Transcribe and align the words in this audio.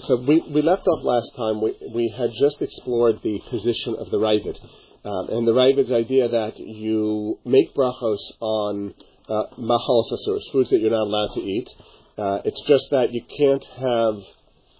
So 0.00 0.16
we, 0.16 0.40
we 0.48 0.62
left 0.62 0.86
off 0.86 1.02
last 1.02 1.34
time. 1.36 1.60
We, 1.60 1.74
we 1.92 2.14
had 2.16 2.30
just 2.38 2.62
explored 2.62 3.20
the 3.22 3.40
position 3.50 3.96
of 3.98 4.10
the 4.10 4.18
Ravid. 4.18 4.58
Um, 5.04 5.28
and 5.30 5.46
the 5.46 5.52
Ravid's 5.52 5.92
idea 5.92 6.28
that 6.28 6.58
you 6.58 7.38
make 7.44 7.74
brachos 7.74 8.18
on 8.40 8.94
uh, 9.28 9.42
mahal 9.56 10.04
sasuros, 10.10 10.52
foods 10.52 10.70
that 10.70 10.80
you're 10.80 10.90
not 10.90 11.06
allowed 11.06 11.34
to 11.34 11.40
eat. 11.40 11.68
Uh, 12.16 12.40
it's 12.44 12.62
just 12.66 12.90
that 12.90 13.12
you 13.12 13.22
can't 13.38 13.64
have 13.64 14.22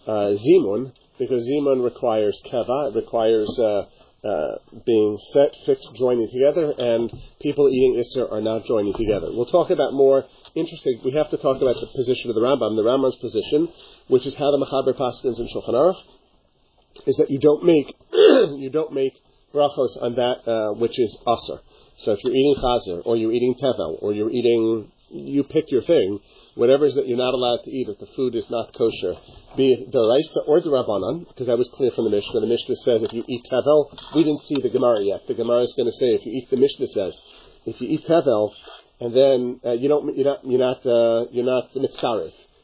uh, 0.07 0.37
zimun 0.39 0.93
because 1.19 1.49
zimun 1.49 1.83
requires 1.85 2.41
keva. 2.47 2.91
It 2.91 2.97
requires 2.97 3.59
uh, 3.59 3.87
uh, 4.25 4.59
being 4.87 5.19
set, 5.33 5.55
fixed, 5.67 5.95
joining 5.95 6.29
together, 6.31 6.75
and 6.79 7.13
people 7.41 7.69
eating 7.69 8.03
isser 8.03 8.31
are 8.31 8.41
not 8.41 8.65
joining 8.65 8.95
together. 8.95 9.29
We'll 9.31 9.47
talk 9.47 9.71
about 9.71 9.93
more 9.93 10.25
interesting. 10.55 11.01
We 11.05 11.13
have 11.13 11.31
to 11.31 11.37
talk 11.37 11.61
about 11.61 11.77
the 11.81 11.89
position 11.95 12.31
of 12.31 12.35
the 12.35 12.43
Rambam, 12.43 12.77
the 12.77 12.83
Rambam's 12.83 13.17
position, 13.17 13.69
which 14.09 14.27
is 14.27 14.35
how 14.35 14.51
the 14.51 14.59
Mechaber 14.59 14.97
Paskins 14.97 15.39
in 15.39 15.49
Shulchan 15.49 15.75
Aruch, 15.75 16.01
is 17.07 17.17
that 17.17 17.31
you 17.31 17.39
don't 17.39 17.65
make 17.65 17.95
you 18.13 18.71
don't 18.73 18.93
make 18.93 19.15
brachos 19.55 20.01
on 20.03 20.15
that 20.17 20.47
uh, 20.49 20.73
which 20.75 20.99
is 20.99 21.17
aser. 21.27 21.61
So 21.97 22.13
if 22.13 22.23
you're 22.23 22.35
eating 22.35 22.55
chazer, 22.63 23.03
or 23.05 23.17
you're 23.17 23.33
eating 23.33 23.55
tevel, 23.55 24.01
or 24.03 24.13
you're 24.13 24.31
eating, 24.31 24.91
you 25.11 25.43
pick 25.43 25.71
your 25.71 25.83
thing, 25.83 26.21
whatever 26.55 26.85
is 26.85 26.95
that 26.95 27.09
you're 27.09 27.19
not 27.19 27.35
allowed 27.35 27.65
to 27.65 27.71
eat 27.71 27.89
if 27.89 27.99
the 27.99 28.07
food 28.15 28.35
is 28.35 28.49
not 28.51 28.73
kosher, 28.73 29.17
be 29.57 29.73
it 29.73 29.91
deraisa 29.91 30.47
or 30.47 30.61
derabanan, 30.61 31.27
because 31.27 31.47
that 31.47 31.59
was 31.59 31.69
clear 31.75 31.91
from 31.91 32.05
the 32.05 32.11
Mishnah. 32.11 32.41
The 32.41 32.47
Mishnah 32.47 32.77
says 32.77 33.03
if 33.03 33.13
you 33.13 33.25
eat 33.27 33.45
tevel, 33.51 33.91
we 34.15 34.23
didn't 34.23 34.43
see 34.43 34.61
the 34.61 34.69
Gemara 34.69 35.03
yet. 35.03 35.27
The 35.27 35.35
Gemara 35.35 35.63
is 35.63 35.75
going 35.77 35.87
to 35.91 35.97
say 35.97 36.15
if 36.15 36.25
you 36.25 36.33
eat 36.33 36.51
the 36.51 36.57
Mishnah 36.57 36.87
says 36.89 37.19
if 37.67 37.81
you 37.81 37.89
eat 37.89 38.07
tevel, 38.07 38.53
and 39.01 39.15
then 39.15 39.61
uh, 39.65 39.73
you 39.73 39.89
don't, 39.89 40.17
you're 40.17 40.27
not, 40.27 40.45
you're 40.45 40.59
not, 40.59 40.87
uh, 40.87 41.27
you're 41.31 41.45
not. 41.45 41.71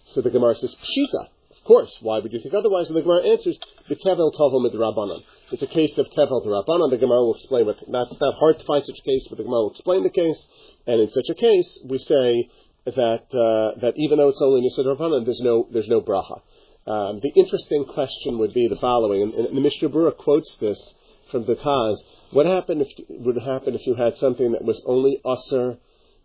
So 0.06 0.20
the 0.20 0.30
Gemara 0.30 0.54
says 0.56 0.74
pshita. 0.74 1.28
Of 1.50 1.68
course, 1.68 1.96
why 2.02 2.18
would 2.18 2.32
you 2.32 2.40
think 2.40 2.54
otherwise? 2.54 2.88
And 2.88 2.96
the 2.96 3.02
Gemara 3.02 3.26
answers 3.26 3.58
the 3.88 3.96
tevel 3.96 4.34
tovel 4.38 4.60
midrabanan. 4.68 5.22
It's 5.50 5.62
a 5.62 5.66
case 5.66 5.96
of 5.96 6.06
tevel 6.10 6.44
derabanan. 6.44 6.90
The 6.90 6.98
Gemara 6.98 7.20
will 7.20 7.34
explain 7.34 7.66
what. 7.66 7.78
That's 7.88 8.20
not 8.20 8.34
hard 8.34 8.58
to 8.58 8.64
find 8.66 8.84
such 8.84 8.98
a 8.98 9.02
case, 9.02 9.28
but 9.28 9.38
the 9.38 9.44
Gemara 9.44 9.62
will 9.62 9.70
explain 9.70 10.02
the 10.02 10.10
case. 10.10 10.46
And 10.86 11.00
in 11.00 11.10
such 11.10 11.30
a 11.30 11.34
case, 11.34 11.78
we 11.86 11.98
say 11.98 12.50
that 12.84 13.24
uh, 13.32 13.80
that 13.80 13.94
even 13.96 14.18
though 14.18 14.28
it's 14.28 14.42
only 14.42 14.60
nisad 14.60 14.84
derabanan, 14.84 15.24
there's 15.24 15.40
no 15.40 15.66
there's 15.70 15.88
no 15.88 16.02
bracha. 16.02 16.42
Um, 16.86 17.20
the 17.20 17.32
interesting 17.34 17.86
question 17.86 18.36
would 18.38 18.52
be 18.52 18.68
the 18.68 18.76
following, 18.76 19.22
and, 19.22 19.32
and 19.32 19.56
the 19.56 19.60
Mishnah 19.62 19.88
Berurah 19.88 20.18
quotes 20.18 20.58
this 20.58 20.94
from 21.30 21.46
the 21.46 21.56
Taz. 21.56 21.96
What 22.32 22.44
happened 22.44 22.82
if 22.82 22.88
would 23.08 23.40
happen 23.42 23.74
if 23.74 23.86
you 23.86 23.94
had 23.94 24.18
something 24.18 24.52
that 24.52 24.64
was 24.64 24.82
only 24.84 25.18
aser 25.26 25.78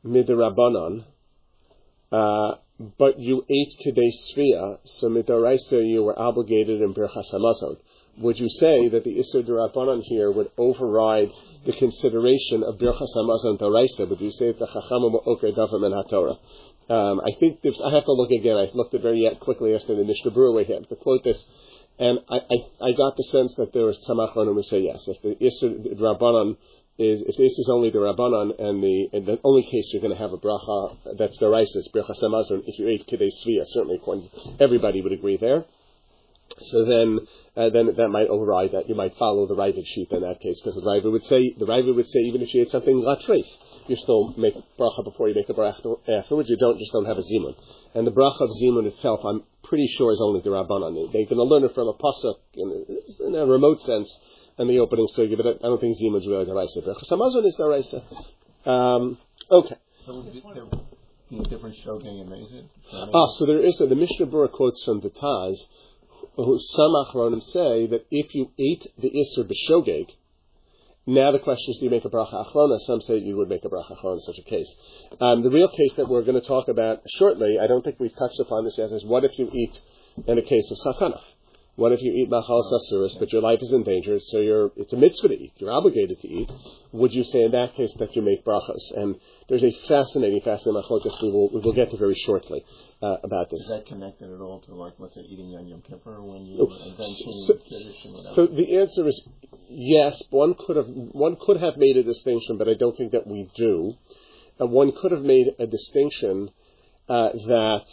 midrabanan, 0.06 1.06
uh, 2.12 2.56
but 2.98 3.20
you 3.20 3.44
ate 3.50 3.76
kidei 3.86 4.12
svia, 4.12 4.78
so 4.84 5.10
midaraisa 5.10 5.86
you 5.86 6.04
were 6.04 6.18
obligated 6.18 6.82
in 6.82 6.94
birchas 6.94 7.34
hamazon. 7.34 7.78
Would 8.20 8.40
you 8.40 8.50
say 8.50 8.90
that 8.90 9.04
the 9.04 9.18
isur 9.18 9.44
derabanan 9.44 10.02
here 10.04 10.32
would 10.32 10.52
override 10.58 11.32
the 11.66 11.74
consideration 11.74 12.64
of 12.64 12.78
birchas 12.78 13.16
hamazon 13.16 13.60
daraisa? 13.60 14.10
Would 14.10 14.22
you 14.22 14.32
say 14.32 14.48
that 14.48 14.60
the 14.60 14.68
chachamim 14.68 15.12
were 15.12 15.28
okay 15.34 15.52
davam 15.52 15.86
and 15.86 15.94
hatorah? 15.94 16.38
Um, 16.90 17.22
I 17.22 17.32
think 17.40 17.62
this, 17.62 17.80
I 17.82 17.94
have 17.94 18.06
to 18.06 18.14
look 18.14 18.32
again. 18.32 18.58
I 18.58 18.68
looked 18.74 18.96
at 18.96 19.02
very 19.02 19.30
quickly 19.40 19.72
yesterday 19.72 20.02
the 20.02 20.08
Mishnah 20.08 20.32
Berurah 20.32 20.66
here 20.66 20.80
to 20.80 20.96
quote 20.96 21.24
this, 21.24 21.46
and 22.00 22.20
I, 22.28 22.38
I, 22.38 22.88
I, 22.88 22.92
got 22.98 23.16
the 23.16 23.24
sense 23.24 23.54
that 23.56 23.74
there 23.74 23.84
was 23.84 24.00
tzamach 24.10 24.34
who 24.34 24.64
say 24.64 24.80
yes. 24.80 25.08
If 25.08 25.22
the 25.22 25.36
isur 25.36 26.00
derabanan 26.00 26.58
is 27.00 27.22
if 27.22 27.38
this 27.38 27.58
is 27.58 27.70
only 27.72 27.90
the 27.90 28.00
Rabbanan 28.00 28.60
and 28.60 28.84
the 28.84 29.10
in 29.14 29.26
the 29.26 29.40
only 29.46 29.64
case 29.64 29.90
you're 29.94 30.02
going 30.02 30.14
to 30.14 30.20
have 30.20 30.34
a 30.34 30.38
bracha 30.38 30.98
that's 31.18 31.38
deraisis 31.40 31.88
bracha 31.96 32.12
samazon 32.12 32.62
if 32.68 32.78
you 32.78 32.90
ate 32.90 33.08
kidei 33.08 33.32
svia 33.32 33.66
certainly 33.66 34.00
everybody 34.60 35.02
would 35.02 35.14
agree 35.14 35.38
there. 35.38 35.64
So 36.62 36.84
then, 36.84 37.20
uh, 37.56 37.70
then 37.70 37.96
that 37.96 38.10
might 38.10 38.28
override 38.28 38.72
that. 38.72 38.90
You 38.90 38.96
might 38.96 39.16
follow 39.16 39.46
the 39.46 39.56
Ravid 39.56 39.86
sheet 39.86 40.12
in 40.12 40.22
that 40.22 40.42
case, 40.42 40.60
because 40.60 40.76
the 40.76 40.82
Ravid 40.82 41.12
would 41.12 41.24
say 41.24 41.54
the 41.58 41.66
Ravid 41.66 41.96
would 41.96 42.10
say 42.10 42.20
even 42.22 42.42
if 42.42 42.54
you 42.54 42.64
ate 42.64 42.72
something 42.72 42.96
latreif, 42.96 43.46
you 43.88 43.96
still 43.96 44.34
make 44.36 44.56
bracha 44.78 45.04
before 45.04 45.30
you 45.30 45.36
make 45.36 45.48
a 45.50 45.54
bracha 45.54 46.00
afterwards. 46.10 46.50
You 46.50 46.58
don't 46.58 46.80
just 46.80 46.92
don't 46.92 47.06
have 47.06 47.18
a 47.18 47.22
zimun. 47.22 47.56
And 47.94 48.06
the 48.06 48.12
bracha 48.12 48.42
of 48.42 48.50
zimun 48.62 48.88
itself, 48.88 49.22
I'm 49.24 49.44
pretty 49.64 49.88
sure 49.88 50.12
is 50.12 50.22
only 50.22 50.42
the 50.42 50.50
Rabbanan. 50.50 51.14
They're 51.14 51.26
going 51.26 51.38
to 51.38 51.44
learn 51.44 51.64
it 51.64 51.76
from 51.76 51.88
a 51.88 51.94
pasuk 51.94 52.36
in, 52.56 52.86
in 53.28 53.36
a 53.36 53.46
remote 53.46 53.82
sense 53.82 54.20
and 54.60 54.70
the 54.70 54.80
opening 54.80 55.08
sugi, 55.18 55.36
but 55.36 55.48
I 55.48 55.54
don't 55.62 55.80
think 55.82 55.96
Zima 55.98 56.18
is 56.18 56.28
really 56.28 56.46
deraisa. 56.46 56.84
Berachas 56.86 57.10
Hamazon 57.10 57.46
is 57.46 57.56
deraisa. 57.58 58.04
Um, 58.70 59.18
okay. 59.50 59.76
So 60.06 60.22
different 61.50 61.76
shogeg 61.86 62.22
and 62.22 62.30
mezid? 62.30 62.66
Ah, 62.92 63.28
so 63.38 63.46
there 63.46 63.62
is 63.62 63.80
a, 63.82 63.88
the 63.88 63.96
Mishnah 63.96 64.28
Berurah 64.28 64.52
quotes 64.52 64.84
from 64.84 65.00
the 65.00 65.10
Taz, 65.10 65.58
who 66.36 66.60
some 66.60 66.94
achronim 67.06 67.42
say 67.42 67.88
that 67.88 68.06
if 68.12 68.36
you 68.36 68.52
ate 68.60 68.86
the 68.98 69.10
iser 69.10 69.44
b'shogeg, 69.44 70.10
now 71.06 71.32
the 71.32 71.40
question 71.40 71.72
is, 71.72 71.78
do 71.78 71.86
you 71.86 71.92
make 71.92 72.06
a 72.06 72.10
bracha 72.10 72.46
achrona? 72.46 72.80
Some 72.80 73.02
say 73.02 73.18
you 73.18 73.38
would 73.38 73.50
make 73.50 73.64
a 73.64 73.70
bracha 73.70 73.98
achrona 73.98 74.16
in 74.16 74.22
such 74.22 74.40
a 74.40 74.44
case. 74.44 74.76
Um, 75.22 75.42
the 75.42 75.50
real 75.50 75.70
case 75.70 75.94
that 75.96 76.10
we're 76.10 76.24
going 76.24 76.40
to 76.40 76.48
talk 76.48 76.68
about 76.68 77.02
shortly, 77.18 77.58
I 77.60 77.68
don't 77.68 77.84
think 77.84 78.00
we've 78.00 78.16
touched 78.16 78.40
upon 78.40 78.66
this 78.66 78.78
yet, 78.78 78.92
is 78.92 79.06
what 79.06 79.24
if 79.24 79.40
you 79.40 79.50
eat 79.52 79.80
in 80.28 80.38
a 80.38 80.42
case 80.42 80.70
of 80.72 80.78
sakana? 80.96 81.20
What 81.80 81.94
if 81.94 82.02
you 82.02 82.12
eat 82.12 82.30
machal 82.30 82.62
sasuris, 82.62 83.18
but 83.18 83.32
your 83.32 83.42
life 83.42 83.62
is 83.62 83.72
in 83.72 83.84
danger, 83.84 84.20
so 84.20 84.42
you're, 84.42 84.70
it's 84.76 84.92
a 84.92 84.98
mitzvah 84.98 85.30
to 85.30 85.34
eat, 85.34 85.54
you're 85.60 85.72
obligated 85.72 86.20
to 86.20 86.28
eat? 86.28 86.52
Would 86.92 87.14
you 87.14 87.24
say 87.24 87.44
in 87.44 87.52
that 87.52 87.74
case 87.76 87.94
that 88.00 88.18
you 88.18 88.22
make 88.22 88.44
brachas? 88.44 88.92
And 88.98 89.16
there's 89.48 89.64
a 89.64 89.72
fascinating, 89.88 90.42
fascinating 90.42 90.84
machlokas 90.84 91.22
we 91.22 91.32
will, 91.32 91.50
we 91.54 91.62
will 91.62 91.72
get 91.72 91.92
to 91.92 91.98
very 91.98 92.16
shortly 92.16 92.66
uh, 93.02 93.18
about 93.24 93.50
this. 93.50 93.62
Is 93.62 93.70
that 93.70 93.86
connected 93.86 94.30
at 94.30 94.42
all 94.42 94.60
to 94.60 94.76
like 94.76 94.96
what's 94.98 95.16
it 95.16 95.26
eating 95.30 95.56
on 95.56 95.68
Yom 95.68 95.82
Kippur 95.82 96.22
when 96.22 96.46
you 96.46 96.58
oh, 96.60 96.94
so, 97.48 98.36
so 98.36 98.46
the 98.48 98.76
answer 98.78 99.08
is 99.08 99.26
yes. 99.70 100.22
One 100.32 100.56
could 100.56 100.76
have 100.76 100.88
one 100.88 101.38
could 101.40 101.62
have 101.62 101.78
made 101.78 101.96
a 101.96 102.04
distinction, 102.04 102.58
but 102.58 102.68
I 102.68 102.74
don't 102.74 102.98
think 102.98 103.14
that 103.14 103.26
we 103.26 103.50
do. 103.56 103.94
And 104.60 104.72
one 104.72 104.92
could 104.92 105.14
have 105.14 105.22
made 105.24 105.56
a 105.58 105.66
distinction 105.66 106.50
uh, 107.08 107.30
that 107.32 107.86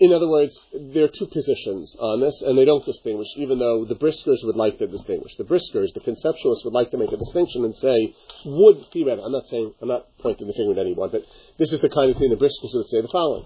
in 0.00 0.12
other 0.12 0.28
words, 0.28 0.58
there 0.74 1.04
are 1.04 1.08
two 1.08 1.26
positions 1.26 1.96
on 2.00 2.20
this, 2.20 2.42
and 2.42 2.58
they 2.58 2.64
don't 2.64 2.84
distinguish, 2.84 3.28
even 3.36 3.58
though 3.60 3.84
the 3.84 3.94
Briskers 3.94 4.44
would 4.44 4.56
like 4.56 4.78
to 4.78 4.88
distinguish. 4.88 5.36
The 5.36 5.44
Briskers, 5.44 5.94
the 5.94 6.00
conceptualists, 6.00 6.64
would 6.64 6.74
like 6.74 6.90
to 6.90 6.98
make 6.98 7.12
a 7.12 7.16
distinction 7.16 7.64
and 7.64 7.74
say, 7.76 8.14
would 8.44 8.86
theoretically, 8.92 9.24
I'm 9.24 9.32
not 9.32 9.46
saying, 9.46 9.74
I'm 9.80 9.88
not 9.88 10.08
pointing 10.18 10.48
the 10.48 10.52
finger 10.52 10.72
at 10.72 10.84
anyone, 10.84 11.10
but 11.10 11.24
this 11.58 11.72
is 11.72 11.80
the 11.80 11.88
kind 11.88 12.10
of 12.10 12.16
thing 12.16 12.30
the 12.30 12.36
Briskers 12.36 12.74
would 12.74 12.88
say 12.88 13.00
the 13.00 13.08
following, 13.08 13.44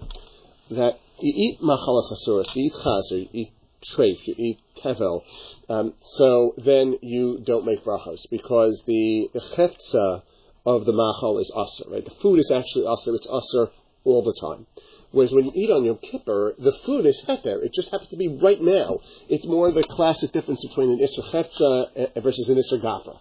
that 0.71 0.99
you 1.19 1.33
eat 1.35 1.61
machalas 1.61 2.11
asuras, 2.11 2.55
you 2.55 2.65
eat 2.65 2.73
chazer, 2.73 3.19
you 3.19 3.29
eat 3.31 3.51
treif, 3.83 4.25
you 4.25 4.33
eat 4.37 4.59
tevel, 4.77 5.21
um, 5.69 5.93
so 6.01 6.55
then 6.57 6.97
you 7.01 7.43
don't 7.45 7.65
make 7.65 7.83
brachos, 7.83 8.25
because 8.31 8.83
the, 8.87 9.29
the 9.33 9.39
cheftza 9.39 10.23
of 10.65 10.85
the 10.85 10.93
machal 10.93 11.37
is 11.39 11.51
aser, 11.55 11.89
right? 11.91 12.05
The 12.05 12.15
food 12.21 12.39
is 12.39 12.49
actually 12.49 12.85
aser, 12.87 13.13
it's 13.13 13.27
aser 13.27 13.71
all 14.03 14.23
the 14.23 14.33
time. 14.33 14.65
Whereas 15.11 15.31
when 15.31 15.45
you 15.45 15.51
eat 15.53 15.69
on 15.69 15.85
Yom 15.85 15.97
Kippur, 15.97 16.55
the 16.57 16.71
food 16.71 17.05
is 17.05 17.21
heter. 17.27 17.63
It 17.63 17.73
just 17.73 17.91
happens 17.91 18.09
to 18.09 18.17
be 18.17 18.27
right 18.27 18.61
now. 18.61 18.99
It's 19.29 19.45
more 19.45 19.67
of 19.67 19.75
the 19.75 19.83
classic 19.83 20.31
difference 20.31 20.65
between 20.65 20.91
an 20.91 20.99
Isser 20.99 21.23
Chetza 21.25 21.89
eh, 21.95 22.19
versus 22.19 22.49
an 22.49 22.57
Isser 22.57 22.81
Gapa. 22.81 23.19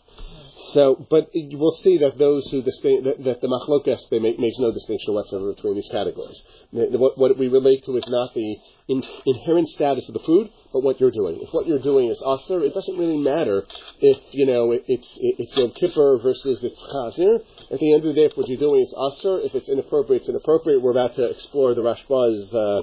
So, 0.70 1.06
but 1.10 1.34
you 1.34 1.58
will 1.58 1.72
see 1.72 1.98
that 1.98 2.18
those 2.18 2.48
who 2.50 2.62
distinct, 2.62 3.04
that, 3.04 3.24
that 3.24 3.40
the 3.40 3.48
machlokas 3.48 4.08
they 4.10 4.18
make, 4.18 4.38
makes 4.38 4.58
no 4.58 4.72
distinction 4.72 5.12
whatsoever 5.12 5.52
between 5.52 5.74
these 5.74 5.88
categories. 5.88 6.42
What, 6.70 7.18
what 7.18 7.38
we 7.38 7.48
relate 7.48 7.84
to 7.84 7.96
is 7.96 8.06
not 8.08 8.32
the 8.34 8.56
in, 8.88 9.02
inherent 9.26 9.68
status 9.68 10.08
of 10.08 10.14
the 10.14 10.20
food, 10.20 10.50
but 10.72 10.82
what 10.82 11.00
you're 11.00 11.10
doing. 11.10 11.40
If 11.42 11.52
what 11.52 11.66
you're 11.66 11.78
doing 11.80 12.08
is 12.08 12.22
aser, 12.22 12.62
it 12.62 12.74
doesn't 12.74 12.96
really 12.96 13.18
matter 13.18 13.66
if 14.00 14.18
you 14.30 14.46
know 14.46 14.72
it, 14.72 14.84
it's 14.88 15.18
it, 15.20 15.36
it's 15.40 15.56
Yom 15.56 15.72
Kippur 15.72 16.18
versus 16.22 16.62
it's 16.62 16.82
Chazir. 16.82 17.42
At 17.70 17.80
the 17.80 17.92
end 17.92 18.04
of 18.04 18.14
the 18.14 18.20
day, 18.20 18.26
if 18.26 18.36
what 18.36 18.48
you're 18.48 18.58
doing 18.58 18.80
is 18.80 18.94
aser, 18.94 19.40
if 19.40 19.54
it's 19.54 19.68
inappropriate, 19.68 20.22
it's 20.22 20.28
inappropriate. 20.28 20.80
We're 20.80 20.92
about 20.92 21.16
to 21.16 21.24
explore 21.24 21.74
the 21.74 21.82
Rashba's. 21.82 22.54
Uh, 22.54 22.82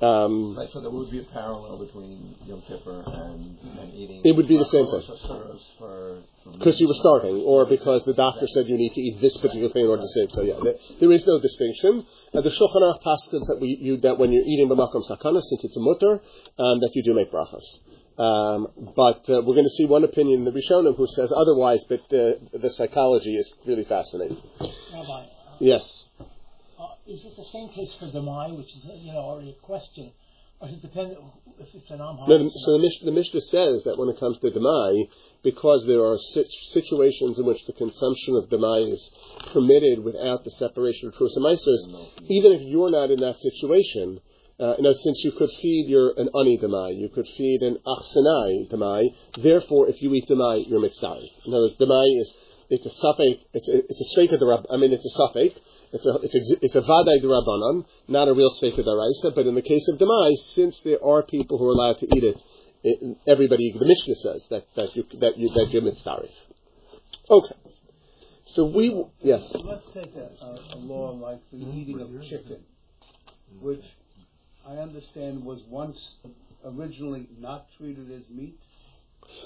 um, 0.00 0.56
right, 0.56 0.68
so 0.70 0.80
there 0.80 0.90
would 0.90 1.10
be 1.10 1.20
a 1.20 1.24
parallel 1.24 1.78
between 1.78 2.34
Yom 2.46 2.62
Kippur 2.62 3.04
and, 3.06 3.58
and 3.78 3.94
eating. 3.94 4.22
It 4.24 4.36
would 4.36 4.48
be 4.48 4.56
the 4.56 4.64
same 4.64 4.86
thing. 4.86 5.02
Because 6.58 6.80
you 6.80 6.88
were 6.88 6.94
starting, 6.94 7.36
or 7.44 7.66
because 7.66 8.04
the 8.04 8.14
doctor 8.14 8.46
said 8.46 8.66
you 8.66 8.76
need 8.76 8.92
to 8.92 9.00
eat 9.00 9.20
this 9.20 9.36
particular 9.36 9.68
thing 9.68 9.84
in 9.84 9.90
order 9.90 10.02
to 10.02 10.08
save. 10.08 10.32
So 10.32 10.42
yeah, 10.42 10.58
there, 10.62 10.74
there 11.00 11.12
is 11.12 11.26
no 11.26 11.38
distinction. 11.38 12.06
And 12.32 12.44
the 12.44 12.50
Shulchan 12.50 12.80
Aruch 12.80 13.02
passes 13.02 13.46
that 13.48 13.58
we 13.60 13.76
you, 13.80 13.98
that 13.98 14.18
when 14.18 14.32
you're 14.32 14.44
eating 14.44 14.68
b'makom 14.68 15.08
sakana, 15.08 15.42
since 15.42 15.64
it's 15.64 15.76
a 15.76 15.80
mutter, 15.80 16.20
um, 16.58 16.80
that 16.80 16.90
you 16.94 17.02
do 17.02 17.14
make 17.14 17.30
brachas. 17.30 17.80
Um, 18.18 18.68
but 18.96 19.28
uh, 19.30 19.40
we're 19.44 19.54
going 19.54 19.64
to 19.64 19.70
see 19.70 19.86
one 19.86 20.04
opinion 20.04 20.40
in 20.40 20.44
the 20.44 20.52
Rishonim 20.52 20.96
who 20.96 21.06
says 21.06 21.32
otherwise, 21.34 21.84
but 21.88 22.06
the, 22.10 22.38
the 22.52 22.68
psychology 22.68 23.36
is 23.36 23.52
really 23.66 23.84
fascinating. 23.84 24.36
Rabbi, 24.92 25.08
uh, 25.08 25.26
yes. 25.58 26.10
Uh, 26.80 26.94
is 27.06 27.24
it 27.26 27.36
the 27.36 27.44
same 27.52 27.68
case 27.68 27.92
for 27.98 28.06
Demai, 28.06 28.56
which 28.56 28.74
is 28.74 28.84
you 29.04 29.12
know 29.12 29.18
already 29.18 29.50
a 29.50 29.66
question, 29.66 30.10
or 30.60 30.68
does 30.68 30.78
it 30.78 30.82
depend 30.82 31.14
if 31.58 31.74
it's 31.74 31.90
an 31.90 31.98
Amhar? 32.00 32.26
No, 32.26 32.48
so 32.48 32.72
the, 32.72 32.78
Mish- 32.78 33.00
the 33.04 33.12
Mishnah 33.12 33.40
says 33.42 33.84
that 33.84 33.98
when 33.98 34.08
it 34.08 34.18
comes 34.18 34.38
to 34.38 34.50
Demai, 34.50 35.06
because 35.42 35.84
there 35.86 36.02
are 36.02 36.16
situations 36.18 37.38
in 37.38 37.44
which 37.44 37.66
the 37.66 37.74
consumption 37.74 38.34
of 38.36 38.48
Demai 38.48 38.90
is 38.90 39.10
permitted 39.52 40.02
without 40.02 40.44
the 40.44 40.50
separation 40.52 41.08
of 41.08 41.14
truth 41.16 41.32
and 41.36 41.44
Meisers, 41.44 41.84
even 42.28 42.52
if 42.52 42.62
you're 42.62 42.90
not 42.90 43.10
in 43.10 43.20
that 43.20 43.38
situation, 43.40 44.20
Uh, 44.60 44.76
now, 44.78 44.92
since 44.92 45.24
you 45.24 45.32
could 45.32 45.48
feed 45.62 45.88
your 45.88 46.08
an 46.22 46.28
ani 46.40 46.58
demai, 46.64 46.90
you 47.02 47.08
could 47.08 47.26
feed 47.38 47.60
an 47.68 47.78
achsanai 47.94 48.68
demai. 48.72 49.00
Therefore, 49.48 49.88
if 49.88 49.96
you 50.02 50.12
eat 50.16 50.26
demai, 50.28 50.68
you're 50.68 50.84
mitzvah. 50.86 51.16
In 51.46 51.54
other 51.54 51.68
words, 51.68 51.78
demai 51.80 52.06
is 52.22 52.28
it's 52.70 52.86
a 52.86 52.90
suffix. 52.90 53.44
It's 53.52 53.68
a 53.68 53.78
it's 53.90 54.00
a 54.00 54.26
the. 54.26 54.38
derab. 54.38 54.64
I 54.70 54.76
mean, 54.76 54.92
it's 54.92 55.04
a 55.04 55.10
suffix. 55.10 55.58
It's 55.92 56.06
a 56.06 56.18
it's 56.22 56.34
a 56.34 56.64
it's 56.64 56.76
a 56.76 56.80
vaday 56.80 57.20
derabanan, 57.22 57.84
not 58.06 58.28
a 58.28 58.32
real 58.32 58.50
sveika 58.50 58.84
deraisa. 58.84 59.34
But 59.34 59.46
in 59.46 59.56
the 59.56 59.62
case 59.62 59.88
of 59.88 59.98
demai, 59.98 60.36
since 60.54 60.80
there 60.80 61.04
are 61.04 61.22
people 61.24 61.58
who 61.58 61.68
are 61.68 61.72
allowed 61.72 61.98
to 61.98 62.06
eat 62.16 62.22
it, 62.22 62.42
it 62.84 63.18
everybody 63.26 63.72
the 63.76 63.84
Mishnah 63.84 64.14
says 64.14 64.46
that 64.50 64.66
that 64.76 64.94
you 64.94 65.04
that 65.18 65.36
you 65.36 65.48
that 65.48 65.70
you're 65.70 65.82
mitzvah. 65.82 66.22
Okay. 67.28 67.54
So 68.46 68.66
we 68.66 69.04
yes. 69.20 69.52
Let's 69.64 69.90
take 69.92 70.14
a, 70.14 70.30
a, 70.40 70.74
a 70.74 70.78
law 70.78 71.10
like 71.10 71.40
the 71.52 71.58
eating 71.58 72.00
of 72.00 72.22
chicken, 72.22 72.60
which 73.60 73.84
I 74.66 74.74
understand 74.74 75.44
was 75.44 75.60
once 75.68 76.16
originally 76.64 77.26
not 77.36 77.66
treated 77.76 78.12
as 78.12 78.28
meat. 78.30 78.58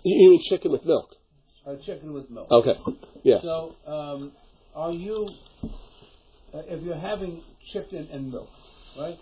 You 0.04 0.30
mean 0.30 0.40
chicken 0.42 0.72
with 0.72 0.84
milk? 0.84 1.16
Uh, 1.66 1.76
chicken 1.76 2.12
with 2.12 2.28
milk. 2.28 2.50
Okay. 2.50 2.74
Yes. 3.22 3.42
So, 3.42 3.74
um, 3.86 4.32
are 4.74 4.92
you, 4.92 5.30
uh, 6.52 6.58
if 6.66 6.82
you're 6.82 6.94
having 6.94 7.40
chicken 7.72 8.06
and 8.12 8.30
milk, 8.30 8.50
right? 8.98 9.18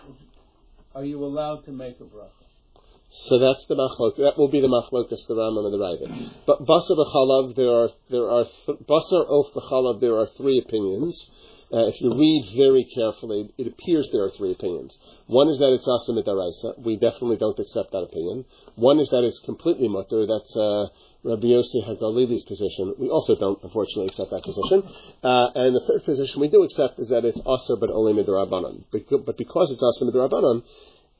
Are 0.95 1.05
you 1.05 1.23
allowed 1.23 1.65
to 1.67 1.73
make 1.73 2.01
a 2.01 2.05
bracha? 2.05 2.42
So 3.15 3.39
that's 3.39 3.67
the 3.67 3.77
machlok. 3.77 4.17
That 4.17 4.39
will 4.39 4.49
be 4.49 4.61
the 4.61 4.69
machlokas, 4.73 5.27
the 5.29 5.35
Rambam 5.35 5.67
and 5.67 5.75
the 5.75 5.79
Ravid. 5.79 6.31
But 6.47 6.65
basar 6.65 6.97
b'chalav, 6.97 7.55
there 7.57 7.69
are 7.69 7.91
there 8.09 8.31
are 8.31 8.45
th- 8.45 8.79
basar 8.89 9.27
of 9.29 9.53
b'chalav. 9.53 10.01
There 10.01 10.17
are 10.17 10.27
three 10.39 10.59
opinions. 10.59 11.31
Uh, 11.71 11.89
if 11.89 12.01
you 12.01 12.11
read 12.13 12.45
very 12.57 12.85
carefully, 12.85 13.49
it 13.57 13.67
appears 13.67 14.09
there 14.13 14.25
are 14.25 14.31
three 14.31 14.53
opinions. 14.53 14.99
One 15.27 15.49
is 15.49 15.59
that 15.59 15.73
it's 15.73 15.89
asa 15.89 16.13
midaraisa. 16.13 16.79
We 16.85 16.97
definitely 16.97 17.37
don't 17.37 17.59
accept 17.59 17.93
that 17.93 18.05
opinion. 18.05 18.45
One 18.77 18.99
is 18.99 19.09
that 19.09 19.25
it's 19.25 19.41
completely 19.41 19.89
mutter. 19.89 20.27
That's 20.27 20.57
uh, 20.57 20.89
Rabbi 21.25 21.49
Yossi 21.49 21.81
Hagalili's 21.85 22.45
position. 22.45 22.95
We 22.99 23.09
also 23.09 23.37
don't, 23.37 23.59
unfortunately, 23.63 24.07
accept 24.07 24.31
that 24.33 24.43
position. 24.43 24.85
Uh, 25.23 25.49
and 25.55 25.77
the 25.77 25.81
third 25.87 26.05
position 26.05 26.41
we 26.41 26.49
do 26.49 26.63
accept 26.63 26.99
is 26.99 27.09
that 27.09 27.25
it's 27.25 27.41
asa 27.45 27.77
but 27.77 27.89
only 27.91 28.13
midarabanan. 28.13 28.85
But 28.93 29.39
because 29.39 29.71
it's 29.71 29.83
asa 29.83 30.05
midarabanan, 30.05 30.65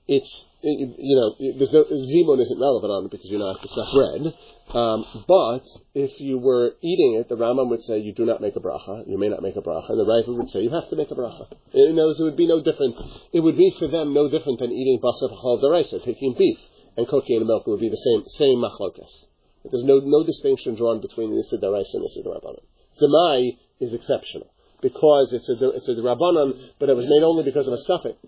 it's 0.09 0.47
you 0.63 1.17
know 1.17 1.35
there's 1.59 1.73
no 1.73 1.85
isn't 1.87 2.61
relevant 2.61 2.91
on 2.91 3.05
it 3.07 3.11
because 3.11 3.31
you're 3.31 3.39
not 3.39 3.63
it's 3.63 3.77
not 3.77 3.93
bread. 3.95 4.35
Um, 4.75 5.05
but 5.29 5.63
if 5.95 6.19
you 6.21 6.39
were 6.39 6.75
eating 6.83 7.15
it, 7.21 7.29
the 7.29 7.37
Rambam 7.37 7.69
would 7.71 7.83
say 7.83 7.99
you 7.99 8.13
do 8.13 8.25
not 8.25 8.41
make 8.41 8.57
a 8.57 8.61
bracha. 8.61 9.07
You 9.07 9.19
may 9.19 9.29
not 9.29 9.43
make 9.43 9.57
a 9.57 9.63
bracha, 9.63 9.91
and 9.91 10.01
the 10.01 10.07
Rav 10.07 10.27
would 10.27 10.51
say 10.51 10.63
you 10.63 10.71
have 10.71 10.89
to 10.91 10.97
make 10.97 11.11
a 11.11 11.15
bracha. 11.15 11.47
In 11.73 11.99
other 11.99 12.09
words, 12.09 12.21
it 12.21 12.25
would 12.25 12.37
be 12.37 12.47
no 12.47 12.63
different. 12.63 12.97
It 13.33 13.41
would 13.41 13.57
be 13.57 13.71
for 13.79 13.87
them 13.89 14.13
no 14.15 14.29
different 14.29 14.59
than 14.59 14.73
eating 14.73 14.99
basar 15.03 15.31
chal 15.31 15.61
deraisa, 15.63 16.03
taking 16.05 16.35
beef 16.37 16.59
and 16.97 17.07
cooking 17.07 17.41
in 17.41 17.47
milk. 17.47 17.65
It 17.67 17.71
would 17.71 17.81
be 17.81 17.91
the 17.91 17.97
same 17.97 18.25
same 18.27 18.59
machlokas. 18.59 19.27
There's 19.71 19.85
no 19.85 20.01
no 20.03 20.25
distinction 20.25 20.75
drawn 20.75 21.01
between 21.01 21.39
Issa 21.39 21.59
deraisa 21.59 21.95
and 21.95 22.05
Issa 22.07 22.23
rabbanon. 22.27 22.67
Demai 23.01 23.57
is 23.81 23.95
exceptional 23.95 24.51
because 24.81 25.33
it's 25.33 25.49
a 25.49 25.71
it's 25.71 25.89
a 25.89 25.95
rabbanon, 25.95 26.59
but 26.81 26.89
it 26.89 26.97
was 26.97 27.07
made 27.07 27.23
only 27.23 27.45
because 27.45 27.69
of 27.69 27.75
a 27.75 27.79
suffix. 27.79 28.19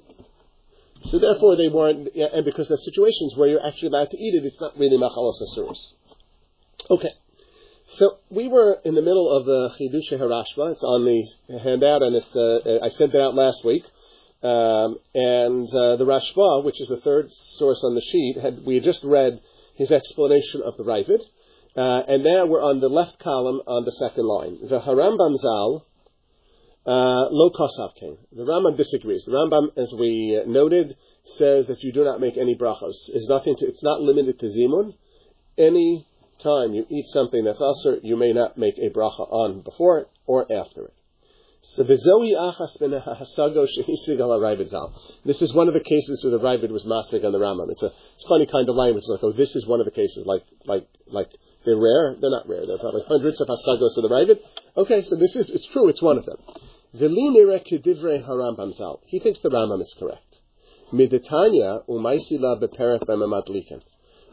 So 1.05 1.19
therefore, 1.19 1.56
they 1.56 1.69
weren't, 1.69 2.09
and 2.15 2.45
because 2.45 2.69
there's 2.69 2.85
situations 2.85 3.37
where 3.37 3.49
you're 3.49 3.65
actually 3.65 3.89
allowed 3.89 4.11
to 4.11 4.19
eat 4.19 4.35
it, 4.35 4.45
it's 4.45 4.61
not 4.61 4.79
really 4.79 4.97
machalos 4.97 5.41
asuros. 5.43 5.93
Okay. 6.91 7.11
So 7.97 8.19
we 8.31 8.49
were 8.49 8.79
in 8.85 8.95
the 8.95 9.03
middle 9.03 9.31
of 9.31 9.45
the 9.45 9.71
Chidush 9.79 10.19
Harashba. 10.19 10.73
It's 10.73 10.83
on 10.83 11.05
the 11.05 11.59
handout, 11.59 12.03
and 12.03 12.17
it's 12.17 12.35
uh, 12.35 12.81
I 12.83 12.89
sent 12.89 13.15
it 13.15 13.21
out 13.21 13.35
last 13.35 13.65
week. 13.65 13.85
Um, 14.43 14.99
and 15.15 15.69
uh, 15.73 15.97
the 15.97 16.05
Rashba, 16.05 16.65
which 16.65 16.81
is 16.81 16.89
the 16.89 16.99
third 16.99 17.33
source 17.33 17.83
on 17.85 17.95
the 17.95 18.03
sheet, 18.03 18.37
had 18.37 18.65
we 18.65 18.75
had 18.75 18.85
just 18.85 19.05
read 19.05 19.41
his 19.75 19.91
explanation 19.91 20.62
of 20.62 20.77
the 20.77 20.85
Ravid, 20.85 21.21
uh, 21.77 22.03
and 22.09 22.25
now 22.25 22.47
we're 22.47 22.62
on 22.62 22.81
the 22.81 22.89
left 22.89 23.19
column 23.19 23.61
on 23.67 23.85
the 23.85 23.93
second 23.93 24.27
line. 24.27 24.59
The 24.62 24.81
Harambam 24.81 25.37
Zal 25.37 25.87
uh, 26.87 27.29
Lo 27.31 27.51
Kosav 27.51 27.95
King. 27.97 28.17
The 28.33 28.45
Rambam 28.45 28.77
disagrees. 28.77 29.25
The 29.25 29.33
Rambam, 29.33 29.71
as 29.77 29.93
we 29.99 30.41
uh, 30.41 30.45
noted, 30.49 30.97
says 31.37 31.67
that 31.69 31.83
you 31.83 31.93
do 31.93 32.05
not 32.05 32.21
make 32.21 32.37
any 32.37 32.55
brachos. 32.55 33.09
It's 33.09 33.29
nothing 33.29 33.57
to, 33.57 33.67
it's 33.67 33.83
not 33.83 34.01
limited 34.01 34.39
to 34.41 34.47
zimun. 34.47 34.95
Any 35.57 36.07
time 36.39 36.75
you 36.75 36.87
eat 36.91 37.07
something 37.09 37.45
that's 37.45 37.63
usher, 37.63 37.99
you 38.03 38.17
may 38.17 38.33
not 38.33 38.59
make 38.59 38.77
a 38.79 38.91
bracha 38.91 39.31
on 39.31 39.63
before 39.63 40.01
it 40.01 40.09
or 40.27 40.51
after 40.53 40.87
it. 40.87 40.95
So. 41.67 41.83
This 41.83 42.03
is 42.03 42.07
one 45.55 45.69
of 45.69 45.75
the 45.75 45.81
cases 45.81 46.23
where 46.23 46.31
the 46.31 46.39
Ravid 46.39 46.71
was 46.71 46.85
masig 46.85 47.25
on 47.25 47.33
the 47.33 47.39
Rambam. 47.39 47.71
It's 47.71 47.83
a 47.83 47.87
it's 47.87 48.25
funny 48.29 48.45
kind 48.45 48.69
of 48.69 48.77
language. 48.77 49.05
It's 49.05 49.09
like, 49.09 49.25
oh, 49.25 49.33
this 49.33 49.57
is 49.57 49.67
one 49.67 49.81
of 49.81 49.87
the 49.87 49.91
cases. 49.91 50.27
Like 50.27 50.43
like 50.67 50.87
like 51.07 51.31
they're 51.65 51.81
rare. 51.81 52.17
They're 52.21 52.31
not 52.31 52.47
rare. 52.47 52.67
There 52.67 52.75
are 52.77 52.79
probably 52.79 53.05
hundreds 53.09 53.41
of 53.41 53.49
hasagos 53.49 53.97
of 53.97 54.03
the 54.03 54.11
Ravid. 54.11 54.41
Okay, 54.77 55.01
so 55.03 55.17
this 55.17 55.35
is 55.37 55.49
it's 55.49 55.65
true. 55.69 55.89
It's 55.89 56.03
one 56.03 56.19
of 56.19 56.27
them. 56.27 56.37
He 56.96 57.08
thinks 59.19 59.41
the 59.41 59.50
Rambam 59.50 59.81
is 59.81 59.96
correct. 59.99 60.41
Miditanya 60.93 61.85
umaisila 61.88 62.62
beperek. 62.62 63.82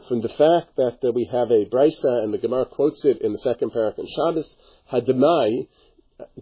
From 0.06 0.20
the 0.20 0.28
fact 0.28 0.76
that 0.76 0.98
uh, 1.02 1.10
we 1.12 1.24
have 1.32 1.50
a 1.50 1.64
brisa 1.64 2.22
and 2.22 2.32
the 2.32 2.38
Gemara 2.38 2.66
quotes 2.66 3.04
it 3.04 3.20
in 3.20 3.32
the 3.32 3.38
second 3.38 3.72
parak 3.72 3.98
in 3.98 4.06
Shabbos, 4.06 4.54
hademai 4.92 5.66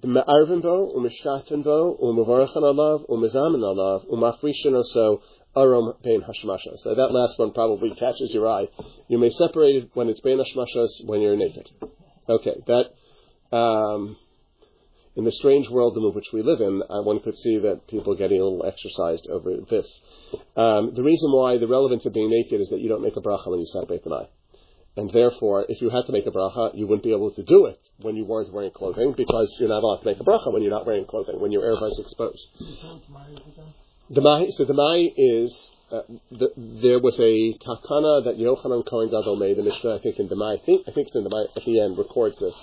Arvin 0.05 0.61
bo, 0.61 0.93
umishkatin 0.95 1.65
bo, 1.65 1.97
umavarachan 2.03 2.65
alav, 2.65 3.09
umizamin 3.09 3.63
alav, 3.63 4.07
umafrishin 4.11 4.75
oso, 4.75 5.23
arom 5.57 5.95
bein 6.03 6.21
hashmashas. 6.21 6.81
So 6.83 6.95
that 6.95 7.13
last 7.13 7.39
one 7.39 7.53
probably 7.53 7.95
catches 7.95 8.35
your 8.35 8.47
eye. 8.47 8.69
You 9.09 9.19
may 9.19 9.31
separate 9.31 9.77
it 9.77 9.91
when 9.95 10.11
it's 10.11 10.21
bein 10.21 10.39
hashmashas 10.39 11.07
when 11.07 11.23
you're 11.23 11.37
naked. 11.37 11.71
Okay, 12.29 12.57
that 12.67 13.57
um, 13.57 14.17
in 15.21 15.25
the 15.27 15.33
strange 15.33 15.69
world 15.69 15.99
in 15.99 16.15
which 16.15 16.33
we 16.33 16.41
live 16.41 16.63
in, 16.63 16.83
uh, 16.89 17.03
one 17.03 17.21
could 17.21 17.37
see 17.37 17.59
that 17.59 17.87
people 17.87 18.15
getting 18.15 18.41
a 18.41 18.45
little 18.45 18.65
exercised 18.65 19.29
over 19.29 19.55
this. 19.69 20.01
Um, 20.57 20.95
the 20.95 21.03
reason 21.03 21.31
why 21.31 21.59
the 21.59 21.69
relevance 21.69 22.07
of 22.07 22.15
being 22.15 22.31
naked 22.31 22.59
is 22.59 22.71
that 22.71 22.81
you 22.81 22.89
don't 22.89 23.03
make 23.03 23.17
a 23.17 23.21
bracha 23.21 23.49
when 23.49 23.61
you 23.61 23.67
separate 23.67 24.03
the 24.03 24.15
eye. 24.15 24.29
And 24.97 25.11
therefore, 25.11 25.67
if 25.69 25.83
you 25.83 25.91
had 25.91 26.07
to 26.07 26.13
make 26.13 26.27
a 26.27 26.31
bracha, 26.31 26.75
you 26.75 26.87
wouldn't 26.87 27.05
be 27.05 27.13
able 27.13 27.33
to 27.33 27.43
do 27.43 27.67
it 27.67 27.79
when 27.99 28.17
you 28.17 28.25
weren't 28.25 28.51
wearing 28.51 28.71
clothing 28.71 29.13
because 29.15 29.59
you're 29.61 29.69
not 29.69 29.83
allowed 29.83 30.01
to 30.01 30.07
make 30.07 30.21
a 30.21 30.25
bracha 30.25 30.51
when 30.51 30.63
you're 30.63 30.71
not 30.79 30.87
wearing 30.87 31.05
clothing, 31.05 31.39
when 31.39 31.53
your 31.53 31.65
erev 31.65 31.91
is 31.91 31.99
exposed. 31.99 32.49
The 34.09 34.23
mai, 34.23 34.49
so 34.49 34.65
the 34.65 34.73
mai 34.73 35.13
is 35.19 35.71
uh, 35.93 36.01
the, 36.31 36.49
there 36.57 36.99
was 36.99 37.21
a 37.21 37.53
takana 37.59 38.25
that 38.25 38.39
Yochanan 38.39 38.87
Kohen 38.89 39.11
Gadol 39.11 39.37
made. 39.37 39.59
The 39.59 39.65
Mishnah, 39.65 39.97
I 39.97 39.99
think, 39.99 40.19
in 40.19 40.29
the 40.29 40.37
mai, 40.37 40.55
I 40.55 40.59
think, 40.65 40.89
I 40.89 40.93
think 40.93 41.09
it's 41.09 41.17
in 41.17 41.25
the 41.25 41.31
mai 41.31 41.45
at 41.55 41.65
the 41.65 41.79
end, 41.79 41.99
records 41.99 42.39
this 42.39 42.57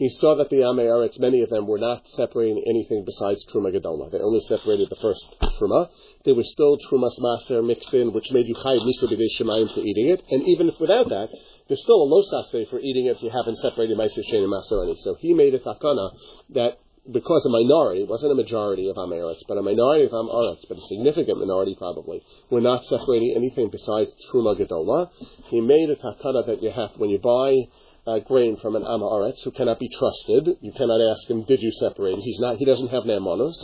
he 0.00 0.08
saw 0.08 0.34
that 0.36 0.48
the 0.48 0.64
Ameyaretz, 0.64 1.20
many 1.20 1.42
of 1.42 1.50
them 1.50 1.66
were 1.66 1.78
not 1.78 2.08
separating 2.08 2.64
anything 2.66 3.04
besides 3.04 3.44
Truma 3.44 3.70
Gedola. 3.70 4.10
They 4.10 4.16
only 4.16 4.40
separated 4.40 4.88
the 4.88 4.96
first 4.96 5.36
Truma. 5.60 5.90
There 6.24 6.34
was 6.34 6.50
still 6.50 6.78
Trumas 6.78 7.20
Maser 7.20 7.62
mixed 7.62 7.92
in, 7.92 8.14
which 8.14 8.32
made 8.32 8.48
you 8.48 8.54
Chayiv 8.54 8.80
Misa 8.80 9.04
B'dei 9.04 9.28
Shemayim 9.38 9.74
for 9.74 9.80
eating 9.80 10.08
it. 10.08 10.22
And 10.30 10.48
even 10.48 10.70
if 10.70 10.80
without 10.80 11.10
that, 11.10 11.28
there's 11.68 11.82
still 11.82 12.02
a 12.02 12.08
Losase 12.08 12.66
for 12.70 12.80
eating 12.80 13.06
it 13.06 13.16
if 13.16 13.22
you 13.22 13.28
haven't 13.28 13.56
separated 13.56 13.98
Meiser 13.98 14.24
Shein 14.24 14.42
and 14.42 14.50
Maserani. 14.50 14.96
So 14.96 15.16
he 15.16 15.34
made 15.34 15.52
a 15.52 15.58
takana 15.58 16.12
that 16.54 16.78
because 17.12 17.44
a 17.44 17.50
minority, 17.50 18.02
it 18.02 18.08
wasn't 18.08 18.32
a 18.32 18.34
majority 18.34 18.88
of 18.88 18.96
Ameretz, 18.96 19.40
but 19.48 19.58
a 19.58 19.62
minority 19.62 20.04
of 20.04 20.12
Ameretz, 20.12 20.64
but 20.66 20.78
a 20.78 20.82
significant 20.82 21.40
minority 21.40 21.74
probably, 21.74 22.22
were 22.48 22.60
not 22.60 22.84
separating 22.84 23.34
anything 23.36 23.68
besides 23.68 24.16
Truma 24.32 24.58
Gedola. 24.58 25.10
He 25.46 25.60
made 25.60 25.90
a 25.90 25.96
takana 25.96 26.46
that 26.46 26.62
you 26.62 26.70
have, 26.70 26.92
when 26.96 27.10
you 27.10 27.18
buy 27.18 27.68
uh, 28.10 28.18
grain 28.20 28.56
from 28.56 28.76
an 28.76 28.82
Amaretz 28.82 29.42
who 29.44 29.50
cannot 29.50 29.78
be 29.78 29.88
trusted. 29.88 30.56
You 30.60 30.72
cannot 30.72 31.00
ask 31.12 31.28
him, 31.30 31.42
"Did 31.42 31.62
you 31.62 31.72
separate?" 31.72 32.18
He's 32.18 32.40
not. 32.40 32.56
He 32.56 32.64
doesn't 32.64 32.88
have 32.88 33.04
namanos. 33.04 33.54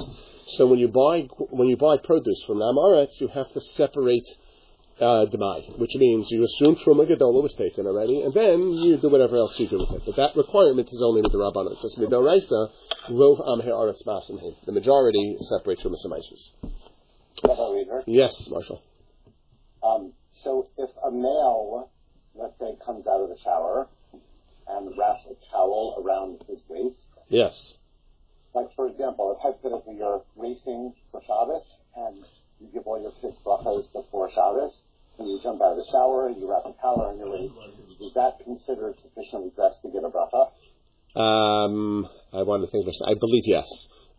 So 0.56 0.66
when 0.66 0.78
you 0.78 0.88
buy 0.88 1.22
when 1.50 1.68
you 1.68 1.76
buy 1.76 1.96
produce 1.96 2.42
from 2.46 2.58
Amaretz, 2.58 3.20
you 3.20 3.28
have 3.28 3.52
to 3.52 3.60
separate 3.60 4.28
uh, 5.00 5.26
demai, 5.26 5.78
which 5.78 5.94
means 5.96 6.30
you 6.30 6.44
assume 6.44 6.76
Truma 6.76 7.06
Gedola 7.06 7.42
was 7.42 7.54
taken 7.54 7.86
already, 7.86 8.22
and 8.22 8.32
then 8.32 8.70
you 8.70 8.96
do 8.96 9.08
whatever 9.08 9.36
else 9.36 9.58
you 9.58 9.68
do 9.68 9.78
with 9.78 9.90
it. 9.90 10.02
But 10.06 10.16
that 10.16 10.36
requirement 10.36 10.88
is 10.90 11.02
only 11.02 11.20
with 11.20 11.32
the 11.32 11.38
Rabbanah. 11.38 11.82
Just 11.82 11.98
Midoraisa, 11.98 12.70
Rov 13.10 13.40
Am 13.46 13.60
Ha'aretz 13.60 14.06
Masim 14.06 14.40
The 14.64 14.72
majority 14.72 15.36
separate 15.40 15.80
Truma 15.80 15.96
Samaisus. 16.04 16.54
Yes, 18.06 18.48
Marshall. 18.50 18.82
Um, 19.82 20.12
so 20.42 20.66
if 20.78 20.90
a 21.04 21.10
male, 21.10 21.90
let's 22.34 22.58
say, 22.58 22.72
comes 22.84 23.06
out 23.06 23.20
of 23.20 23.28
the 23.28 23.36
shower 23.42 23.88
and 24.68 24.92
wrap 24.98 25.18
a 25.30 25.34
towel 25.50 26.02
around 26.02 26.42
his 26.48 26.60
waist. 26.68 27.00
Yes. 27.28 27.78
Like, 28.54 28.74
for 28.74 28.88
example, 28.88 29.36
if 29.36 29.42
hypothetically 29.42 29.96
you're 29.96 30.24
racing 30.36 30.94
for 31.10 31.20
Shabbos 31.22 31.66
and 31.96 32.24
you 32.60 32.68
give 32.72 32.86
all 32.86 33.00
your 33.00 33.12
kids 33.20 33.36
brachos 33.44 33.92
before 33.92 34.30
Shabbos, 34.30 34.72
and 35.18 35.28
you 35.28 35.40
jump 35.42 35.62
out 35.62 35.72
of 35.72 35.78
the 35.78 35.86
shower, 35.90 36.28
and 36.28 36.36
you 36.36 36.50
wrap 36.50 36.64
a 36.66 36.72
towel 36.80 37.02
around 37.02 37.18
your 37.18 37.30
waist, 37.30 37.54
is 38.00 38.12
that 38.14 38.38
considered 38.44 38.96
sufficiently 39.00 39.50
dressed 39.56 39.80
to 39.82 39.90
get 39.90 40.04
a 40.04 40.10
bracha? 40.10 40.52
Um, 41.18 42.06
I 42.32 42.42
want 42.42 42.64
to 42.64 42.70
think. 42.70 42.86
I 43.06 43.14
believe 43.18 43.44
yes. 43.46 43.66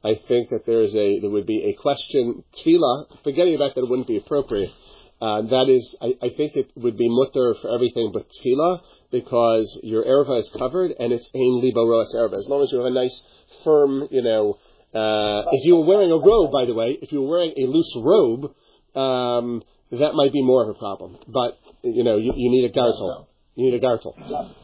I 0.04 0.16
think 0.16 0.50
that 0.50 0.66
there 0.66 0.82
is 0.82 0.96
a 0.96 1.20
there 1.20 1.30
would 1.30 1.46
be 1.46 1.66
a 1.66 1.74
question 1.74 2.44
tefillah, 2.54 3.24
forgetting 3.24 3.56
about 3.56 3.76
that 3.76 3.82
it 3.82 3.90
wouldn't 3.90 4.08
be 4.08 4.18
appropriate. 4.18 4.72
Uh, 5.20 5.42
that 5.42 5.68
is, 5.68 5.96
I, 6.00 6.14
I 6.22 6.30
think 6.30 6.56
it 6.56 6.72
would 6.76 6.98
be 6.98 7.10
mutter 7.10 7.56
for 7.62 7.74
everything 7.74 8.12
but 8.14 8.30
tefillah 8.30 8.82
because 9.12 9.80
your 9.84 10.04
erva 10.04 10.38
is 10.38 10.50
covered 10.58 10.92
and 11.00 11.12
it's 11.12 11.30
ein 11.34 11.60
libo 11.60 11.86
roas 11.86 12.14
erva. 12.16 12.38
As 12.38 12.48
long 12.48 12.62
as 12.62 12.72
you 12.72 12.78
have 12.78 12.88
a 12.88 12.94
nice 12.94 13.26
firm, 13.64 14.08
you 14.12 14.22
know, 14.22 14.60
uh, 14.94 15.50
if 15.52 15.66
you 15.66 15.76
were 15.76 15.86
wearing 15.86 16.12
a 16.12 16.18
robe, 16.18 16.52
by 16.52 16.66
the 16.66 16.74
way, 16.74 16.98
if 17.02 17.12
you 17.12 17.22
were 17.22 17.30
wearing 17.30 17.54
a 17.58 17.66
loose 17.66 17.94
robe, 17.98 18.54
um, 18.96 19.64
that 19.92 20.14
might 20.14 20.34
be 20.34 20.44
more 20.44 20.64
of 20.64 20.70
a 20.70 20.74
problem. 20.78 21.18
But 21.28 21.58
you 21.84 22.04
know, 22.04 22.18
you, 22.18 22.34
you 22.36 22.52
need 22.52 22.66
a 22.66 22.74
gartel. 22.74 23.28
You 23.56 23.66
need 23.66 23.74
a 23.74 23.80
gartel. 23.80 24.16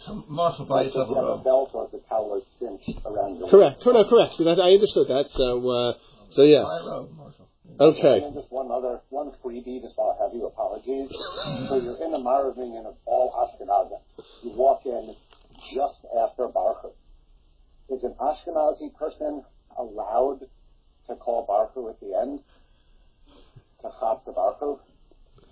So 0.05 0.23
Marshall 0.29 0.65
by 0.65 0.83
yourself 0.83 1.09
you 1.09 1.15
a 1.17 1.43
belt 1.43 1.71
or 1.73 1.89
the 1.91 1.99
towel 2.07 2.35
is 2.37 2.43
cinched 2.59 2.99
around 3.05 3.39
your 3.39 3.49
Correct. 3.49 3.83
No, 3.85 4.03
correct. 4.05 4.35
So 4.35 4.43
that 4.43 4.59
I 4.59 4.73
understood 4.73 5.07
that. 5.07 5.31
So, 5.31 5.69
uh, 5.69 5.93
so 6.29 6.43
yes. 6.43 6.67
Buy 7.77 7.85
a 7.85 7.87
robe, 7.87 7.95
Marshall. 7.95 8.09
Okay. 8.09 8.25
And 8.25 8.35
just 8.35 8.51
one 8.51 8.71
other, 8.71 9.01
one 9.09 9.31
freebie, 9.43 9.81
just 9.81 9.97
while 9.97 10.17
I 10.19 10.23
have 10.23 10.33
you, 10.33 10.45
apologies. 10.45 11.09
so 11.69 11.77
you're 11.77 12.03
in 12.05 12.13
a 12.13 12.19
Maraving 12.19 12.75
in 12.75 12.85
a 12.85 12.93
all 13.05 13.31
Ashkenazim. 13.33 13.99
You 14.43 14.51
walk 14.57 14.85
in 14.85 15.15
just 15.73 16.05
after 16.17 16.47
Baruch. 16.47 16.95
Is 17.89 18.03
an 18.03 18.15
Ashkenazi 18.19 18.93
person 18.95 19.43
allowed 19.77 20.41
to 21.07 21.15
call 21.15 21.45
Baruch 21.45 21.93
at 21.93 21.99
the 21.99 22.17
end? 22.17 22.39
To 23.81 23.89
chop 23.99 24.25
the 24.25 24.31
Baruch 24.31 24.59
Hu? 24.59 24.79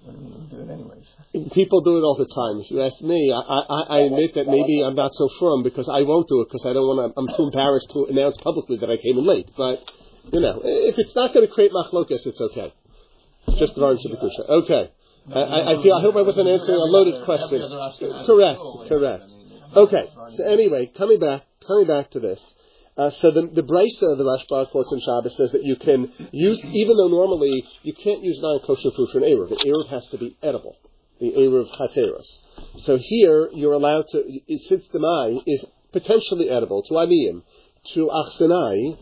I 0.08 0.12
mean, 0.14 0.34
we 0.34 0.58
do 0.58 0.64
it 0.64 0.72
anyways. 0.72 1.54
People 1.54 1.82
do 1.82 1.98
it 1.98 2.02
all 2.02 2.18
the 2.18 2.26
time. 2.26 2.64
If 2.64 2.72
you 2.72 2.82
ask 2.82 3.04
me, 3.04 3.30
I, 3.30 3.38
I, 3.38 3.82
I 3.98 4.00
admit 4.10 4.34
that 4.34 4.48
maybe 4.48 4.82
I'm 4.82 4.96
not 4.96 5.14
so 5.14 5.30
firm 5.40 5.62
because 5.62 5.90
I 5.90 6.02
won't 6.02 6.28
do 6.28 6.42
it 6.42 6.48
because 6.50 6.66
I 6.66 6.74
don't 6.74 6.88
want 6.90 7.14
to. 7.14 7.20
I'm 7.20 7.28
too 7.38 7.52
embarrassed 7.54 7.92
to 7.94 8.08
announce 8.10 8.38
publicly 8.38 8.78
that 8.82 8.90
I 8.90 8.98
came 8.98 9.20
in 9.20 9.26
late. 9.28 9.52
But 9.56 9.86
you 10.32 10.40
know, 10.40 10.62
if 10.64 11.00
it's 11.00 11.16
not 11.16 11.34
going 11.34 11.48
to 11.48 11.52
create 11.52 11.72
machlokas, 11.72 12.26
it's 12.26 12.42
okay. 12.42 12.74
It's 13.48 13.60
just 13.60 13.76
the 13.76 13.82
Shabakusha. 13.82 14.50
Okay. 14.50 14.92
I, 15.34 15.74
I, 15.74 15.84
feel. 15.84 15.96
I 15.96 16.02
hope 16.02 16.16
I 16.16 16.22
wasn't 16.22 16.50
answering 16.50 16.78
a 16.78 16.84
loaded 16.84 17.24
question. 17.26 17.62
Correct. 18.26 18.60
Correct. 18.90 19.32
Okay. 19.76 20.10
So 20.36 20.44
anyway, 20.44 20.92
coming 20.98 21.20
back, 21.20 21.44
coming 21.66 21.88
back 21.88 22.12
to 22.12 22.20
this. 22.20 22.42
Uh, 22.98 23.10
so 23.10 23.32
the 23.32 23.48
the 23.48 23.64
brisa, 23.64 24.12
of 24.12 24.18
the 24.18 24.26
Rashba 24.26 24.70
quotes 24.70 24.92
in 24.92 25.00
Shabbos 25.00 25.38
says 25.38 25.52
that 25.54 25.64
you 25.64 25.76
can 25.76 26.12
use, 26.32 26.64
even 26.66 26.98
though 26.98 27.08
normally 27.08 27.64
you 27.84 27.94
can't 27.94 28.24
use 28.24 28.40
non-kosher 28.42 28.92
food 28.92 29.10
for 29.12 29.20
an 29.20 29.24
eruv. 29.24 29.50
The 29.50 29.56
eruv 29.56 29.90
has 29.90 30.08
to 30.10 30.18
be 30.18 30.36
edible. 30.44 30.76
The 31.20 31.32
eruv 31.32 31.70
chateros. 31.78 32.28
So 32.78 32.98
here 32.98 33.50
you're 33.54 33.74
allowed 33.74 34.08
to, 34.10 34.24
since 34.58 34.88
the 34.90 35.00
mai 35.00 35.40
is 35.48 35.66
potentially 35.94 36.50
edible 36.50 36.84
to 36.84 36.94
aliyim, 36.96 37.44
to 37.94 38.08
achsenai, 38.08 38.98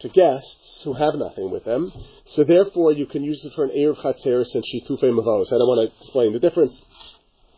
to 0.00 0.08
guests 0.08 0.82
who 0.82 0.92
have 0.94 1.14
nothing 1.14 1.50
with 1.50 1.64
them. 1.64 1.92
So 2.24 2.44
therefore 2.44 2.92
you 2.92 3.06
can 3.06 3.24
use 3.24 3.44
it 3.44 3.52
for 3.54 3.64
an 3.64 3.70
eruv 3.70 3.96
chateros 3.96 4.54
and 4.54 4.64
shitufei 4.64 5.10
mavos. 5.12 5.52
I 5.52 5.58
don't 5.58 5.68
want 5.68 5.90
to 5.90 5.96
explain 5.98 6.32
the 6.32 6.40
difference. 6.40 6.82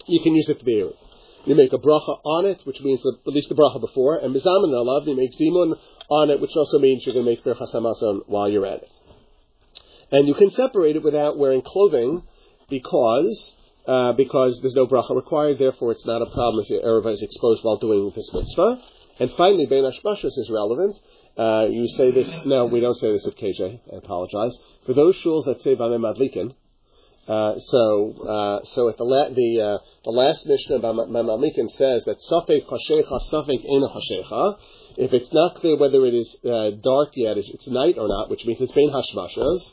You 0.07 0.21
can 0.21 0.35
use 0.35 0.49
it 0.49 0.59
for 0.59 0.65
the 0.65 0.73
eruv. 0.73 0.97
You 1.45 1.55
make 1.55 1.73
a 1.73 1.79
bracha 1.79 2.21
on 2.25 2.47
it, 2.47 2.63
which 2.65 2.81
means 2.81 3.01
the, 3.03 3.17
at 3.27 3.33
least 3.33 3.49
the 3.49 3.55
bracha 3.55 3.81
before, 3.81 4.19
and 4.19 4.35
mizamin 4.35 4.71
alav, 4.71 5.07
you 5.07 5.17
make 5.17 5.33
zimun 5.33 5.79
on 6.11 6.31
it, 6.31 6.41
which 6.41 6.55
also 6.57 6.79
means 6.79 7.07
you're 7.07 7.15
going 7.15 7.25
to 7.25 7.31
make 7.31 7.45
berachas 7.45 7.75
hamazon 7.75 8.23
while 8.27 8.49
you're 8.49 8.67
at 8.67 8.83
it. 8.83 8.91
And 10.11 10.27
you 10.27 10.35
can 10.35 10.51
separate 10.51 10.97
it 10.97 11.03
without 11.03 11.39
wearing 11.39 11.63
clothing 11.63 12.23
because 12.69 13.57
uh, 13.87 14.13
because 14.13 14.61
there's 14.61 14.75
no 14.75 14.87
bracha 14.87 15.17
required. 15.17 15.59
Therefore, 15.59 15.93
it's 15.93 16.05
not 16.05 16.21
a 16.21 16.27
problem 16.27 16.63
if 16.63 16.71
your 16.71 16.83
erva 16.83 17.13
is 17.13 17.23
exposed 17.23 17.65
while 17.65 17.79
doing 17.79 18.13
this 18.15 18.31
mitzvah. 18.33 18.83
And 19.19 19.33
finally, 19.33 19.67
ben 19.67 19.85
hashmashas 19.85 20.37
is 20.37 20.51
relevant. 20.53 20.97
Uh, 21.39 21.69
you 21.71 21.87
say 21.89 22.11
this. 22.11 22.45
No, 22.45 22.67
we 22.67 22.81
don't 22.81 22.97
say 22.97 23.13
this 23.13 23.27
at 23.27 23.37
KJ. 23.37 23.81
I 23.93 23.97
apologize 23.97 24.59
for 24.85 24.93
those 24.93 25.17
shuls 25.17 25.45
that 25.45 25.63
say 25.63 25.77
bameh 25.77 26.01
madlikin. 26.01 26.53
Uh, 27.29 27.59
so, 27.59 28.15
uh, 28.27 28.65
so 28.65 28.89
at 28.89 28.97
the 28.97 29.05
la- 29.05 29.29
the 29.29 29.61
uh, 29.61 29.79
the 30.03 30.11
last 30.11 30.47
Mishnah 30.47 30.79
by 30.79 30.89
Mamalikin 30.89 31.71
says 31.71 32.05
that 32.07 32.19
safek 32.21 32.67
chashecha 32.67 33.21
safek 33.31 33.65
ena 33.67 33.89
chashecha. 33.89 34.59
If 34.97 35.13
it's 35.13 35.31
not 35.31 35.57
clear 35.57 35.77
whether 35.77 36.07
it 36.07 36.15
is 36.15 36.35
uh, 36.43 36.71
dark 36.83 37.11
yet, 37.17 37.37
it's 37.37 37.69
night 37.69 37.99
or 37.99 38.09
not, 38.09 38.31
which 38.31 38.47
means 38.47 38.63
it's 38.63 38.73
been 38.73 38.89
hashmashas. 38.89 39.73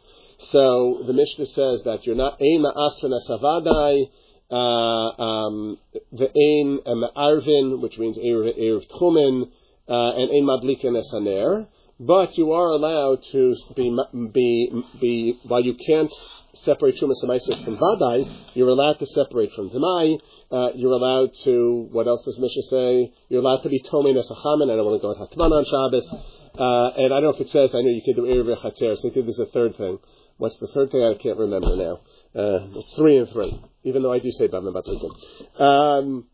So 0.51 1.01
the 1.07 1.13
Mishnah 1.13 1.45
says 1.45 1.84
that 1.86 2.05
you're 2.05 2.15
not 2.15 2.41
ein 2.41 2.62
ma'asvena 2.62 3.19
savadai, 3.25 4.10
um, 4.51 5.77
the 6.12 6.27
ein 6.27 6.79
ma'arvin, 6.86 7.81
which 7.81 7.98
means 7.98 8.17
erev 8.17 8.60
erev 8.60 8.86
tchumen, 8.91 9.50
and 9.87 10.31
ein 10.31 10.43
madlikin 10.43 10.95
esaner. 11.01 11.67
But 11.97 12.37
you 12.37 12.51
are 12.51 12.71
allowed 12.71 13.23
to 13.31 13.55
be 13.75 13.97
be 14.33 14.83
be 14.99 15.39
while 15.43 15.63
you 15.63 15.75
can't 15.75 16.11
separate 16.55 16.95
Shumas 16.95 17.21
and 17.23 17.65
from 17.65 17.77
Vadai, 17.77 18.31
you're 18.53 18.69
allowed 18.69 18.99
to 18.99 19.05
separate 19.05 19.51
from 19.53 19.69
Demai, 19.69 20.19
uh, 20.51 20.69
you're 20.75 20.93
allowed 20.93 21.33
to, 21.43 21.87
what 21.91 22.07
else 22.07 22.23
does 22.25 22.39
Mishnah 22.39 22.63
say? 22.63 23.13
You're 23.29 23.41
allowed 23.41 23.63
to 23.63 23.69
be 23.69 23.81
Tomei 23.81 24.13
Nesachamen, 24.15 24.71
I 24.71 24.75
don't 24.75 24.85
want 24.85 25.01
to 25.01 25.01
go 25.01 25.09
with 25.09 25.17
Hatman 25.17 25.51
on 25.51 25.65
Shabbos, 25.65 26.13
uh, 26.57 26.91
and 26.97 27.13
I 27.13 27.19
don't 27.19 27.23
know 27.23 27.29
if 27.29 27.41
it 27.41 27.49
says, 27.49 27.75
I 27.75 27.81
know 27.81 27.89
you 27.89 28.01
can 28.01 28.15
do 28.15 28.23
Erev 28.23 28.57
Chatzer, 28.57 28.97
so 28.97 29.09
I 29.09 29.13
think 29.13 29.25
there's 29.25 29.39
a 29.39 29.45
third 29.45 29.75
thing. 29.75 29.99
What's 30.37 30.57
the 30.59 30.67
third 30.67 30.91
thing? 30.91 31.03
I 31.03 31.13
can't 31.15 31.37
remember 31.37 31.75
now. 31.75 31.99
Uh, 32.33 32.67
three 32.97 33.17
and 33.17 33.29
three, 33.29 33.61
even 33.83 34.03
though 34.03 34.11
I 34.11 34.19
do 34.19 34.31
say 34.31 34.47
Bameh 34.47 34.73
Madlikin. 34.73 35.61
Um, 35.61 36.27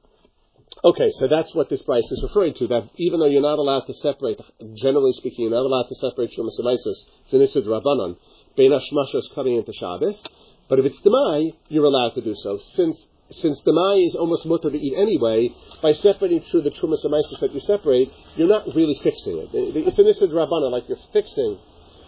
Okay, 0.84 1.10
so 1.12 1.28
that's 1.28 1.54
what 1.54 1.70
this 1.70 1.84
price 1.84 2.10
is 2.12 2.24
referring 2.24 2.54
to. 2.56 2.68
That 2.68 2.90
even 2.96 3.20
though 3.20 3.28
you're 3.28 3.42
not 3.42 3.60
allowed 3.60 3.86
to 3.86 3.94
separate, 3.94 4.40
generally 4.76 5.14
speaking, 5.14 5.46
you're 5.46 5.52
not 5.52 5.66
allowed 5.66 5.88
to 5.90 5.96
separate 5.96 6.32
Shumas 6.32 6.58
and 6.58 6.70
Isis, 6.70 7.10
it's 7.24 7.34
an 7.34 7.42
Isid 7.42 7.68
Rabbanon, 7.68 8.18
Bein 8.56 8.72
Hashmashos 8.72 9.34
coming 9.36 9.58
into 9.58 9.74
Shabbos. 9.74 10.26
But 10.70 10.80
if 10.80 10.86
it's 10.86 11.00
Demai, 11.02 11.54
you're 11.68 11.86
allowed 11.86 12.16
to 12.16 12.22
do 12.22 12.34
so. 12.34 12.58
Since 12.58 13.08
since 13.32 13.62
Demai 13.62 14.06
is 14.06 14.16
almost 14.16 14.46
mutter 14.46 14.70
to 14.70 14.78
eat 14.78 14.94
anyway, 14.98 15.54
by 15.82 15.94
separating 15.94 16.42
through 16.42 16.64
the 16.64 16.72
Trumas 16.72 17.04
and 17.06 17.14
that 17.14 17.52
you 17.54 17.60
separate, 17.62 18.12
you're 18.36 18.48
not 18.48 18.66
really 18.76 18.96
fixing 18.96 19.38
it. 19.38 19.50
It's 19.54 20.00
an 20.00 20.06
Isid 20.06 20.32
Rabbanon, 20.32 20.72
like 20.72 20.90
you're 20.90 20.98
fixing, 21.14 21.58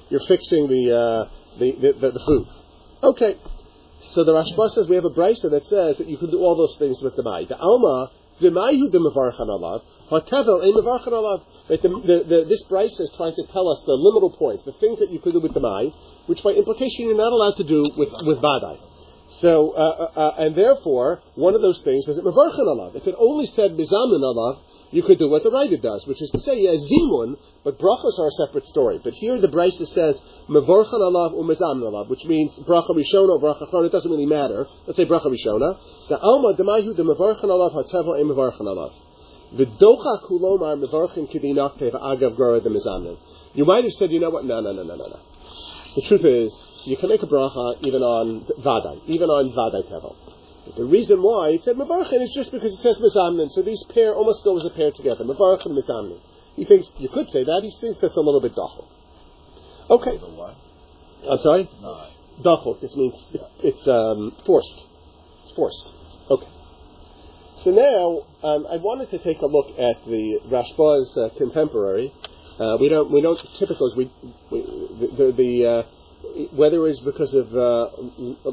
you're 0.10 0.26
fixing 0.28 0.68
the, 0.68 0.92
uh, 0.92 1.30
the, 1.60 1.72
the, 1.74 1.94
the, 1.94 2.12
the 2.12 2.20
food. 2.20 2.48
Okay. 3.04 3.38
So 4.08 4.24
the 4.26 4.34
Rashba 4.34 4.70
says 4.72 4.90
we 4.90 4.96
have 4.96 5.06
a 5.06 5.10
brisa 5.10 5.50
that 5.52 5.66
says 5.66 5.98
that 5.98 6.10
you 6.10 6.18
can 6.18 6.30
do 6.30 6.40
all 6.40 6.58
those 6.58 6.76
things 6.78 7.02
with 7.02 7.16
the 7.16 7.24
Demai. 7.24 7.48
The 7.48 7.58
Alma 7.58 8.12
Demayu 8.42 8.90
demavarchan 8.92 9.48
alav, 9.48 9.82
hatevel 10.10 10.64
ein 10.64 10.74
mevarchan 10.74 11.14
alav. 11.14 11.42
The, 11.68 11.78
the, 11.78 12.24
the, 12.24 12.46
this 12.46 12.64
Bryce 12.64 13.00
is 13.00 13.14
trying 13.16 13.36
to 13.36 13.44
tell 13.52 13.70
us 13.70 13.84
the 13.86 13.94
liminal 13.94 14.36
points, 14.38 14.66
the 14.66 14.74
things 14.74 15.00
that 15.00 15.10
you 15.12 15.20
could 15.20 15.34
do 15.34 15.40
with 15.40 15.54
Demai, 15.54 15.94
which 16.26 16.44
by 16.44 16.52
implication 16.52 17.06
you're 17.06 17.16
not 17.16 17.32
allowed 17.32 17.56
to 17.58 17.64
do 17.64 17.84
with, 17.98 18.10
with 18.26 18.42
Vadai. 18.42 18.93
So, 19.42 19.72
uh, 19.72 20.10
uh, 20.16 20.20
uh, 20.20 20.36
and 20.38 20.56
therefore, 20.56 21.22
one 21.36 21.56
of 21.56 21.62
those 21.62 21.82
things 21.82 22.08
is 22.08 22.20
mevarchan 22.20 22.68
alav. 22.68 22.96
If 22.96 23.08
it 23.08 23.16
only 23.18 23.46
said 23.48 23.72
mizamin 23.72 24.22
alav, 24.22 24.60
you 24.92 25.02
could 25.02 25.18
do 25.18 25.28
what 25.28 25.42
the 25.42 25.50
Raida 25.50 25.82
does, 25.82 26.06
which 26.06 26.22
is 26.22 26.30
to 26.32 26.40
say, 26.40 26.60
yes, 26.60 26.80
zimun, 26.92 27.36
but 27.64 27.80
brachas 27.80 28.20
are 28.20 28.28
a 28.28 28.32
separate 28.46 28.68
story. 28.68 29.00
But 29.04 29.14
here 29.14 29.42
the 29.42 29.48
Bryce 29.48 29.78
says 29.90 30.22
mevarchan 30.48 31.02
alav 31.02 31.34
umezamin 31.34 31.82
alav, 31.82 32.10
which 32.10 32.26
means 32.26 32.58
bracha 32.60 32.90
rishona 32.90 33.30
or 33.30 33.42
bracha 33.42 33.68
achron. 33.68 33.88
It 33.88 33.92
doesn't 33.92 34.12
really 34.12 34.28
matter. 34.28 34.68
Let's 34.86 34.98
say 34.98 35.06
bracha 35.06 35.26
rishona. 35.26 35.80
The 36.10 36.20
alma 36.20 36.54
demayu 36.54 36.96
the 36.96 37.04
mevarchan 37.04 37.46
alav 37.46 37.74
hatevel 37.74 38.20
ein 38.20 38.28
mevarchan 38.28 38.62
alav. 38.62 38.94
V'docha 39.56 40.24
kulomar 40.26 40.78
mevarchin 40.78 41.28
kidinakte 41.28 41.92
agav 41.92 42.38
gora 42.38 42.60
the 42.60 42.70
mizamin. 42.70 43.18
You 43.56 43.66
might 43.66 43.84
have 43.84 43.94
said, 43.94 44.12
you 44.12 44.20
know 44.20 44.30
what? 44.30 44.46
No, 44.46 44.62
no, 44.62 44.74
no, 44.74 44.84
no, 44.84 44.96
no, 44.96 45.08
no. 45.08 45.20
The 45.96 46.02
truth 46.04 46.24
is, 46.24 46.54
you 46.86 46.98
can 46.98 47.10
make 47.10 47.24
a 47.24 47.28
bracha 47.28 47.86
even 47.86 48.02
on 48.02 48.42
vadai, 48.60 49.02
even 49.08 49.30
on 49.30 49.52
vadai 49.52 49.90
tevel. 49.90 50.16
But 50.66 50.76
the 50.76 50.86
reason 50.86 51.22
why 51.22 51.50
it 51.50 51.64
said 51.64 51.76
mevarchin 51.76 52.22
is 52.22 52.32
just 52.34 52.52
because 52.52 52.74
it 52.74 52.82
says 52.82 52.98
mizamnin, 53.00 53.50
so 53.50 53.62
these 53.62 53.84
pair 53.94 54.14
almost 54.14 54.44
go 54.44 54.58
as 54.58 54.66
a 54.66 54.70
pair 54.70 54.92
together. 54.92 55.24
Mevarchin 55.24 55.68
and 55.68 55.78
mizamnin. 55.78 56.20
He 56.56 56.66
thinks 56.66 56.92
you 56.98 57.10
could 57.10 57.30
say 57.30 57.44
that. 57.44 57.62
He 57.64 57.72
thinks 57.72 58.02
that's 58.02 58.16
a 58.16 58.22
little 58.22 58.42
bit 58.42 58.56
dachel. 58.56 58.88
Okay? 59.90 60.20
I'm 61.30 61.40
sorry. 61.40 61.70
No. 61.82 62.08
Dachel. 62.42 62.80
This 62.80 62.96
means 62.96 63.32
it's, 63.34 63.44
it's 63.64 63.88
um, 63.88 64.36
forced. 64.46 64.86
It's 65.42 65.52
forced. 65.52 65.94
Okay. 66.30 66.48
So 67.56 67.72
now 67.72 68.48
um, 68.48 68.68
I 68.68 68.78
wanted 68.78 69.10
to 69.12 69.20
take 69.20 69.42
a 69.42 69.46
look 69.46 69.70
at 69.80 70.06
the 70.06 70.40
Rashba's 70.48 71.18
uh, 71.18 71.30
contemporary. 71.38 72.14
Uh, 72.60 72.78
we 72.80 72.88
don't 72.88 73.12
we 73.12 73.22
don't 73.22 73.40
typically 73.56 73.92
we, 73.98 74.12
we 74.52 74.62
the, 74.62 75.08
the, 75.16 75.32
the 75.32 75.66
uh, 75.66 75.84
whether 76.54 76.88
it's 76.88 77.00
because 77.00 77.34
of 77.34 77.56
uh, 77.56 77.88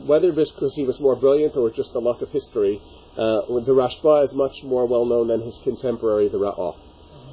whether 0.04 0.38
it's 0.38 0.50
because 0.50 0.74
he 0.74 0.84
was 0.84 1.00
more 1.00 1.16
brilliant 1.16 1.56
or 1.56 1.70
just 1.70 1.92
the 1.92 2.00
luck 2.00 2.20
of 2.22 2.30
history. 2.30 2.80
Uh, 3.12 3.42
the 3.64 3.72
Rashba 3.74 4.24
is 4.24 4.34
much 4.34 4.62
more 4.64 4.86
well 4.86 5.04
known 5.04 5.28
than 5.28 5.40
his 5.40 5.58
contemporary, 5.64 6.28
the 6.28 6.38
Ra'ah. 6.38 6.76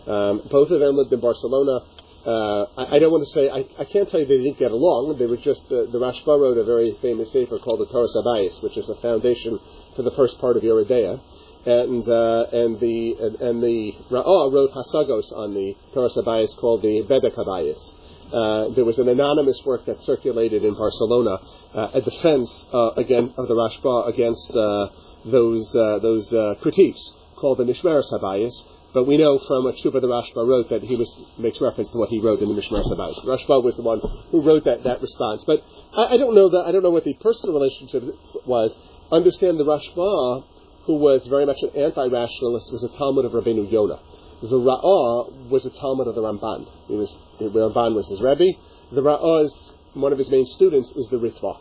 Um, 0.07 0.41
both 0.49 0.71
of 0.71 0.79
them 0.79 0.95
lived 0.95 1.11
in 1.11 1.19
Barcelona. 1.19 1.79
Uh, 2.25 2.63
I, 2.77 2.95
I 2.95 2.99
don't 2.99 3.11
want 3.11 3.25
to 3.27 3.33
say 3.33 3.49
I, 3.49 3.65
I 3.79 3.85
can't 3.85 4.09
tell 4.09 4.19
you 4.19 4.25
they 4.25 4.37
didn't 4.37 4.57
get 4.57 4.71
along. 4.71 5.17
They 5.17 5.27
were 5.27 5.37
just 5.37 5.65
uh, 5.71 5.85
the 5.91 5.99
Rashba 5.99 6.27
wrote 6.39 6.57
a 6.57 6.63
very 6.63 6.95
famous 7.01 7.31
sefer 7.31 7.59
called 7.59 7.79
the 7.79 7.85
Toras 7.87 8.15
Habayis, 8.15 8.63
which 8.63 8.77
is 8.77 8.87
the 8.87 8.95
foundation 8.95 9.59
for 9.95 10.01
the 10.01 10.11
first 10.11 10.39
part 10.39 10.57
of 10.57 10.63
Yoreh 10.63 10.87
De'ah, 10.87 11.19
and 11.65 12.07
uh, 12.07 12.45
and 12.51 12.79
the 12.79 13.15
and, 13.19 13.35
and 13.41 13.63
the 13.63 13.93
Ra'ah 14.09 14.51
wrote 14.51 14.71
Hasagos 14.71 15.31
on 15.35 15.53
the 15.53 15.75
Toras 15.93 16.17
Habayis 16.17 16.55
called 16.57 16.81
the 16.81 17.03
Bedek 17.03 17.35
Habayis. 17.35 17.93
Uh, 18.31 18.69
there 18.75 18.83
was 18.83 18.97
an 18.97 19.07
anonymous 19.07 19.61
work 19.65 19.85
that 19.85 20.01
circulated 20.03 20.63
in 20.63 20.73
Barcelona, 20.73 21.37
uh, 21.73 21.91
a 21.93 22.01
defense 22.01 22.65
uh, 22.73 22.91
again 22.97 23.33
of 23.37 23.47
the 23.47 23.55
Rashba 23.55 24.09
against 24.09 24.51
uh, 24.51 24.89
those 25.25 25.75
uh, 25.75 25.99
those 25.99 26.27
critiques 26.61 27.11
called 27.37 27.59
the 27.59 27.63
Mishmeres 27.63 28.11
Habayis. 28.11 28.53
But 28.93 29.05
we 29.05 29.17
know 29.17 29.37
from 29.37 29.65
what 29.65 29.77
Shuba 29.77 30.01
the 30.01 30.07
Rashba 30.07 30.47
wrote 30.47 30.69
that 30.69 30.81
he 30.83 30.95
was 30.95 31.09
makes 31.37 31.61
reference 31.61 31.89
to 31.91 31.97
what 31.97 32.09
he 32.09 32.19
wrote 32.19 32.39
in 32.41 32.49
the 32.53 32.59
Mishmeres 32.59 32.91
Habayis. 32.91 33.23
Rashba 33.25 33.63
was 33.63 33.75
the 33.75 33.83
one 33.83 33.99
who 34.31 34.41
wrote 34.41 34.65
that, 34.65 34.83
that 34.83 35.01
response. 35.01 35.43
But 35.45 35.63
I, 35.93 36.15
I 36.15 36.17
don't 36.17 36.35
know 36.35 36.49
that 36.49 36.65
I 36.67 36.71
don't 36.71 36.83
know 36.83 36.91
what 36.91 37.05
the 37.05 37.13
personal 37.13 37.53
relationship 37.55 38.03
was. 38.45 38.77
Understand 39.11 39.57
the 39.59 39.65
Rashba, 39.65 40.43
who 40.83 40.95
was 40.95 41.25
very 41.27 41.45
much 41.45 41.61
an 41.61 41.69
anti-rationalist, 41.81 42.73
was 42.73 42.83
a 42.83 42.89
talmid 42.97 43.25
of 43.25 43.31
Rabbeinu 43.31 43.71
Yonah. 43.71 43.99
The 44.41 44.55
Ra'ah 44.55 45.49
was 45.49 45.65
a 45.65 45.71
talmid 45.71 46.07
of 46.07 46.15
the 46.15 46.21
Ramban. 46.21 46.67
He 46.87 46.95
was, 46.95 47.17
the 47.39 47.45
Ramban 47.45 47.95
was 47.95 48.07
his 48.07 48.21
Rebbe. 48.21 48.57
The 48.91 49.01
Ra'ah's, 49.01 49.73
one 49.93 50.11
of 50.11 50.17
his 50.17 50.29
main 50.29 50.45
students 50.45 50.91
is 50.91 51.07
the 51.09 51.17
Ritva. 51.17 51.59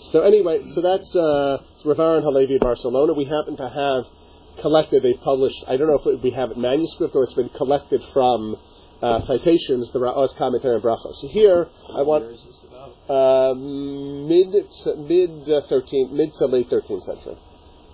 So 0.00 0.20
anyway, 0.20 0.62
so 0.72 0.82
that's 0.82 1.16
uh, 1.16 1.62
Rav 1.84 1.98
Aaron 1.98 2.22
Halevi 2.22 2.56
of 2.56 2.60
Barcelona. 2.60 3.14
We 3.14 3.24
happen 3.24 3.56
to 3.56 3.68
have 3.68 4.04
collected, 4.60 5.02
they 5.02 5.14
published, 5.14 5.64
I 5.66 5.76
don't 5.76 5.88
know 5.88 5.98
if 5.98 6.06
it, 6.06 6.22
we 6.22 6.30
have 6.32 6.50
it 6.50 6.58
manuscript 6.58 7.14
or 7.14 7.24
it's 7.24 7.34
been 7.34 7.48
collected 7.48 8.02
from 8.12 8.56
uh, 9.02 9.20
citations, 9.20 9.90
the 9.92 9.98
Ra'ah's 9.98 10.32
commentary 10.34 10.76
on 10.76 10.82
Brachos. 10.82 11.16
So 11.16 11.28
here, 11.28 11.68
I 11.94 12.02
want 12.02 12.24
uh, 13.08 13.54
mid 13.54 14.52
to, 14.52 14.96
mid 14.96 15.30
uh, 15.48 15.66
13th, 15.68 16.12
mid 16.12 16.34
to 16.34 16.46
late 16.46 16.70
13th 16.70 17.02
century. 17.02 17.36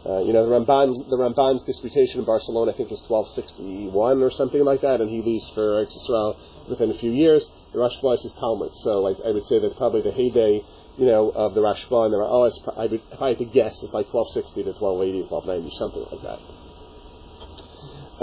Uh, 0.05 0.21
you 0.21 0.33
know, 0.33 0.49
the 0.49 0.51
Ramban, 0.51 1.11
the 1.11 1.17
Ramban's 1.17 1.63
disputation 1.65 2.21
in 2.21 2.25
Barcelona, 2.25 2.73
I 2.73 2.75
think, 2.75 2.91
was 2.91 3.03
1261 3.07 4.23
or 4.23 4.31
something 4.31 4.65
like 4.65 4.81
that, 4.81 5.03
and 5.03 5.11
he 5.11 5.21
leaves 5.21 5.51
for 5.51 5.83
Israel 5.83 6.39
within 6.71 6.91
a 6.91 6.95
few 6.95 7.11
years. 7.11 7.51
The 7.73 7.81
Rashba 7.81 8.15
is 8.15 8.23
his 8.23 8.33
talmid, 8.33 8.75
so 8.77 9.07
I, 9.07 9.29
I, 9.29 9.33
would 9.33 9.45
say 9.45 9.59
that 9.59 9.77
probably 9.77 10.01
the 10.01 10.13
heyday, 10.13 10.65
you 10.97 11.07
know, 11.07 11.29
of 11.29 11.53
the 11.53 11.61
Rashba 11.61 12.07
and 12.07 12.15
the 12.15 12.19
Ra'os, 12.19 12.53
oh, 12.67 12.73
I 12.79 12.87
would, 12.87 13.03
if 13.13 13.21
I 13.21 13.29
had 13.29 13.39
to 13.39 13.45
guess, 13.45 13.83
is 13.83 13.93
like 13.93 14.09
1260 14.13 14.63
to 14.65 14.73
1280, 14.73 15.29
1290, 15.29 15.77
something 15.77 16.07
like 16.09 16.23
that. 16.25 16.41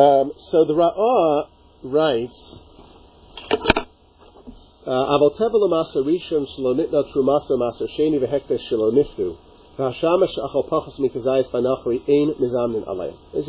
Um, 0.01 0.31
so 0.49 0.65
the 0.65 0.73
Ra'ah 0.73 0.93
oh, 0.97 1.47
writes. 1.83 2.61
Uh, 4.87 5.17
as 9.79 10.01
you 10.01 10.09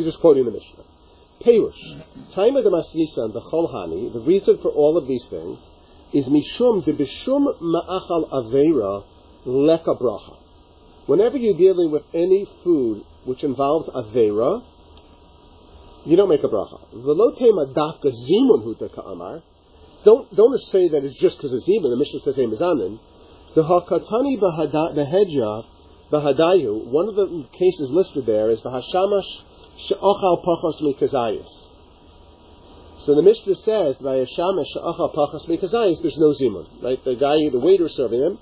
just 0.05 0.21
quoting 0.21 0.45
the 0.45 0.51
Mishnah. 0.51 0.85
Perush, 1.41 2.03
time 2.35 2.57
of 2.57 2.65
the 2.65 2.71
Masnisa 2.71 3.33
the 3.33 3.41
Cholhani, 3.41 4.13
the 4.13 4.21
reason 4.21 4.59
for 4.59 4.69
all 4.69 4.99
of 4.99 5.07
these 5.07 5.25
things 5.27 5.59
is 6.13 6.29
Mishum 6.29 6.85
The 6.85 6.93
Bishum 6.93 7.59
Ma'achal 7.61 8.29
Avera 8.29 9.05
Leka 9.47 9.95
Bracha. 9.95 10.37
Whenever 11.07 11.39
you're 11.39 11.57
dealing 11.57 11.91
with 11.91 12.03
any 12.13 12.47
food 12.63 13.07
which 13.25 13.43
involves 13.43 13.89
Avera, 13.89 14.63
you 16.05 16.15
don't 16.17 16.29
make 16.29 16.45
a 16.45 16.49
bracha. 16.49 16.79
Velotema 16.95 17.73
dafka 17.73 18.13
zimun 18.13 18.65
hutaka 18.67 19.11
amar. 19.11 19.43
Don't 20.05 20.35
don't 20.37 20.61
say 20.61 20.89
that 20.89 21.05
it's 21.05 21.19
just 21.19 21.39
because 21.39 21.55
of 21.55 21.61
zimun. 21.63 21.85
The 21.85 21.97
Mishnah 21.97 22.21
says 22.21 22.37
hey 22.37 22.45
mizanin. 22.45 22.99
The 23.55 23.63
hakatani 23.63 24.39
bahedja 24.39 25.65
Bahadayu, 26.11 26.87
one 26.87 27.09
of 27.09 27.17
the 27.17 27.47
cases 27.53 27.91
listed 27.91 28.25
there 28.25 28.51
is 28.51 28.63
Vahashamash 28.63 29.43
She'ochal 29.77 30.43
Pachos 30.43 30.81
Mikazayis. 30.81 31.67
So 32.99 33.15
the 33.15 33.23
Mishnah 33.23 33.55
says, 33.57 33.97
Vahashamash 33.99 34.67
She'ochal 34.73 35.15
Pachos 35.15 35.47
Mikazayis, 35.47 36.01
there's 36.01 36.17
no 36.17 36.33
zimun. 36.33 36.67
Right? 36.83 37.03
The 37.05 37.15
guy, 37.15 37.51
the 37.51 37.61
waiter 37.61 37.91
serving 37.91 38.21
him, 38.21 38.39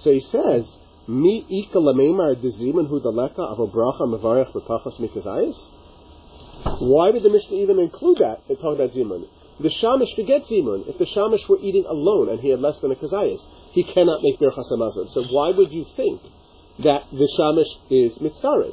so 0.00 0.12
he 0.12 0.20
says, 0.20 0.78
Mi 1.06 1.44
ika 1.46 1.78
lamemar 1.78 2.40
de 2.40 2.48
zimun 2.48 2.88
hu 2.88 2.98
daleka 3.00 3.38
of 3.38 3.58
bracha 3.70 4.08
mevarech 4.08 4.52
b'pachos 4.52 4.98
mikazayis? 4.98 5.56
Why 6.80 7.10
would 7.10 7.22
the 7.22 7.28
Mishnah 7.28 7.58
even 7.58 7.78
include 7.78 8.18
that 8.18 8.40
and 8.48 8.58
talk 8.58 8.74
about 8.74 8.92
zimun? 8.92 9.28
The 9.60 9.68
shamish 9.68 10.16
forgets 10.16 10.50
zimun. 10.50 10.88
If 10.88 10.96
the 10.96 11.04
shamish 11.04 11.46
were 11.50 11.58
eating 11.60 11.84
alone 11.84 12.30
and 12.30 12.40
he 12.40 12.48
had 12.48 12.60
less 12.60 12.78
than 12.78 12.90
a 12.90 12.96
kazayis, 12.96 13.42
he 13.72 13.84
cannot 13.84 14.22
make 14.22 14.38
their 14.38 14.50
chasamazon. 14.50 15.10
So 15.10 15.24
why 15.24 15.50
would 15.50 15.70
you 15.70 15.84
think 15.94 16.22
that 16.80 17.04
the 17.12 17.28
shamish 17.38 17.70
is 17.90 18.20
mitzvah. 18.20 18.72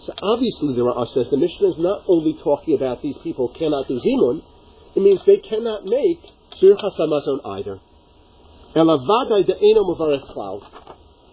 So 0.00 0.14
obviously 0.22 0.74
the 0.74 0.82
Ra'ah 0.82 1.06
says 1.08 1.28
the 1.28 1.36
Mishnah 1.36 1.68
is 1.68 1.78
not 1.78 2.04
only 2.06 2.34
talking 2.34 2.74
about 2.74 3.02
these 3.02 3.18
people 3.18 3.48
cannot 3.48 3.88
do 3.88 4.00
zimun, 4.00 4.42
it 4.94 5.02
means 5.02 5.24
they 5.24 5.36
cannot 5.36 5.84
make 5.84 6.22
birchas 6.60 6.98
hamazon 6.98 7.40
either. 7.44 7.80
Elavadai 8.74 9.44
de'eno 9.46 9.84
muvarech 9.84 10.26
klal. 10.32 10.64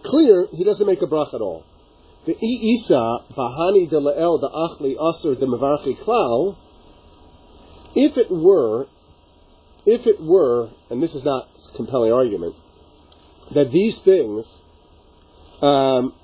Clear, 0.04 0.48
he 0.52 0.64
doesn't 0.64 0.86
make 0.86 1.02
a 1.02 1.06
brach 1.06 1.32
at 1.34 1.40
all. 1.40 1.64
The 2.26 2.36
isa 2.42 3.18
bahani 3.36 3.88
de 3.88 3.96
achli 3.96 4.96
asur 4.96 5.38
de 5.38 5.46
mavarchi 5.46 5.96
klal. 5.98 6.56
If 7.94 8.18
it 8.18 8.30
were, 8.30 8.86
if 9.86 10.06
it 10.06 10.20
were, 10.20 10.70
and 10.90 11.02
this 11.02 11.14
is 11.14 11.24
not 11.24 11.48
a 11.72 11.76
compelling 11.76 12.12
argument, 12.12 12.54
that 13.52 13.70
these 13.72 13.98
things 14.00 14.46
um, 15.62 16.14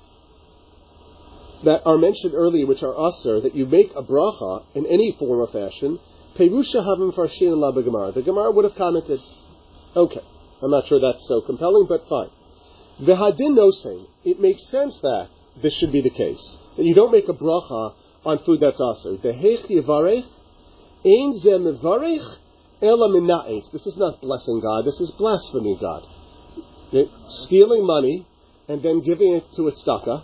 that 1.63 1.81
are 1.85 1.97
mentioned 1.97 2.33
earlier, 2.33 2.65
which 2.65 2.83
are 2.83 2.93
asr, 2.93 3.41
that 3.43 3.55
you 3.55 3.65
make 3.65 3.91
a 3.95 4.03
bracha 4.03 4.63
in 4.75 4.85
any 4.85 5.15
form 5.17 5.39
or 5.39 5.47
fashion, 5.47 5.99
perusha 6.37 6.85
havim 6.85 7.13
farshin 7.13 7.57
la 7.57 7.71
Gemara. 7.71 8.11
The 8.11 8.21
Gemara 8.21 8.51
would 8.51 8.65
have 8.65 8.75
commented, 8.75 9.19
okay, 9.95 10.21
I'm 10.61 10.71
not 10.71 10.87
sure 10.87 10.99
that's 10.99 11.27
so 11.27 11.41
compelling, 11.41 11.87
but 11.87 12.07
fine. 12.07 12.29
The 12.99 13.15
hadin 13.15 13.55
nosing, 13.55 14.07
it 14.23 14.39
makes 14.39 14.67
sense 14.69 14.99
that 15.01 15.29
this 15.61 15.73
should 15.75 15.91
be 15.91 16.01
the 16.01 16.09
case. 16.09 16.59
That 16.77 16.85
you 16.85 16.93
don't 16.93 17.11
make 17.11 17.27
a 17.27 17.33
bracha 17.33 17.93
on 18.25 18.39
food 18.39 18.59
that's 18.61 18.79
asr. 18.79 19.21
The 19.21 19.33
hech 19.33 19.67
yivarech, 19.67 20.25
ein 21.05 21.39
ze 21.39 21.49
mivarech, 21.49 22.37
ela. 22.81 23.61
This 23.71 23.85
is 23.87 23.97
not 23.97 24.21
blessing 24.21 24.59
God, 24.61 24.85
this 24.85 24.99
is 24.99 25.11
blaspheming 25.11 25.77
God. 25.79 26.03
Stealing 27.27 27.85
money 27.85 28.25
and 28.67 28.81
then 28.81 29.01
giving 29.01 29.33
it 29.33 29.43
to 29.55 29.67
a 29.67 29.71
tzedakah 29.71 30.23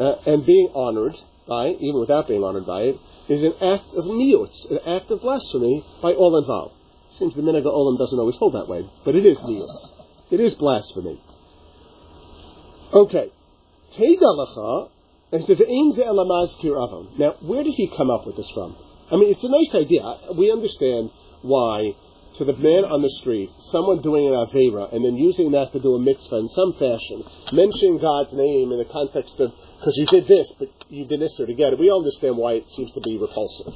uh, 0.00 0.14
and 0.26 0.46
being 0.46 0.70
honored 0.74 1.14
by 1.46 1.66
it, 1.68 1.76
even 1.80 2.00
without 2.00 2.28
being 2.28 2.42
honored 2.42 2.66
by 2.66 2.82
it, 2.82 2.96
is 3.28 3.42
an 3.42 3.54
act 3.60 3.92
of 3.94 4.04
miutz, 4.04 4.70
an 4.70 4.78
act 4.86 5.10
of 5.10 5.20
blasphemy 5.20 5.84
by 6.02 6.12
all 6.12 6.36
involved. 6.36 6.74
Seems 7.10 7.34
the 7.34 7.42
Minhag 7.42 7.64
Olam 7.64 7.98
doesn't 7.98 8.18
always 8.18 8.36
hold 8.36 8.54
that 8.54 8.68
way, 8.68 8.88
but 9.04 9.14
it 9.14 9.24
is 9.24 9.38
miutz. 9.38 9.92
It 10.30 10.40
is 10.40 10.54
blasphemy. 10.54 11.20
Okay. 12.92 13.30
Teidalacha 13.92 14.90
is 15.32 15.46
the 15.46 15.54
ve'in 15.54 15.94
ze'elamazkir 15.94 16.72
avon. 16.72 17.14
Now, 17.18 17.34
where 17.40 17.62
did 17.62 17.74
he 17.74 17.88
come 17.88 18.10
up 18.10 18.26
with 18.26 18.36
this 18.36 18.50
from? 18.50 18.76
I 19.10 19.16
mean, 19.16 19.30
it's 19.30 19.44
a 19.44 19.48
nice 19.48 19.74
idea. 19.74 20.02
We 20.36 20.50
understand 20.50 21.10
why 21.42 21.94
to 22.38 22.44
the 22.44 22.52
man 22.54 22.84
on 22.84 23.02
the 23.02 23.10
street, 23.20 23.50
someone 23.70 24.02
doing 24.02 24.26
an 24.26 24.34
Avera, 24.34 24.92
and 24.92 25.04
then 25.04 25.16
using 25.16 25.52
that 25.52 25.72
to 25.72 25.80
do 25.80 25.94
a 25.94 26.00
mitzvah 26.00 26.36
in 26.36 26.48
some 26.48 26.72
fashion, 26.74 27.22
mentioning 27.52 27.98
God's 27.98 28.32
name 28.32 28.72
in 28.72 28.78
the 28.78 28.90
context 28.90 29.38
of, 29.40 29.52
because 29.78 29.96
you 29.96 30.06
did 30.06 30.26
this, 30.26 30.50
but 30.58 30.68
you 30.88 31.04
did 31.06 31.20
this 31.20 31.38
or 31.38 31.46
to 31.46 31.54
get 31.54 31.72
it. 31.72 31.78
We 31.78 31.90
all 31.90 32.00
understand 32.00 32.36
why 32.36 32.54
it 32.54 32.70
seems 32.70 32.92
to 32.92 33.00
be 33.00 33.18
repulsive. 33.18 33.74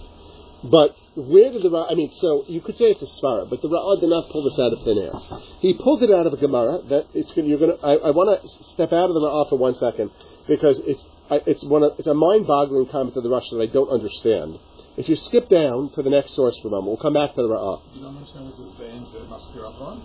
But 0.64 0.96
where 1.14 1.52
did 1.52 1.62
the 1.62 1.70
Ra- 1.70 1.86
I 1.88 1.94
mean, 1.94 2.10
so 2.18 2.44
you 2.48 2.60
could 2.60 2.76
say 2.76 2.90
it's 2.90 3.02
a 3.02 3.06
svara, 3.06 3.48
but 3.48 3.62
the 3.62 3.68
Ra'ah 3.68 4.00
did 4.00 4.10
not 4.10 4.28
pull 4.30 4.42
this 4.42 4.58
out 4.58 4.72
of 4.72 4.82
thin 4.82 4.98
air. 4.98 5.14
He 5.60 5.74
pulled 5.74 6.02
it 6.02 6.10
out 6.10 6.26
of 6.26 6.32
a 6.32 6.36
Gemara. 6.36 6.82
That 6.88 7.06
it's 7.14 7.30
going. 7.30 7.48
you're 7.48 7.58
going 7.58 7.78
to. 7.78 7.84
I, 7.84 7.94
I 7.94 8.10
want 8.10 8.42
to 8.42 8.48
step 8.74 8.92
out 8.92 9.06
of 9.06 9.14
the 9.14 9.20
Ra'ah 9.20 9.48
for 9.48 9.56
one 9.56 9.74
second 9.74 10.10
because 10.48 10.80
it's 10.84 11.04
I, 11.30 11.40
it's 11.46 11.62
one 11.64 11.82
of, 11.82 11.98
it's 11.98 12.08
a 12.08 12.14
mind-boggling 12.14 12.86
comment 12.86 13.16
of 13.16 13.22
the 13.22 13.28
Rosh 13.28 13.48
that 13.50 13.60
I 13.60 13.66
don't 13.66 13.90
understand. 13.90 14.58
If 14.98 15.08
you 15.08 15.14
skip 15.14 15.48
down 15.48 15.90
to 15.90 16.02
the 16.02 16.10
next 16.10 16.34
source 16.34 16.58
for 16.60 16.66
a 16.66 16.70
moment, 16.72 16.88
we'll 16.88 16.96
come 16.96 17.12
back 17.12 17.30
to 17.36 17.42
the 17.42 17.46
Ra'ah. 17.46 17.80
You 17.94 18.02
don't 18.02 18.16
understand 18.16 18.46
what 18.46 18.56
the 18.56 18.82
veins 18.82 19.12
that 19.12 19.30
Maskir 19.30 20.02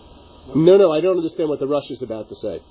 No, 0.53 0.77
no, 0.77 0.91
I 0.91 1.01
don't 1.01 1.17
understand 1.17 1.49
what 1.49 1.59
the 1.59 1.67
Rosh 1.67 1.89
is 1.89 2.03
about 2.03 2.29
to 2.29 2.35
say. 2.35 2.61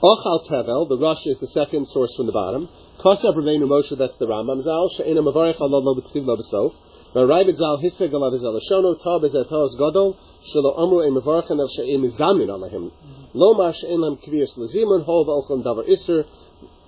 Ochal 0.00 0.46
Tevel, 0.46 0.88
the 0.88 0.96
Rosh 0.96 1.26
is 1.26 1.40
the 1.40 1.48
second 1.48 1.88
source 1.88 2.14
from 2.14 2.26
the 2.26 2.32
bottom. 2.32 2.68
Kosav 3.00 3.34
Rabbeinu 3.34 3.66
Moshe, 3.66 3.98
that's 3.98 4.16
the 4.18 4.28
Rambam. 4.28 4.62
Zal, 4.62 4.88
She'ena 4.90 5.20
Mavarech 5.22 5.60
Allah 5.60 5.78
Lo 5.78 5.96
B'Ksiv 5.96 6.24
Lo 6.24 6.36
B'Sof. 6.36 6.72
V'Raibid 7.14 7.56
Zal 7.56 7.78
Hisseg 7.82 8.14
Allah 8.14 8.30
V'Zel 8.30 8.60
Shono, 8.70 8.94
Tav 9.02 9.22
Ezet 9.22 9.48
Hoz 9.48 9.74
Godol, 9.76 10.16
Shelo 10.54 10.78
Amru 10.78 11.00
Ein 11.02 11.20
Mavarchen 11.20 11.58
El 11.58 11.66
She'en 11.66 12.00
Mizamin 12.00 12.48
Alahim. 12.48 12.92
Lo 13.34 13.54
Mar 13.54 13.74
She'en 13.74 14.00
Lam 14.00 14.18
Kviyas 14.18 14.56
Lezimun, 14.56 15.02
Hol 15.02 15.26
V'Ochlam 15.26 15.64
Davar 15.64 15.88
Isser, 15.88 16.26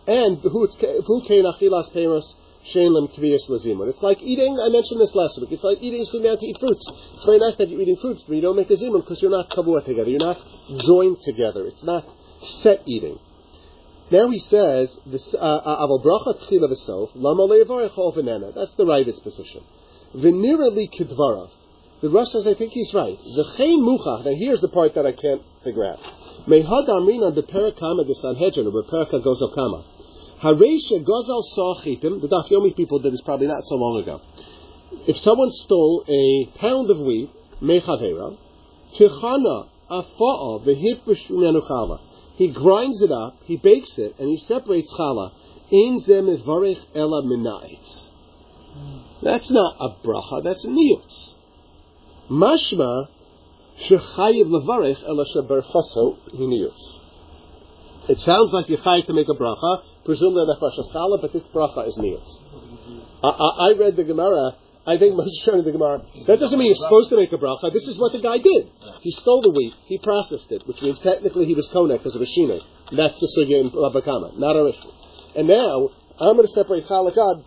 and 0.07 0.39
Who 0.39 0.69
Kein 1.27 1.45
Achilas 1.47 1.93
Peros, 1.93 2.35
Shein 2.71 2.93
kviyas. 3.17 3.51
It's 3.89 4.03
like 4.03 4.23
eating, 4.23 4.59
I 4.61 4.69
mentioned 4.69 5.01
this 5.01 5.15
last 5.15 5.41
week, 5.41 5.53
it's 5.53 5.65
like 5.65 5.79
eating, 5.81 6.05
sitting 6.05 6.23
down 6.25 6.39
to 6.39 6.47
eat 6.47 6.59
fruits. 6.61 6.87
It's 7.15 7.25
very 7.25 7.39
nice 7.39 7.57
that 7.57 7.69
you're 7.69 7.81
eating 7.81 7.97
fruits, 7.97 8.23
but 8.27 8.35
you 8.35 8.43
don't 8.43 8.57
make 8.57 8.71
a 8.71 8.75
zimun 8.75 9.01
because 9.03 9.21
you're 9.21 9.31
not 9.31 9.51
kavua 9.51 9.85
together. 9.85 10.11
You're 10.11 10.21
not 10.21 10.39
joined 10.79 11.21
together. 11.23 11.67
It's 11.67 11.83
not 11.83 12.05
set 12.63 12.83
eating. 12.87 13.19
Now 14.11 14.29
he 14.29 14.39
says, 14.39 14.97
uh, 15.35 15.39
uh, 15.39 15.87
venena. 18.15 18.53
That's 18.55 18.75
the 18.75 18.87
rightest 18.87 19.23
position. 19.23 19.65
V'nira 20.15 20.71
li. 20.75 20.89
The 22.03 22.11
Rosh 22.11 22.31
says, 22.31 22.47
I 22.47 22.55
think 22.55 22.73
he's 22.73 22.93
right. 22.93 23.17
The 23.17 23.55
Chain 23.57 23.81
Muchach, 23.81 24.25
now 24.25 24.35
here's 24.35 24.61
the 24.61 24.69
part 24.69 24.95
that 24.95 25.07
I 25.07 25.13
can't 25.13 25.43
figure 25.63 25.87
out. 25.87 26.01
Mehad 26.47 26.89
Amrina 26.89 27.33
the 27.35 27.43
Perakama 27.45 28.05
de 28.05 28.15
Sanhedrin, 28.15 28.67
or 28.67 28.83
Peraka 28.83 29.25
Gozal 29.25 29.55
Kama. 29.55 29.85
Haresha 30.43 31.05
Gozal 31.05 31.45
Sachitim, 31.57 32.21
the 32.21 32.27
Daf 32.27 32.49
Yomi 32.51 32.75
people 32.75 32.99
did 32.99 33.13
this 33.13 33.21
probably 33.21 33.47
not 33.47 33.65
so 33.65 33.77
long 33.77 34.03
ago. 34.03 34.21
If 35.07 35.17
someone 35.19 35.53
stole 35.53 36.05
a 36.09 36.47
pound 36.59 36.91
of 36.91 36.99
wheat, 36.99 37.31
Mechavera, 37.63 38.37
Tichana 38.93 39.69
Afa'a 39.89 40.65
Vehipbush 40.65 41.31
Menuchala. 41.31 42.01
He 42.35 42.49
grinds 42.49 43.01
it 43.03 43.13
up, 43.13 43.37
he 43.45 43.57
bakes 43.57 43.99
it, 43.99 44.17
and 44.19 44.29
he 44.29 44.37
separates 44.37 44.93
challah. 44.95 45.33
In 45.71 46.01
zem 46.01 46.27
varech 46.27 46.81
ela 46.93 47.23
minait. 47.23 48.11
That's 49.23 49.51
not 49.51 49.77
a 49.79 49.91
bracha, 50.05 50.43
that's 50.43 50.65
a 50.65 50.69
niyutz. 50.69 51.35
Mashma 52.29 53.09
shechayiv 53.79 54.47
levarech 54.47 55.05
ela 55.05 55.25
sheberchaso 55.25 56.17
niyutz. 56.35 57.02
It 58.09 58.21
sounds 58.21 58.53
like 58.53 58.69
you're 58.69 58.79
chayiv 58.79 59.07
to 59.07 59.13
make 59.13 59.29
a 59.29 59.35
bracha, 59.35 59.83
presumably 60.05 60.47
nefashas 60.55 60.93
challah, 60.93 61.21
but 61.21 61.33
this 61.33 61.45
bracha 61.45 61.87
is 61.89 61.99
niyutz. 61.99 62.41
I, 63.23 63.29
I, 63.29 63.69
I 63.69 63.79
read 63.79 63.97
the 63.97 64.05
Gemara 64.05 64.57
I 64.85 64.99
think 64.99 65.15
Moshe 65.19 65.31
showing 65.45 65.65
the 65.65 65.73
Gemara. 65.73 66.03
That 66.27 66.41
doesn't 66.41 66.59
mean 66.59 66.69
you're 66.69 66.77
supposed 66.77 67.11
to 67.11 67.17
make 67.17 67.33
a 67.33 67.39
bracha. 67.39 67.73
This 67.73 67.87
is 67.87 67.99
what 67.99 68.13
the 68.13 68.21
guy 68.21 68.39
did. 68.39 68.69
He 69.01 69.11
stole 69.13 69.43
the 69.43 69.51
wheat. 69.51 69.75
He 69.87 69.99
processed 69.99 70.51
it, 70.51 70.67
which 70.67 70.83
means 70.83 70.99
technically 71.01 71.47
he 71.47 71.55
was 71.55 71.69
konek 71.69 71.99
because 71.99 72.17
of 72.17 72.23
a 72.23 72.27
shina. 72.27 72.61
That's 72.91 73.19
the 73.21 73.29
sugya 73.39 73.61
in 73.61 73.71
Babakama, 73.71 74.39
not 74.39 74.57
a 74.57 74.69
issue. 74.69 74.91
And 75.37 75.49
now 75.49 75.91
I'm 76.19 76.37
going 76.37 76.47
to 76.47 76.53
separate 76.53 76.87
chalakad. 76.87 77.45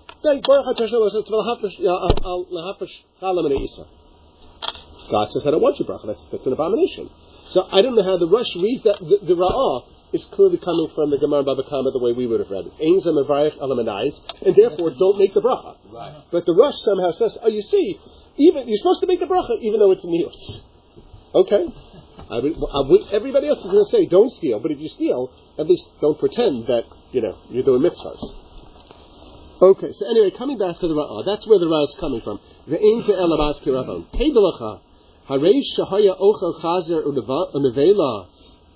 God 5.12 5.30
says, 5.30 5.46
I 5.46 5.52
don't 5.52 5.62
want 5.62 5.78
your 5.78 5.88
bracha. 5.88 6.08
That's, 6.08 6.26
that's 6.32 6.46
an 6.48 6.54
abomination. 6.54 7.10
So 7.50 7.68
I 7.72 7.84
don't 7.84 7.96
know 7.96 8.02
how 8.02 8.18
the 8.18 8.28
Rosh 8.28 8.56
reads 8.56 8.82
that. 8.84 8.98
The, 9.00 9.20
the 9.22 9.36
Ra'ah 9.36 9.86
is 10.14 10.26
clearly 10.26 10.58
coming 10.58 10.90
from 10.96 11.10
the 11.12 11.18
Gemara 11.18 11.44
Baba 11.44 11.64
Kama 11.64 11.92
the 11.92 12.00
way 12.00 12.14
we 12.14 12.28
would 12.28 12.40
have 12.40 12.50
read 12.50 12.66
it. 12.68 12.74
And 12.80 14.56
therefore, 14.56 14.92
don't 14.92 15.18
make 15.18 15.34
the 15.34 15.42
bracha. 15.42 15.78
Right. 15.92 16.24
But 16.32 16.46
the 16.46 16.54
Rosh 16.54 16.76
somehow 16.80 17.12
says, 17.12 17.38
oh, 17.42 17.50
you 17.50 17.62
see, 17.62 18.00
even 18.38 18.68
you're 18.68 18.78
supposed 18.78 19.02
to 19.02 19.08
make 19.08 19.20
the 19.20 19.28
bracha 19.28 19.60
even 19.62 19.80
though 19.80 19.92
it's 19.92 20.06
niyos. 20.06 20.62
Okay. 21.34 21.68
I 22.30 22.40
would, 22.40 22.56
I 22.56 22.82
would, 22.90 23.02
everybody 23.12 23.48
else 23.50 23.60
is 23.60 23.72
going 23.72 23.84
to 23.84 23.90
say, 23.92 24.06
don't 24.08 24.32
steal, 24.32 24.60
but 24.60 24.72
if 24.72 24.80
you 24.80 24.90
steal, 24.90 25.32
at 25.60 25.68
least 25.68 25.88
don't 26.02 26.18
pretend 26.18 26.66
that, 26.68 26.86
you 27.12 27.22
know, 27.22 27.38
you're 27.50 27.64
doing 27.64 27.82
mitzvahs. 27.82 28.36
Okay, 29.62 29.92
so 29.94 30.10
anyway, 30.10 30.32
coming 30.32 30.58
back 30.58 30.80
to 30.80 30.88
the 30.88 30.94
Ra'ah, 30.94 31.26
that's 31.26 31.46
where 31.48 31.60
the 31.60 31.66
Ra'ah 31.66 31.84
is 31.84 31.96
coming 32.00 32.22
from. 32.22 32.40
Ve'ein 32.68 33.04
ke'elabas 33.04 33.62
kiravon. 33.62 34.06
Teidalacha, 34.12 34.80
harei 35.30 35.62
shahaya 35.78 36.20
ochel 36.20 36.60
chazer 36.62 37.06
unevela 37.06 38.28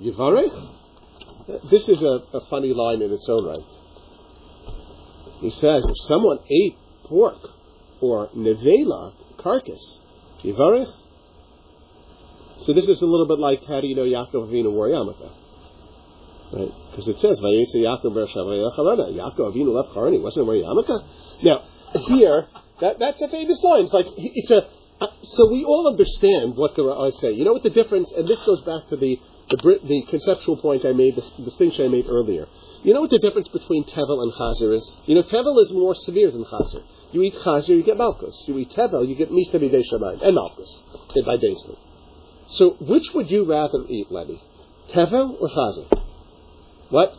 yivarech? 0.01 0.75
This 1.69 1.89
is 1.89 2.03
a, 2.03 2.21
a 2.33 2.41
funny 2.49 2.73
line 2.73 3.01
in 3.01 3.11
its 3.11 3.27
own 3.27 3.45
right. 3.45 3.65
He 5.41 5.49
says, 5.49 5.83
if 5.87 5.97
someone 6.07 6.39
ate 6.49 6.77
pork 7.05 7.39
or 8.01 8.27
nevela, 8.29 9.13
carcass, 9.37 10.01
yivarech? 10.43 10.93
So 12.59 12.73
this 12.73 12.87
is 12.87 13.01
a 13.01 13.05
little 13.05 13.25
bit 13.25 13.39
like 13.39 13.65
how 13.65 13.81
do 13.81 13.87
you 13.87 13.95
know 13.95 14.03
Yaakov 14.03 14.49
Avinu 14.49 14.71
wore 14.71 14.89
yarmulke? 14.89 15.31
Right? 16.53 16.71
Because 16.91 17.07
it 17.07 17.19
says, 17.19 17.39
Vayetze 17.39 17.75
Yaakov 17.75 18.11
Bershavah 18.11 18.69
Yacharana. 18.69 19.13
Yaakov 19.13 19.55
Avinu 19.55 19.73
left 19.73 19.95
Haran, 19.95 20.13
he 20.13 20.19
wasn't 20.19 20.45
wearing 20.45 20.63
yarmulke? 20.63 21.03
Now, 21.41 21.63
here, 21.93 22.47
that, 22.81 22.99
that's 22.99 23.21
a 23.21 23.29
famous 23.29 23.63
line. 23.63 23.85
It's 23.85 23.93
like, 23.93 24.07
it's 24.17 24.51
a, 24.51 24.67
uh, 25.01 25.07
so 25.23 25.49
we 25.49 25.63
all 25.63 25.87
understand 25.87 26.57
what 26.57 26.75
the 26.75 26.83
I 26.91 27.09
say. 27.11 27.31
You 27.31 27.45
know 27.45 27.53
what 27.53 27.63
the 27.63 27.69
difference, 27.69 28.11
and 28.11 28.27
this 28.27 28.41
goes 28.43 28.61
back 28.61 28.89
to 28.89 28.97
the, 28.97 29.17
the, 29.49 29.79
the 29.83 30.01
conceptual 30.09 30.57
point 30.57 30.85
I 30.85 30.93
made, 30.93 31.15
the 31.15 31.43
distinction 31.43 31.85
I 31.85 31.87
made 31.89 32.05
earlier. 32.07 32.47
You 32.83 32.93
know 32.93 33.01
what 33.01 33.09
the 33.09 33.19
difference 33.19 33.47
between 33.47 33.83
tevel 33.83 34.21
and 34.23 34.31
chazer 34.33 34.73
is? 34.73 34.97
You 35.05 35.15
know, 35.15 35.23
tevel 35.23 35.59
is 35.61 35.71
more 35.73 35.95
severe 35.95 36.31
than 36.31 36.45
chazer. 36.45 36.83
You 37.11 37.23
eat 37.23 37.33
chazer, 37.33 37.69
you 37.69 37.83
get 37.83 37.97
malchus. 37.97 38.43
You 38.47 38.57
eat 38.59 38.69
tevel, 38.69 39.07
you 39.07 39.15
get 39.15 39.31
misa 39.31 39.55
b'dei 39.55 39.83
shamayim, 39.91 40.21
and 40.21 40.35
malchus, 40.35 40.83
by 41.25 41.37
daysly. 41.37 41.77
So, 42.47 42.71
which 42.79 43.13
would 43.13 43.29
you 43.29 43.43
rather 43.43 43.85
eat, 43.87 44.11
Lenny? 44.11 44.41
Tevel 44.91 45.41
or 45.41 45.49
chazer? 45.49 46.03
What? 46.89 47.13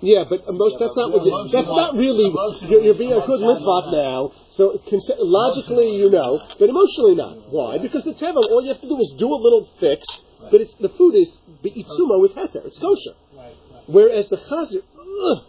Yeah, 0.00 0.24
but 0.28 0.44
most 0.52 0.76
Yeah, 0.78 0.86
that's 0.86 0.94
but 0.94 1.08
not 1.08 1.12
what 1.12 1.24
the 1.24 1.56
that's 1.56 1.66
not 1.66 1.94
really 1.96 2.30
you're, 2.68 2.82
you're 2.82 2.94
being 2.94 3.12
a 3.12 3.26
good 3.26 3.40
litvak 3.40 3.92
now. 3.92 4.32
So 4.50 4.78
conce- 4.86 5.16
logically 5.18 5.96
you 5.96 6.10
know, 6.10 6.38
but 6.58 6.68
emotionally 6.68 7.14
not. 7.14 7.50
Why? 7.50 7.78
Because 7.78 8.04
the 8.04 8.12
tevel, 8.12 8.44
all 8.50 8.62
you 8.62 8.68
have 8.68 8.80
to 8.82 8.88
do 8.88 9.00
is 9.00 9.14
do 9.18 9.32
a 9.32 9.40
little 9.40 9.68
fix, 9.80 10.06
but 10.50 10.60
it's 10.60 10.74
the 10.76 10.88
food 10.90 11.14
is 11.14 11.28
beitsumo 11.64 12.24
is 12.24 12.32
heter, 12.32 12.64
it's 12.66 12.78
kosher. 12.78 13.14
Right, 13.34 13.54
right. 13.72 13.82
Whereas 13.86 14.28
the 14.28 14.36
chazer, 14.36 14.82
ugh. 14.98 15.44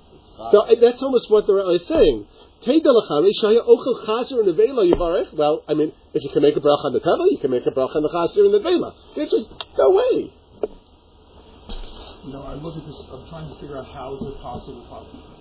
so 0.52 0.76
that's 0.80 1.02
almost 1.04 1.30
what 1.30 1.47
the 1.47 1.54
Ra'ah 1.54 1.76
is 1.76 1.88
saying. 1.88 2.28
Teidalachare 2.62 3.30
shaya 3.38 3.62
ochel 3.67 4.41
and 4.41 4.58
nevela 4.58 4.91
yivarech. 4.91 5.34
Well, 5.34 5.63
I 5.67 5.73
mean, 5.73 5.91
if 6.13 6.23
you 6.23 6.30
can 6.30 6.41
make 6.41 6.56
a 6.56 6.60
bracha 6.60 6.86
on 6.86 6.93
the 6.93 7.00
tevel, 7.00 7.30
you 7.30 7.38
can 7.38 7.52
make 7.52 7.65
a 7.65 7.71
bracha 7.71 7.97
on 7.97 8.04
the 8.04 8.10
chazer 8.10 8.45
and 8.45 8.54
the 8.54 8.60
vela. 8.60 8.95
There's 9.15 9.30
just 9.30 9.47
no 9.78 9.91
way. 9.91 10.34
You 12.26 12.34
know, 12.34 12.43
I 12.43 12.56
look 12.56 12.76
at 12.76 12.84
this. 12.84 13.08
I'm 13.08 13.23
trying 13.30 13.47
to 13.47 13.56
figure 13.62 13.78
out 13.78 13.88
how 13.88 14.15
is 14.15 14.26
it 14.26 14.36
possible. 14.41 14.84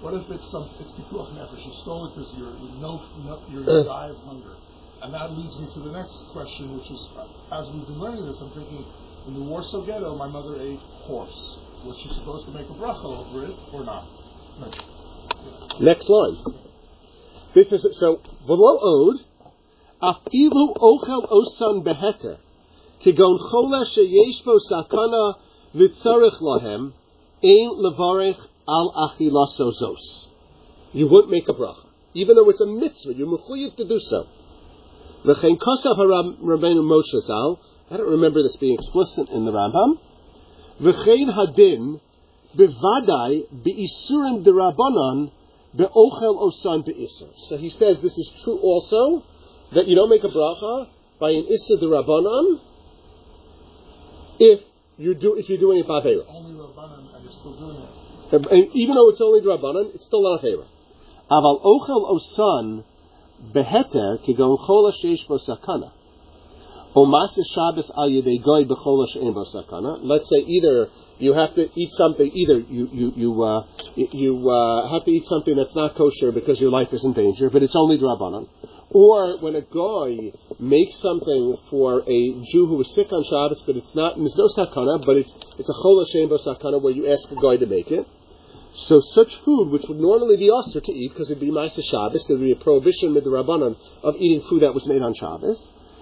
What 0.04 0.14
if 0.14 0.30
it's 0.30 0.46
some? 0.52 0.68
It's 0.78 0.92
pikuach 0.92 1.32
nefesh. 1.35 1.64
You 1.64 1.72
stole 1.82 2.06
it 2.06 2.14
because 2.14 2.30
you're 2.37 2.52
you 2.52 2.78
know, 2.78 3.02
no, 3.24 3.42
you're 3.48 3.64
you 3.64 3.85
die 3.85 4.12
of 4.12 4.18
hunger, 4.22 4.54
and 5.02 5.12
that 5.12 5.32
leads 5.32 5.56
me 5.59 5.66
to 5.72 5.80
the 5.80 5.90
next 5.90 6.30
question, 6.30 6.76
which 6.76 6.87
is, 6.92 7.00
as 7.50 7.66
we've 7.72 7.90
been 7.90 7.98
learning 7.98 8.26
this, 8.26 8.38
I'm 8.38 8.52
thinking, 8.52 8.85
in 9.26 9.34
the 9.34 9.40
Warsaw 9.40 9.84
Ghetto, 9.84 10.16
my 10.16 10.28
mother 10.28 10.60
ate 10.60 10.78
horse. 10.78 11.58
Was 11.84 11.98
she 11.98 12.08
supposed 12.14 12.46
to 12.46 12.52
make 12.52 12.68
a 12.68 12.74
bracha 12.74 13.04
over 13.04 13.44
it 13.44 13.54
or 13.72 13.84
not? 13.84 14.06
Next 15.80 16.08
line. 16.08 16.36
This 17.54 17.72
is 17.72 17.98
so 17.98 18.20
below 18.46 18.78
ode. 18.80 19.20
Afilu 20.02 20.76
ochel 20.76 21.26
osan 21.30 21.82
beheter, 21.82 22.38
kigon 23.02 23.38
chola 23.50 23.84
sheyesh 23.86 24.44
bo 24.44 24.58
sakana 24.70 25.36
v'tzarich 25.74 26.40
lahem, 26.40 26.92
ein 27.42 27.70
levarich 27.70 28.38
al 28.68 28.92
achilaso 29.10 29.72
zos. 29.72 30.28
You 30.92 31.08
wouldn't 31.08 31.30
make 31.30 31.48
a 31.48 31.54
bracha, 31.54 31.86
even 32.14 32.36
though 32.36 32.48
it's 32.50 32.60
a 32.60 32.66
mitzvah. 32.66 33.14
You're 33.14 33.26
mechuyev 33.26 33.76
to 33.76 33.88
do 33.88 33.98
so. 33.98 34.26
V'chein 35.24 35.58
kosav 35.58 35.96
harab 35.96 36.36
Rabbeinu 36.38 36.82
Moshe 36.82 37.22
Zal. 37.22 37.58
I 37.88 37.96
don't 37.96 38.11
remember 38.11 38.42
this 38.42 38.57
being 38.57 38.75
explicit 38.75 39.29
in 39.29 39.44
the 39.44 39.53
Rambam. 39.53 39.99
V'chein 40.81 41.33
hadin 41.33 42.01
bevadai 42.57 43.46
beisurim 43.64 44.44
derabanan 44.44 45.31
be'ochel 45.77 46.37
osan 46.37 46.85
be'isur. 46.85 47.29
So 47.49 47.57
he 47.57 47.70
says 47.70 48.01
this 48.01 48.18
is 48.18 48.31
true 48.42 48.59
also 48.59 49.22
that 49.72 49.87
you 49.87 49.94
don't 49.94 50.11
make 50.11 50.25
a 50.25 50.29
bracha 50.29 50.88
by 51.20 51.31
an 51.31 51.46
issa 51.46 51.77
derabanan 51.77 52.61
if 54.40 54.61
you 54.99 55.14
do 55.14 55.37
if 55.37 55.49
you're 55.49 55.59
doing 55.59 55.79
it 55.79 55.87
ba'avera. 55.87 56.25
Only 56.29 56.59
Rabbanan, 56.59 57.14
and 57.14 57.22
you're 57.22 57.33
still 57.33 57.57
doing 57.57 57.77
it. 57.77 58.46
And 58.51 58.75
even 58.75 58.96
though 58.96 59.11
it's 59.11 59.20
only 59.20 59.40
derabanan, 59.42 59.94
it's 59.94 60.07
still 60.07 60.22
not 60.22 60.42
avera. 60.42 60.66
Aval 61.31 61.62
ochel 61.62 62.18
osan 62.18 62.85
beheter 63.55 64.18
kigon 64.27 64.59
chol 64.66 64.92
sheish 64.92 65.27
bo 65.29 65.38
sakana. 65.38 65.92
Let's 66.96 67.35
say 70.30 70.38
either 70.46 70.88
you 71.18 71.35
have 71.35 71.54
to 71.54 71.68
eat 71.78 71.92
something, 71.92 72.30
either 72.32 72.59
you 72.59 72.88
you 72.90 73.12
you 73.14 73.42
uh, 73.42 73.64
you- 73.96 74.50
uh, 74.50 74.88
have 74.88 75.04
to 75.04 75.11
eat 75.11 75.26
something 75.26 75.56
that's 75.56 75.74
not 75.76 75.94
kosher 75.94 76.32
because 76.32 76.59
your 76.59 76.70
life 76.70 76.90
is 76.94 77.04
in 77.04 77.12
danger, 77.12 77.50
but 77.50 77.62
it's 77.62 77.76
only 77.76 77.98
drabanan. 77.98 78.48
Or 78.90 79.37
when 79.38 79.56
a 79.56 79.61
goy 79.61 80.32
makes 80.59 80.96
something 80.96 81.56
for 81.68 82.00
a 82.09 82.32
Jew 82.50 82.66
who 82.66 82.80
is 82.80 82.94
sick 82.94 83.12
on 83.12 83.24
Shabbos, 83.24 83.62
but 83.66 83.76
it's 83.76 83.94
not, 83.94 84.16
there's 84.16 84.37
no 84.37 84.48
sakana, 84.56 85.04
but 85.04 85.16
it's 85.18 85.35
it's 85.59 85.68
a 85.68 85.74
chol 85.74 86.02
she'en 86.11 86.28
bo 86.30 86.38
sakana 86.38 86.80
where 86.80 86.94
you 86.94 87.09
ask 87.12 87.30
a 87.30 87.35
goy 87.35 87.59
to 87.59 87.66
make 87.66 87.90
it. 87.90 88.06
So 88.72 89.00
such 89.00 89.35
food, 89.44 89.68
which 89.70 89.85
would 89.88 89.98
normally 90.00 90.37
be 90.38 90.50
usher 90.50 90.80
to 90.80 90.92
eat 90.92 91.11
because 91.12 91.30
it'd 91.30 91.40
be 91.40 91.50
Maisa 91.50 91.82
Shabbos, 91.85 92.24
there 92.26 92.38
would 92.38 92.44
be 92.44 92.52
a 92.52 92.56
prohibition 92.56 93.12
with 93.12 93.24
the 93.24 93.30
Rabbanon 93.30 93.76
of 94.02 94.16
eating 94.16 94.40
food 94.48 94.62
that 94.62 94.72
was 94.72 94.87
made 94.87 95.02
on 95.02 95.12
Shabbos. 95.14 95.72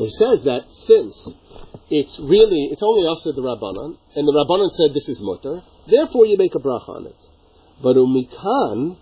So 0.00 0.06
he 0.06 0.12
says 0.12 0.44
that 0.44 0.64
since 0.70 1.28
it's 1.90 2.18
really, 2.20 2.70
it's 2.72 2.82
only 2.82 3.06
us 3.06 3.26
at 3.26 3.34
the 3.34 3.42
Rabbanan, 3.42 3.98
and 4.16 4.26
the 4.26 4.32
Rabbanan 4.32 4.70
said 4.70 4.94
this 4.94 5.10
is 5.10 5.20
mutter, 5.20 5.62
therefore 5.90 6.24
you 6.24 6.38
make 6.38 6.54
a 6.54 6.58
bracha 6.58 6.88
on 6.88 7.06
it. 7.06 7.16
But 7.82 7.96
umikan, 7.96 8.96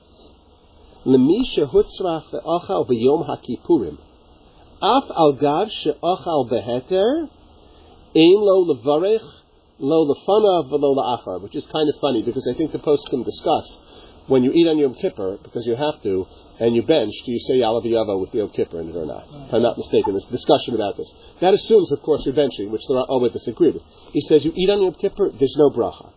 lemisha 1.06 1.70
hutzrach 1.70 2.30
ve'achal 2.32 2.88
v'yom 2.88 3.28
hakipurim, 3.30 3.98
af 4.82 5.04
al 5.16 5.34
gav 5.34 5.70
she'achal 5.70 6.50
beheter, 6.50 7.28
ein 8.16 8.40
lo 8.40 8.64
levarech, 8.64 9.30
lo 9.78 10.04
lefanav 10.04 10.68
v'lo 10.68 10.96
la'achar, 10.96 11.40
which 11.42 11.54
is 11.54 11.64
kind 11.68 11.88
of 11.88 11.94
funny 12.00 12.24
because 12.24 12.50
I 12.52 12.58
think 12.58 12.72
the 12.72 12.80
post 12.80 13.08
can 13.08 13.22
discuss 13.22 13.78
when 14.28 14.44
you 14.44 14.52
eat 14.52 14.68
on 14.68 14.78
Yom 14.78 14.94
Kippur, 14.94 15.38
because 15.42 15.66
you 15.66 15.74
have 15.74 16.00
to, 16.02 16.26
and 16.60 16.76
you 16.76 16.82
bench, 16.82 17.12
do 17.24 17.32
you 17.32 17.40
say 17.40 17.54
Yaaleh 17.54 17.84
Veyavo 17.84 18.20
with 18.20 18.30
the 18.30 18.38
Yom 18.38 18.50
Kippur 18.50 18.80
in 18.80 18.90
it 18.90 18.96
or 18.96 19.06
not? 19.06 19.26
If 19.48 19.54
I'm 19.54 19.62
not 19.62 19.76
mistaken, 19.76 20.12
there's 20.12 20.26
discussion 20.26 20.74
about 20.74 20.96
this. 20.96 21.12
That 21.40 21.54
assumes, 21.54 21.90
of 21.92 22.02
course, 22.02 22.24
you're 22.26 22.34
benching, 22.34 22.70
which 22.70 22.82
there 22.88 22.98
are 22.98 23.06
all 23.06 23.20
with. 23.20 23.32
He 24.12 24.20
says 24.20 24.44
you 24.44 24.52
eat 24.54 24.70
on 24.70 24.82
Yom 24.82 24.94
Kippur, 24.94 25.30
there's 25.30 25.56
no 25.56 25.70
bracha. 25.70 26.12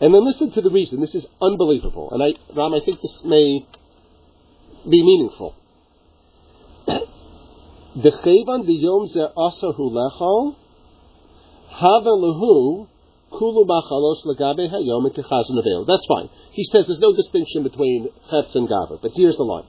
And 0.00 0.14
then 0.14 0.24
listen 0.24 0.50
to 0.52 0.60
the 0.60 0.70
reason. 0.70 1.00
This 1.00 1.14
is 1.14 1.26
unbelievable. 1.40 2.10
And 2.12 2.22
I, 2.22 2.34
Ram, 2.54 2.74
I 2.74 2.80
think 2.84 3.00
this 3.00 3.22
may 3.24 3.66
be 4.88 5.02
meaningful. 5.02 5.54
The 7.96 8.12
chevan 8.12 8.64
biyom 8.64 9.08
ze 9.08 9.26
asahu 9.36 9.90
lechol 9.90 10.54
hava 11.68 12.10
lehu 12.10 12.86
kulu 13.30 13.64
bachalos 13.64 14.24
lagabe 14.24 14.68
hayom 14.68 15.86
That's 15.86 16.06
fine. 16.06 16.28
He 16.52 16.64
says 16.64 16.86
there's 16.86 17.00
no 17.00 17.14
distinction 17.14 17.62
between 17.62 18.08
chetz 18.30 18.54
and 18.54 18.68
gava. 18.68 19.00
But 19.00 19.12
here's 19.14 19.36
the 19.36 19.44
line: 19.44 19.64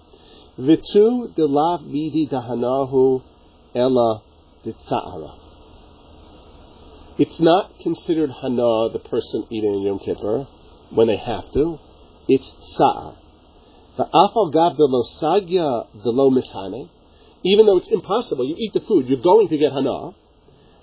Vitu 0.58 1.34
de 1.36 1.45
lav 1.45 1.86
midi 1.86 2.28
dahanahu 2.28 3.22
ella 3.76 4.22
ditzara. 4.65 5.38
It's 7.17 7.39
not 7.39 7.78
considered 7.80 8.32
hana 8.32 8.89
the 8.93 9.00
person 9.00 9.45
eating 9.50 9.76
in 9.76 9.82
Yom 9.82 10.00
Kippur 10.00 10.48
when 10.91 11.08
they 11.08 11.17
have 11.17 11.52
to. 11.54 11.80
It's 12.28 12.50
tsa'ar. 12.78 13.15
The 13.98 14.06
afal 14.06 14.54
gav 14.54 14.78
the 14.78 14.88
losagya 14.88 15.88
the 16.04 16.12
lo 16.12 16.30
mishane. 16.30 16.89
Even 17.43 17.65
though 17.65 17.78
it's 17.78 17.89
impossible, 17.89 18.45
you 18.45 18.56
eat 18.58 18.74
the 18.74 18.82
food, 18.82 19.08
you're 19.08 19.22
going 19.22 19.50
to 19.50 19.58
get 19.58 19.72
hana. 19.72 20.12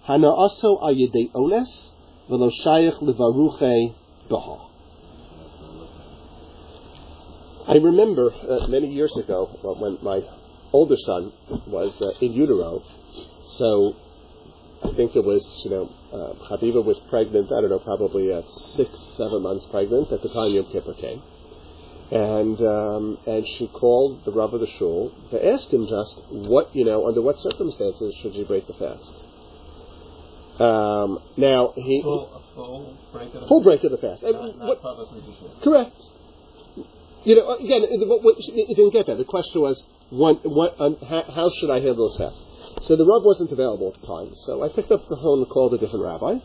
Hana 0.02 0.30
also 0.30 0.78
ayedei 0.78 1.30
ones 1.34 1.90
v'lo 2.28 2.50
shayach 2.64 2.98
levaruche 3.00 3.94
baha. 4.28 4.66
I 7.68 7.78
remember 7.78 8.32
uh, 8.32 8.68
many 8.68 8.88
years 8.88 9.16
ago 9.16 9.46
when 9.62 9.98
my 10.02 10.22
older 10.72 10.96
son 10.96 11.32
was 11.66 12.00
uh, 12.00 12.24
in 12.24 12.32
utero, 12.32 12.82
so 13.42 13.96
I 14.84 14.92
think 14.92 15.16
it 15.16 15.24
was, 15.24 15.62
you 15.64 15.70
know, 15.70 15.90
uh, 16.12 16.48
Habiba 16.48 16.84
was 16.84 17.00
pregnant, 17.10 17.50
I 17.50 17.60
don't 17.60 17.70
know, 17.70 17.80
probably 17.80 18.32
at 18.32 18.48
six, 18.48 18.90
seven 19.16 19.42
months 19.42 19.66
pregnant 19.66 20.12
at 20.12 20.22
the 20.22 20.28
time 20.28 20.52
Yom 20.52 20.66
Kippur 20.70 20.94
came 20.94 21.22
and 22.10 22.60
um, 22.60 23.18
and 23.26 23.46
she 23.46 23.66
called 23.66 24.24
the 24.24 24.30
Rav 24.30 24.54
of 24.54 24.60
the 24.60 24.66
shul 24.66 25.12
to 25.30 25.44
ask 25.44 25.72
him 25.72 25.86
just 25.88 26.22
what 26.30 26.74
you 26.74 26.84
know 26.84 27.08
under 27.08 27.20
what 27.20 27.38
circumstances 27.40 28.14
should 28.20 28.34
she 28.34 28.44
break 28.44 28.66
the 28.66 28.74
fast. 28.74 29.24
Um, 30.58 31.20
now 31.36 31.74
he 31.76 32.00
full, 32.02 32.42
full 32.54 32.98
break 33.12 33.34
of 33.34 33.40
the 33.42 33.46
full 33.46 33.60
fast. 33.60 33.64
break 33.64 33.84
of 33.84 33.90
the 33.90 33.98
fast. 33.98 34.22
Not, 34.22 34.58
not 34.58 34.82
what, 34.82 35.62
correct. 35.62 36.00
You 37.24 37.34
know, 37.34 37.56
again, 37.56 37.82
what, 38.08 38.22
what, 38.22 38.38
you 38.38 38.74
didn't 38.74 38.92
get 38.92 39.06
that. 39.06 39.18
The 39.18 39.24
question 39.24 39.60
was, 39.60 39.84
one, 40.10 40.36
what, 40.44 40.80
um, 40.80 40.96
how, 41.08 41.22
how, 41.22 41.50
should 41.50 41.70
I 41.70 41.80
handle 41.80 42.08
this 42.08 42.16
fast? 42.16 42.40
So 42.86 42.94
the 42.94 43.04
Rav 43.04 43.24
wasn't 43.24 43.50
available 43.50 43.92
at 43.92 44.00
the 44.00 44.06
time, 44.06 44.32
so 44.46 44.62
I 44.62 44.68
picked 44.68 44.92
up 44.92 45.02
the 45.08 45.16
phone 45.16 45.40
and 45.40 45.48
called 45.48 45.74
a 45.74 45.78
different 45.78 46.04
rabbi, 46.04 46.38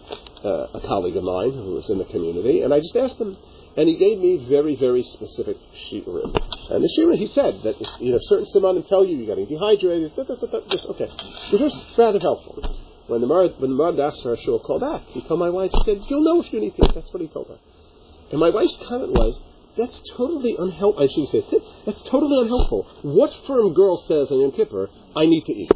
uh, 0.43 0.67
a 0.74 0.82
colleague 0.82 1.15
of 1.15 1.24
mine 1.24 1.52
who 1.52 1.76
was 1.76 1.89
in 1.89 2.00
the 2.00 2.06
community, 2.06 2.63
and 2.63 2.74
I 2.74 2.80
just 2.80 2.95
asked 2.97 3.21
him, 3.21 3.38
and 3.78 3.88
he 3.88 3.95
gave 3.95 4.17
me 4.17 4.47
very, 4.50 4.76
very 4.76 5.04
specific 5.04 5.58
shiurim. 5.76 6.36
And 6.71 6.84
the 6.84 6.89
shiurim, 6.97 7.17
he 7.17 7.28
said 7.28 7.62
that, 7.63 7.76
you 8.02 8.12
know, 8.12 8.19
certain 8.21 8.47
simanim 8.47 8.88
tell 8.88 9.06
you 9.06 9.17
you're 9.17 9.28
getting 9.28 9.47
dehydrated, 9.47 10.15
da, 10.15 10.24
da, 10.24 10.36
da, 10.36 10.60
this, 10.67 10.86
okay. 10.88 11.08
It 11.54 11.62
was 11.62 11.76
rather 11.97 12.19
helpful. 12.19 12.58
When 13.12 13.19
the 13.19 13.28
Marad, 13.28 13.60
when 13.60 13.76
the 13.76 13.84
Marad 13.84 13.97
Dachshar 13.97 14.39
Shul 14.39 14.60
called 14.60 14.80
back, 14.80 15.02
he 15.08 15.21
told 15.24 15.38
my 15.38 15.50
wife, 15.50 15.69
he 15.74 15.84
said, 15.84 16.06
you'll 16.10 16.24
know 16.24 16.39
if 16.39 16.54
you 16.54 16.62
to 16.62 16.65
eat. 16.67 16.76
That's 16.95 17.12
what 17.12 17.19
he 17.19 17.28
told 17.28 17.50
her. 17.50 17.58
And 18.32 18.39
my 18.39 18.50
wife's 18.50 18.78
comment 18.88 19.12
was, 19.12 19.41
that's 19.78 20.02
totally 20.15 20.56
unhelpful. 20.58 21.04
I 21.04 21.08
shouldn't 21.08 21.32
say 21.32 21.60
that's 21.86 22.02
totally 22.04 22.39
unhelpful. 22.41 22.88
What 23.02 23.34
firm 23.47 23.74
girl 23.74 23.97
says 23.97 24.32
on 24.32 24.39
Yom 24.39 24.54
Kippur, 24.54 24.89
I 25.13 25.26
need 25.26 25.43
to 25.43 25.52
eat? 25.52 25.71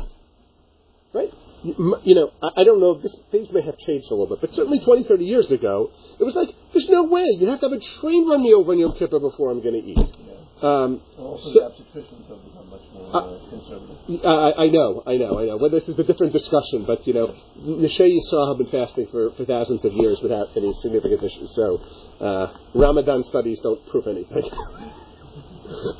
Right? 1.12 1.34
you 1.64 2.16
know, 2.16 2.32
I 2.42 2.64
don't 2.64 2.80
know, 2.80 2.94
this, 2.94 3.14
things 3.32 3.52
may 3.52 3.62
have 3.64 3.78
changed 3.80 4.12
a 4.12 4.16
little 4.16 4.28
bit, 4.28 4.40
but 4.40 4.56
certainly 4.56 4.80
20, 4.80 5.04
30 5.04 5.26
years 5.26 5.52
ago, 5.52 5.92
it 6.18 6.24
was 6.24 6.36
like, 6.36 6.50
there's 6.72 6.88
no 6.90 7.04
way. 7.04 7.26
You 7.38 7.50
have 7.50 7.60
to 7.62 7.70
have 7.70 7.78
a 7.78 7.84
train 8.00 8.30
run 8.30 8.44
me 8.44 8.54
over 8.54 8.72
on 8.72 8.80
Yom 8.80 8.94
Kippur 8.94 9.20
before 9.20 9.52
I'm 9.52 9.62
going 9.62 9.82
to 9.82 9.86
eat. 9.86 10.16
Um, 10.62 11.02
also, 11.18 11.50
so, 11.50 11.60
the 11.60 11.66
obstetricians 11.66 12.30
have 12.30 12.44
become 12.46 12.70
much 12.70 12.82
more 12.94 13.14
uh, 13.14 13.20
uh, 13.20 13.50
conservative. 13.50 14.26
I, 14.26 14.64
I, 14.64 14.68
know, 14.70 15.04
I 15.06 15.18
know, 15.18 15.38
I 15.38 15.46
know. 15.46 15.58
Well, 15.58 15.70
this 15.70 15.90
is 15.90 16.00
a 16.00 16.04
different 16.04 16.32
discussion, 16.32 16.86
but, 16.86 17.06
you 17.06 17.14
know, 17.14 17.36
Neshei 17.60 18.18
Yisrael 18.18 18.48
have 18.48 18.58
been 18.58 18.72
fasting 18.72 19.08
for, 19.08 19.32
for 19.32 19.44
thousands 19.44 19.84
of 19.84 19.92
years 19.94 20.22
without 20.22 20.56
any 20.56 20.74
significant 20.76 21.24
issues, 21.24 21.54
so 21.54 21.82
uh, 22.22 22.56
Ramadan 22.74 23.26
studies 23.26 23.60
don't 23.60 23.86
prove 23.88 24.08
anything. 24.08 24.50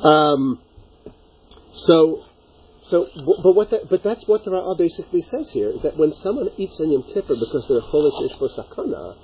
um, 0.00 0.60
so, 1.72 2.24
so, 2.82 3.08
but 3.42 3.54
what 3.54 3.70
that, 3.70 3.90
but 3.90 4.02
that's 4.02 4.26
what 4.26 4.44
the 4.44 4.52
Ra'ah 4.52 4.78
basically 4.78 5.20
says 5.20 5.50
here, 5.52 5.74
that 5.82 5.98
when 5.98 6.12
someone 6.12 6.48
eats 6.56 6.80
on 6.80 6.90
Yom 6.90 7.02
Kippur 7.02 7.34
because 7.34 7.68
they're 7.68 7.82
cholish 7.82 8.30
ish 8.30 8.38
for 8.38 8.48
sakana, 8.48 9.16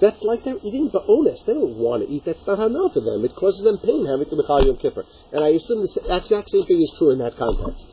that's 0.00 0.22
like 0.22 0.44
they're 0.44 0.58
eating 0.62 0.90
ba'onis. 0.90 1.44
They 1.44 1.54
don't 1.54 1.76
want 1.76 2.06
to 2.06 2.12
eat. 2.12 2.24
That's 2.24 2.46
not 2.46 2.60
enough 2.60 2.94
for 2.94 3.00
them. 3.00 3.24
It 3.24 3.34
causes 3.34 3.64
them 3.64 3.78
pain 3.78 4.06
having 4.06 4.28
to 4.30 4.36
b'chal 4.36 4.64
Yom 4.66 4.76
Kippur. 4.76 5.04
And 5.32 5.44
I 5.44 5.48
assume 5.48 5.82
the 5.82 6.16
exact 6.16 6.50
same 6.50 6.64
thing 6.64 6.80
is 6.82 6.92
true 6.98 7.10
in 7.10 7.18
that 7.18 7.36
context. 7.36 7.84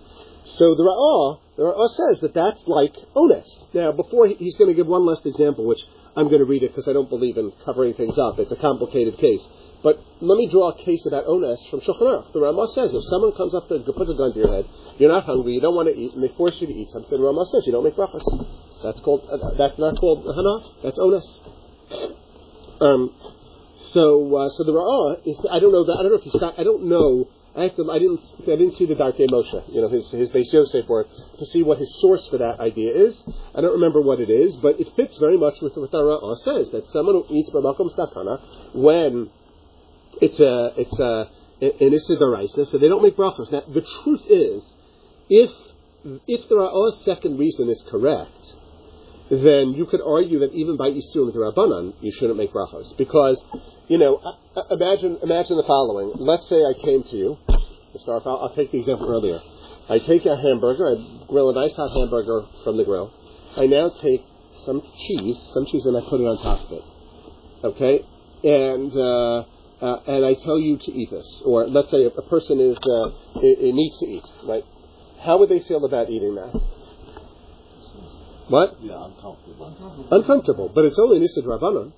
So 0.45 0.75
the 0.75 0.83
Ra'ah, 0.83 1.39
the 1.57 1.63
Ra'ah 1.63 1.89
says 1.89 2.21
that 2.21 2.33
that's 2.35 2.67
like 2.67 2.93
ones. 3.15 3.65
Now, 3.73 3.91
before 3.91 4.27
he, 4.27 4.35
he's 4.35 4.55
going 4.55 4.69
to 4.69 4.75
give 4.75 4.85
one 4.85 5.05
last 5.05 5.25
example, 5.25 5.65
which 5.65 5.81
I'm 6.15 6.27
going 6.27 6.39
to 6.39 6.45
read 6.45 6.61
it 6.61 6.69
because 6.69 6.87
I 6.87 6.93
don't 6.93 7.09
believe 7.09 7.37
in 7.37 7.51
covering 7.65 7.95
things 7.95 8.17
up. 8.17 8.37
It's 8.37 8.51
a 8.51 8.55
complicated 8.55 9.17
case. 9.17 9.41
But 9.81 9.99
let 10.21 10.37
me 10.37 10.47
draw 10.49 10.69
a 10.69 10.77
case 10.77 11.05
about 11.05 11.25
ones 11.27 11.65
from 11.69 11.81
Shulchan 11.81 12.01
Aruch. 12.01 12.33
The 12.33 12.41
Ramah 12.41 12.67
says 12.73 12.93
if 12.93 13.03
someone 13.09 13.33
comes 13.33 13.53
up 13.53 13.69
and 13.71 13.85
puts 13.85 14.09
a 14.09 14.15
gun 14.15 14.33
to 14.33 14.39
your 14.39 14.53
head, 14.53 14.65
you're 14.97 15.11
not 15.11 15.25
hungry, 15.25 15.53
you 15.53 15.61
don't 15.61 15.75
want 15.75 15.89
to 15.89 15.95
eat, 15.95 16.13
and 16.13 16.23
they 16.23 16.29
force 16.29 16.61
you 16.61 16.67
to 16.67 16.73
eat 16.73 16.89
something, 16.89 17.17
the 17.17 17.23
Ramah 17.23 17.45
says 17.45 17.65
you 17.65 17.71
don't 17.71 17.83
make 17.83 17.95
brachas. 17.95 18.23
That's 18.83 18.99
called. 19.01 19.27
Uh, 19.29 19.57
that's 19.57 19.79
not 19.79 19.97
called 19.97 20.25
hana. 20.25 20.81
That's 20.83 20.97
ones. 20.97 21.41
Um, 22.81 23.13
so 23.77 24.35
uh, 24.35 24.49
so 24.49 24.63
the 24.63 24.73
Ra'ah 24.73 25.27
is. 25.27 25.45
I 25.51 25.59
don't 25.59 25.71
know. 25.71 25.83
I 25.83 26.03
don't 26.03 26.11
know 26.11 26.17
if 26.17 26.23
he. 26.23 26.31
I 26.57 26.63
don't 26.63 26.85
know. 26.85 27.27
I 27.55 27.63
have 27.63 27.75
to. 27.77 27.89
I 27.89 27.99
didn't. 27.99 28.19
I 28.43 28.55
didn't 28.57 28.73
see 28.73 28.85
the 28.85 28.95
Darkei 28.95 29.27
Moshe. 29.29 29.73
You 29.73 29.81
know 29.81 29.89
his 29.89 30.11
his 30.11 30.29
Beis 30.29 30.51
Yosef 30.51 30.85
for 30.85 31.01
it 31.01 31.07
to 31.39 31.45
see 31.45 31.63
what 31.63 31.77
his 31.77 31.93
source 32.01 32.27
for 32.27 32.37
that 32.37 32.59
idea 32.59 32.93
is. 32.93 33.21
I 33.53 33.61
don't 33.61 33.73
remember 33.73 34.01
what 34.01 34.19
it 34.19 34.29
is, 34.29 34.55
but 34.57 34.79
it 34.79 34.93
fits 34.95 35.17
very 35.17 35.37
much 35.37 35.61
with 35.61 35.77
what 35.77 35.91
the 35.91 35.97
Ra'ah 35.99 36.37
says 36.37 36.71
that 36.71 36.87
someone 36.89 37.23
who 37.27 37.35
eats 37.35 37.49
b'makom 37.51 37.95
sakana 37.95 38.41
when 38.73 39.29
it's 40.21 40.39
a 40.39 40.73
it's 40.77 40.99
a 40.99 41.29
an 41.61 41.93
Issa 41.93 42.65
so 42.65 42.77
they 42.77 42.89
don't 42.89 43.03
make 43.03 43.15
brachos. 43.15 43.51
Now 43.51 43.63
the 43.67 43.81
truth 43.81 44.25
is, 44.29 44.65
if 45.29 45.51
if 46.27 46.49
the 46.49 46.55
Ra'ah's 46.55 47.03
second 47.05 47.37
reason 47.37 47.69
is 47.69 47.83
correct, 47.89 48.31
then 49.29 49.73
you 49.73 49.85
could 49.85 50.01
argue 50.01 50.39
that 50.39 50.53
even 50.53 50.77
by 50.77 50.89
Isur 50.91 51.33
Rabbanan, 51.33 51.95
you 52.01 52.11
shouldn't 52.11 52.37
make 52.37 52.53
brachos. 52.53 52.95
Because, 52.97 53.43
you 53.87 53.97
know, 53.97 54.21
imagine 54.69 55.17
imagine 55.23 55.57
the 55.57 55.63
following. 55.63 56.11
Let's 56.15 56.47
say 56.47 56.57
I 56.63 56.73
came 56.73 57.03
to 57.03 57.15
you, 57.15 57.37
I'll, 58.07 58.21
I'll 58.25 58.55
take 58.55 58.71
the 58.71 58.79
example 58.79 59.09
earlier. 59.09 59.39
I 59.89 59.99
take 59.99 60.25
a 60.25 60.35
hamburger, 60.35 60.87
I 60.89 61.25
grill 61.27 61.49
a 61.49 61.53
nice 61.53 61.75
hot 61.75 61.91
hamburger 61.91 62.45
from 62.63 62.77
the 62.77 62.83
grill. 62.83 63.13
I 63.57 63.67
now 63.67 63.89
take 63.89 64.23
some 64.65 64.81
cheese, 64.97 65.37
some 65.53 65.65
cheese, 65.65 65.85
and 65.85 65.95
I 65.95 66.01
put 66.01 66.21
it 66.21 66.25
on 66.25 66.37
top 66.37 66.69
of 66.69 66.71
it. 66.71 66.83
Okay? 67.63 68.05
And, 68.43 68.91
uh, 68.95 69.43
uh, 69.81 70.01
and 70.07 70.25
I 70.25 70.33
tell 70.33 70.59
you 70.59 70.77
to 70.77 70.91
eat 70.91 71.11
this, 71.11 71.41
or 71.45 71.67
let's 71.67 71.91
say 71.91 72.05
a, 72.05 72.09
person 72.09 72.59
is 72.59 72.77
uh, 72.77 73.09
it, 73.41 73.59
it 73.59 73.75
needs 73.75 73.97
to 73.99 74.05
eat, 74.05 74.23
right? 74.45 74.63
How 75.19 75.37
would 75.37 75.49
they 75.49 75.59
feel 75.59 75.83
about 75.85 76.09
eating 76.09 76.35
that? 76.35 76.61
What? 78.47 78.77
Yeah, 78.81 79.05
uncomfortable. 79.05 80.07
Uncomfortable, 80.11 80.69
but 80.73 80.85
it's 80.85 80.99
only 80.99 81.19
Nisid 81.19 81.45
Rabbanon, 81.45 81.93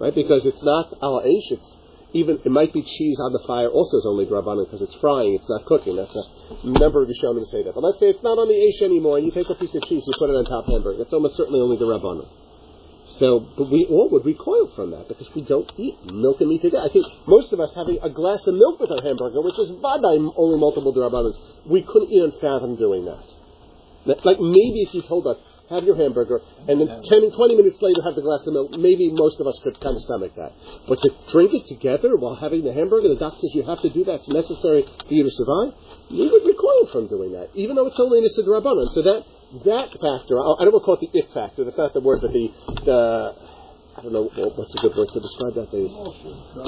right? 0.00 0.14
Because 0.14 0.46
it's 0.46 0.62
not 0.62 0.94
ala 1.02 1.22
aish, 1.24 1.50
it's 1.52 1.78
even, 2.14 2.38
it 2.44 2.50
might 2.50 2.72
be 2.72 2.80
cheese 2.82 3.18
on 3.20 3.32
the 3.32 3.42
fire 3.46 3.68
also 3.68 3.98
is 3.98 4.06
only 4.06 4.24
Rabbanon 4.24 4.64
because 4.66 4.80
it's 4.82 4.94
frying, 4.94 5.34
it's 5.34 5.48
not 5.48 5.66
cooking. 5.66 5.96
That's 5.96 6.14
a 6.14 6.24
number 6.66 7.02
of 7.02 7.08
Rishonim 7.08 7.44
say 7.44 7.62
that. 7.64 7.74
But 7.74 7.82
let's 7.82 7.98
say 7.98 8.06
it's 8.08 8.22
not 8.22 8.38
on 8.38 8.48
the 8.48 8.54
aish 8.54 8.82
anymore 8.82 9.18
and 9.18 9.26
you 9.26 9.32
take 9.32 9.50
a 9.50 9.54
piece 9.56 9.74
of 9.74 9.82
cheese, 9.84 10.04
you 10.06 10.12
put 10.16 10.30
it 10.30 10.36
on 10.36 10.44
top 10.44 10.66
hamburger. 10.66 10.98
That's 10.98 11.12
almost 11.12 11.36
certainly 11.36 11.60
only 11.60 11.76
the 11.76 11.86
Rabbanon. 11.86 12.28
So, 13.04 13.40
but 13.40 13.68
we 13.70 13.84
all 13.90 14.08
would 14.10 14.24
recoil 14.24 14.68
from 14.74 14.92
that 14.92 15.08
because 15.08 15.28
we 15.34 15.42
don't 15.42 15.70
eat 15.76 16.10
milk 16.10 16.40
and 16.40 16.48
meat 16.48 16.62
together. 16.62 16.84
I 16.88 16.88
think 16.88 17.04
most 17.26 17.52
of 17.52 17.60
us 17.60 17.74
having 17.74 17.98
a 18.00 18.08
glass 18.08 18.46
of 18.46 18.54
milk 18.54 18.80
with 18.80 18.90
our 18.92 19.02
hamburger, 19.02 19.42
which 19.42 19.58
is 19.58 19.72
vadai 19.72 20.32
only 20.36 20.58
multiple 20.58 20.94
drabanans, 20.94 21.36
we 21.66 21.82
couldn't 21.82 22.10
even 22.10 22.32
fathom 22.40 22.76
doing. 22.76 23.04
That- 23.04 24.24
Like 24.24 24.40
maybe 24.40 24.82
if 24.82 24.94
you 24.94 25.02
told 25.02 25.26
us, 25.26 25.38
have 25.70 25.84
your 25.84 25.96
hamburger, 25.96 26.40
and 26.68 26.80
then 26.80 26.88
10 26.88 27.24
and 27.24 27.32
20 27.32 27.56
minutes 27.56 27.80
later 27.80 28.02
have 28.02 28.14
the 28.14 28.22
glass 28.22 28.46
of 28.46 28.52
milk, 28.52 28.76
maybe 28.76 29.10
most 29.10 29.40
of 29.40 29.46
us 29.46 29.58
could 29.62 29.78
kind 29.80 29.96
of 29.96 30.02
stomach 30.02 30.34
that. 30.36 30.52
But 30.86 31.00
to 31.02 31.10
drink 31.32 31.54
it 31.54 31.66
together 31.66 32.16
while 32.16 32.34
having 32.34 32.64
the 32.64 32.72
hamburger, 32.72 33.08
the 33.08 33.16
doctor 33.16 33.40
says 33.40 33.54
you 33.54 33.62
have 33.64 33.80
to 33.80 33.90
do 33.90 34.04
that, 34.04 34.24
it's 34.24 34.28
necessary 34.28 34.84
for 34.84 35.14
you 35.14 35.24
to 35.24 35.30
survive, 35.30 35.72
we 36.10 36.28
would 36.28 36.44
recoil 36.44 36.86
from 36.92 37.08
doing 37.08 37.32
that, 37.32 37.48
even 37.54 37.76
though 37.76 37.86
it's 37.86 38.00
only 38.00 38.18
in 38.18 38.24
a 38.24 38.32
Sidrabanan. 38.32 38.92
So 38.92 39.02
that, 39.02 39.24
that 39.64 39.88
factor, 39.92 40.36
I 40.36 40.68
don't 40.68 40.72
want 40.72 40.82
to 40.82 40.86
call 40.86 40.98
it 41.00 41.08
the 41.12 41.18
it 41.18 41.30
factor, 41.32 41.64
that's 41.64 41.78
not 41.78 41.94
the 41.94 42.00
word, 42.00 42.20
but 42.20 42.32
the, 42.32 42.52
the 42.84 43.54
I 43.96 44.02
don't 44.02 44.12
know 44.12 44.24
what's 44.24 44.74
a 44.74 44.78
good 44.78 44.96
word 44.96 45.08
to 45.12 45.20
describe 45.20 45.54
that. 45.54 45.70
The, 45.70 45.86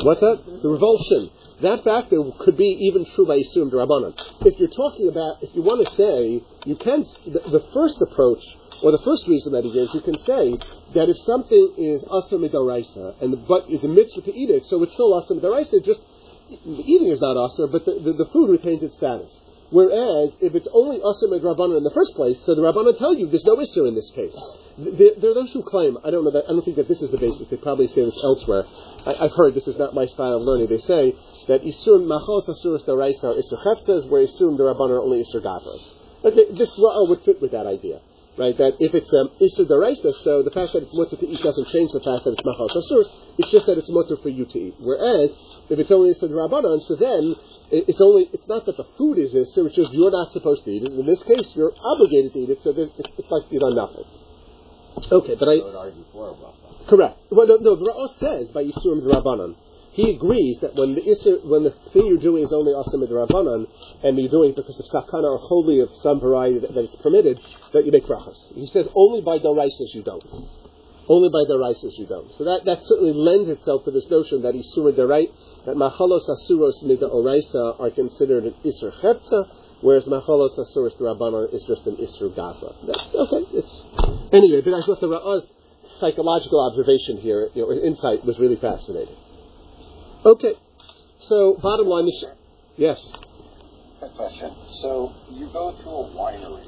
what's 0.04 0.20
that? 0.20 0.62
The 0.62 0.68
revulsion. 0.68 1.30
That 1.60 1.82
factor 1.82 2.22
could 2.38 2.56
be 2.56 2.86
even 2.86 3.04
true 3.14 3.26
by 3.26 3.38
Yisurim 3.38 3.70
Darabanan. 3.70 4.14
If 4.46 4.58
you're 4.60 4.68
talking 4.68 5.08
about, 5.08 5.42
if 5.42 5.50
you 5.54 5.62
want 5.62 5.84
to 5.84 5.92
say, 5.94 6.44
you 6.64 6.76
can, 6.76 7.04
the, 7.26 7.40
the 7.50 7.66
first 7.74 8.00
approach, 8.00 8.44
or 8.82 8.92
the 8.92 9.02
first 9.04 9.26
reason 9.28 9.52
that 9.52 9.64
he 9.64 9.72
gives, 9.72 9.94
you 9.94 10.00
can 10.00 10.18
say 10.18 10.56
that 10.94 11.08
if 11.08 11.18
something 11.18 11.74
is 11.76 12.04
asa 12.10 12.36
midoraisa, 12.36 13.20
and 13.22 13.32
the, 13.32 13.36
but 13.36 13.68
is 13.70 13.82
a 13.84 13.88
mitzvah 13.88 14.22
to 14.22 14.34
eat 14.34 14.50
it, 14.50 14.64
so 14.64 14.82
it's 14.82 14.92
still 14.92 15.14
asa 15.14 15.34
midoraisa, 15.34 15.84
just, 15.84 16.00
the 16.48 16.84
eating 16.84 17.08
is 17.08 17.20
not 17.20 17.36
asa, 17.36 17.66
but 17.66 17.84
the, 17.84 17.98
the, 18.00 18.12
the 18.12 18.26
food 18.26 18.50
retains 18.50 18.82
its 18.82 18.96
status. 18.96 19.32
Whereas, 19.70 20.36
if 20.40 20.54
it's 20.54 20.68
only 20.72 21.02
asa 21.02 21.26
in 21.26 21.82
the 21.82 21.90
first 21.92 22.14
place, 22.14 22.38
so 22.46 22.54
the 22.54 22.62
rabbanan 22.62 22.96
tell 22.98 23.14
you 23.14 23.26
there's 23.26 23.44
no 23.44 23.58
issue 23.60 23.84
in 23.86 23.96
this 23.96 24.10
case. 24.14 24.36
There, 24.78 25.18
there 25.18 25.30
are 25.30 25.34
those 25.34 25.52
who 25.52 25.62
claim, 25.62 25.98
I 26.04 26.10
don't 26.10 26.22
know 26.22 26.30
that, 26.30 26.44
I 26.44 26.54
don't 26.54 26.62
think 26.62 26.76
that 26.76 26.86
this 26.86 27.02
is 27.02 27.10
the 27.10 27.18
basis, 27.18 27.48
they 27.48 27.56
probably 27.56 27.88
say 27.88 28.04
this 28.04 28.18
elsewhere. 28.22 28.64
I, 29.04 29.26
I've 29.26 29.32
heard, 29.32 29.54
this 29.54 29.66
is 29.66 29.76
not 29.76 29.94
my 29.94 30.06
style 30.06 30.36
of 30.36 30.42
learning, 30.42 30.68
they 30.68 30.78
say 30.78 31.16
that 31.48 31.62
Isur 31.62 31.98
Machos 31.98 32.48
Asuras 32.48 32.84
Daraisa 32.84 33.34
Isur 33.34 33.58
Cheptzas, 33.64 34.08
where 34.08 34.22
Isur 34.22 34.54
Darabanan 34.54 34.90
are 34.90 35.02
only 35.02 35.24
Isur 35.24 35.42
Gavras. 35.42 35.94
Okay, 36.24 36.46
this 36.54 36.76
Ra'ah 36.78 37.08
would 37.08 37.22
fit 37.22 37.42
with 37.42 37.50
that 37.50 37.66
idea. 37.66 38.00
Right, 38.36 38.56
that 38.58 38.76
if 38.80 38.94
it's 38.94 39.08
um, 39.14 39.30
Daraisa, 39.40 40.12
so 40.20 40.42
the 40.42 40.50
fact 40.50 40.74
that 40.74 40.82
it's 40.82 40.92
mutter 40.92 41.16
to 41.16 41.26
eat 41.26 41.40
doesn't 41.40 41.68
change 41.68 41.92
the 41.92 42.04
fact 42.04 42.24
that 42.24 42.36
it's 42.36 42.44
Asuras, 42.44 43.08
it's 43.38 43.50
just 43.50 43.64
that 43.64 43.78
it's 43.78 43.88
mutter 43.88 44.16
for 44.18 44.28
you 44.28 44.44
to 44.44 44.58
eat. 44.58 44.74
Whereas, 44.78 45.32
if 45.70 45.78
it's 45.78 45.90
only 45.90 46.12
Isur 46.12 46.28
Darabanan, 46.28 46.82
so 46.84 46.96
then, 46.96 47.34
it's 47.72 48.00
only, 48.00 48.28
it's 48.34 48.46
not 48.46 48.66
that 48.66 48.76
the 48.76 48.84
food 48.98 49.16
is 49.16 49.32
Isur, 49.32 49.66
it's 49.66 49.76
just 49.76 49.90
you're 49.94 50.10
not 50.10 50.32
supposed 50.32 50.64
to 50.64 50.70
eat 50.70 50.82
it. 50.82 50.92
In 50.92 51.06
this 51.06 51.22
case, 51.22 51.56
you're 51.56 51.72
obligated 51.80 52.34
to 52.34 52.38
eat 52.40 52.50
it, 52.50 52.62
so 52.62 52.76
it's, 52.76 52.92
it's 52.98 53.30
like 53.30 53.50
you've 53.50 53.62
done 53.62 53.74
nothing. 53.74 54.04
Okay, 55.10 55.34
but 55.34 55.48
I, 55.48 55.52
I 55.52 55.64
would 55.64 55.74
argue 55.74 56.04
for. 56.12 56.36
Correct. 56.88 57.16
Well, 57.30 57.46
no, 57.46 57.56
no 57.56 57.76
the 57.76 57.84
Ra'ah 57.90 58.18
says 58.18 58.50
by 58.52 58.64
Yisurim 58.64 59.00
Rabbanan. 59.00 59.56
He 59.96 60.10
agrees 60.10 60.60
that 60.60 60.74
when 60.74 60.94
the 60.94 61.00
Isser, 61.00 61.42
when 61.42 61.62
the 61.64 61.70
thing 61.96 62.04
you're 62.04 62.20
doing 62.20 62.44
is 62.44 62.52
only 62.52 62.72
Asim 62.72 63.00
Rabbanan, 63.08 63.66
and 64.04 64.18
you're 64.18 64.28
doing 64.28 64.50
it 64.50 64.56
because 64.56 64.78
of 64.78 64.84
sakana 64.92 65.24
or 65.24 65.38
holy 65.38 65.80
of 65.80 65.88
some 66.04 66.20
variety 66.20 66.58
that, 66.58 66.74
that 66.74 66.84
it's 66.84 66.96
permitted, 66.96 67.40
that 67.72 67.86
you 67.86 67.92
make 67.92 68.04
brachas. 68.04 68.36
He 68.52 68.66
says 68.66 68.86
only 68.94 69.22
by 69.22 69.38
Doraisas 69.38 69.94
you 69.94 70.02
don't. 70.02 70.22
Only 71.08 71.30
by 71.30 71.48
Doraisas 71.48 71.96
you 71.96 72.04
don't. 72.04 72.30
So 72.32 72.44
that, 72.44 72.66
that 72.66 72.84
certainly 72.84 73.14
lends 73.14 73.48
itself 73.48 73.86
to 73.86 73.90
this 73.90 74.10
notion 74.10 74.42
that 74.42 74.52
Isura 74.52 74.92
Derait, 74.92 75.32
that 75.64 75.76
Machalos 75.76 76.28
Asuros 76.28 76.82
Mida 76.84 77.08
Oraisa 77.08 77.80
are 77.80 77.88
considered 77.88 78.44
an 78.44 78.54
Isser 78.66 78.92
Chepza, 79.00 79.48
whereas 79.80 80.06
Machalos 80.08 80.60
Asuros 80.60 81.00
Rabbanan 81.00 81.54
is 81.54 81.64
just 81.64 81.86
an 81.86 81.96
Isser 81.96 82.28
Gafa. 82.36 82.76
Okay, 82.84 83.56
it's 83.56 83.82
anyway. 84.30 84.60
But 84.60 84.74
I 84.74 84.82
thought 84.84 85.00
the 85.00 85.08
Ra'ah's 85.08 85.50
psychological 86.00 86.60
observation 86.68 87.16
here, 87.16 87.48
you 87.54 87.62
know, 87.62 87.72
insight 87.72 88.26
was 88.26 88.38
really 88.38 88.56
fascinating. 88.56 89.16
Okay, 90.26 90.54
so 91.18 91.54
bottom 91.54 91.86
line 91.86 92.08
is, 92.08 92.24
yes, 92.76 93.16
Good 94.00 94.10
question. 94.16 94.52
So 94.82 95.14
you 95.30 95.46
go 95.52 95.70
to 95.70 95.86
a 95.86 96.10
winery, 96.18 96.66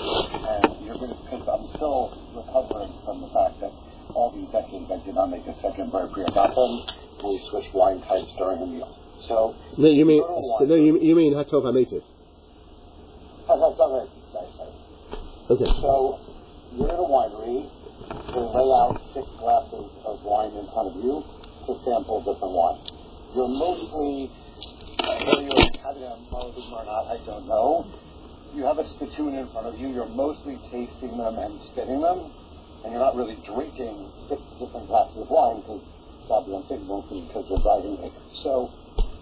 and 0.00 0.64
you're 0.86 0.96
going 0.96 1.10
to. 1.12 1.18
Because 1.28 1.44
I'm 1.44 1.68
still 1.76 2.16
recovering 2.32 2.88
from 3.04 3.20
the 3.20 3.28
fact 3.28 3.60
that 3.60 3.68
all 4.16 4.32
these 4.32 4.48
decades 4.48 4.88
I 4.90 4.96
did 5.04 5.14
not 5.14 5.28
make 5.28 5.46
a 5.46 5.52
second 5.60 5.92
Borei 5.92 6.10
Pri 6.10 6.24
Hagafen. 6.24 6.88
We 7.22 7.38
switched 7.50 7.74
wine 7.74 8.00
types 8.00 8.34
during 8.38 8.62
a 8.62 8.66
meal. 8.66 8.88
So 9.28 9.54
no, 9.76 9.90
you 9.90 10.06
mean 10.06 10.22
go 10.22 10.28
to 10.28 10.32
a 10.32 10.42
so, 10.60 10.64
no, 10.64 10.74
you, 10.74 10.98
you 10.98 11.14
mean. 11.14 11.34
Oh, 11.34 11.44
that's 11.44 11.52
all 11.60 11.70
right. 13.92 14.08
Sorry, 14.32 14.48
sorry. 14.56 14.72
Okay, 15.50 15.66
So 15.84 16.18
you're 16.72 16.88
at 16.88 16.96
a 16.96 17.04
winery. 17.04 17.68
They 18.32 18.40
lay 18.40 18.72
out 18.72 18.96
six 19.12 19.28
glasses 19.36 19.84
of 20.06 20.22
wine 20.24 20.56
in 20.56 20.64
front 20.72 20.96
of 20.96 21.04
you 21.04 21.20
to 21.66 21.74
sample 21.84 22.20
different 22.20 22.52
wines. 22.52 22.84
You're 23.34 23.48
mostly, 23.48 24.30
whether 25.00 25.42
you're 25.42 25.68
having 25.80 26.04
a 26.04 26.16
Malabim 26.30 26.72
or 26.72 26.84
not, 26.84 27.08
I 27.08 27.18
don't 27.24 27.46
know. 27.48 27.88
You 28.54 28.64
have 28.64 28.78
a 28.78 28.88
spittoon 28.88 29.34
in 29.34 29.48
front 29.48 29.66
of 29.66 29.78
you. 29.80 29.88
You're 29.88 30.12
mostly 30.12 30.56
tasting 30.70 31.16
them 31.18 31.38
and 31.38 31.60
spitting 31.72 32.00
them, 32.00 32.30
and 32.84 32.92
you're 32.92 33.02
not 33.02 33.16
really 33.16 33.36
drinking 33.42 34.12
six 34.28 34.40
different 34.60 34.86
glasses 34.86 35.18
of 35.18 35.30
wine 35.30 35.60
because 35.60 35.82
I'm 36.30 36.62
thinking 36.68 36.86
because 37.26 37.44
you're 37.48 37.64
driving 37.64 38.00
me. 38.00 38.12
So, 38.32 38.70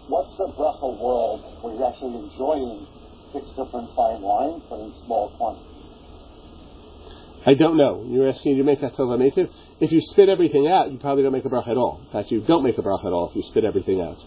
what's 0.09 0.37
the 0.37 0.52
bracha 0.52 0.87
world 0.98 1.42
where 1.62 1.74
you're 1.74 1.88
actually 1.88 2.18
enjoying 2.26 2.87
six 3.33 3.48
different 3.57 3.88
fine 3.96 4.20
wines, 4.20 4.62
but 4.68 4.81
in 4.81 4.92
small 5.07 5.31
quantities? 5.38 5.71
I 7.44 7.55
don't 7.55 7.76
know. 7.76 8.05
You're 8.09 8.28
asking 8.28 8.57
to 8.59 8.62
make 8.62 8.81
Hatov 8.81 9.09
Hametiv. 9.09 9.50
If 9.81 9.92
you 9.92 10.00
spit 10.00 10.28
everything 10.28 10.68
out, 10.68 10.92
you 10.92 10.98
probably 10.98 11.24
don't 11.24 11.33
make 11.33 11.44
a 11.44 11.48
bracha 11.48 11.70
at 11.70 11.76
all. 11.76 12.00
In 12.05 12.12
fact, 12.12 12.31
you 12.31 12.40
don't 12.40 12.62
make 12.62 12.78
a 12.78 12.83
bracha 12.83 13.07
at 13.07 13.12
all 13.12 13.31
if 13.31 13.37
you 13.37 13.42
spit 13.42 13.64
everything 13.64 14.00
out. 14.00 14.18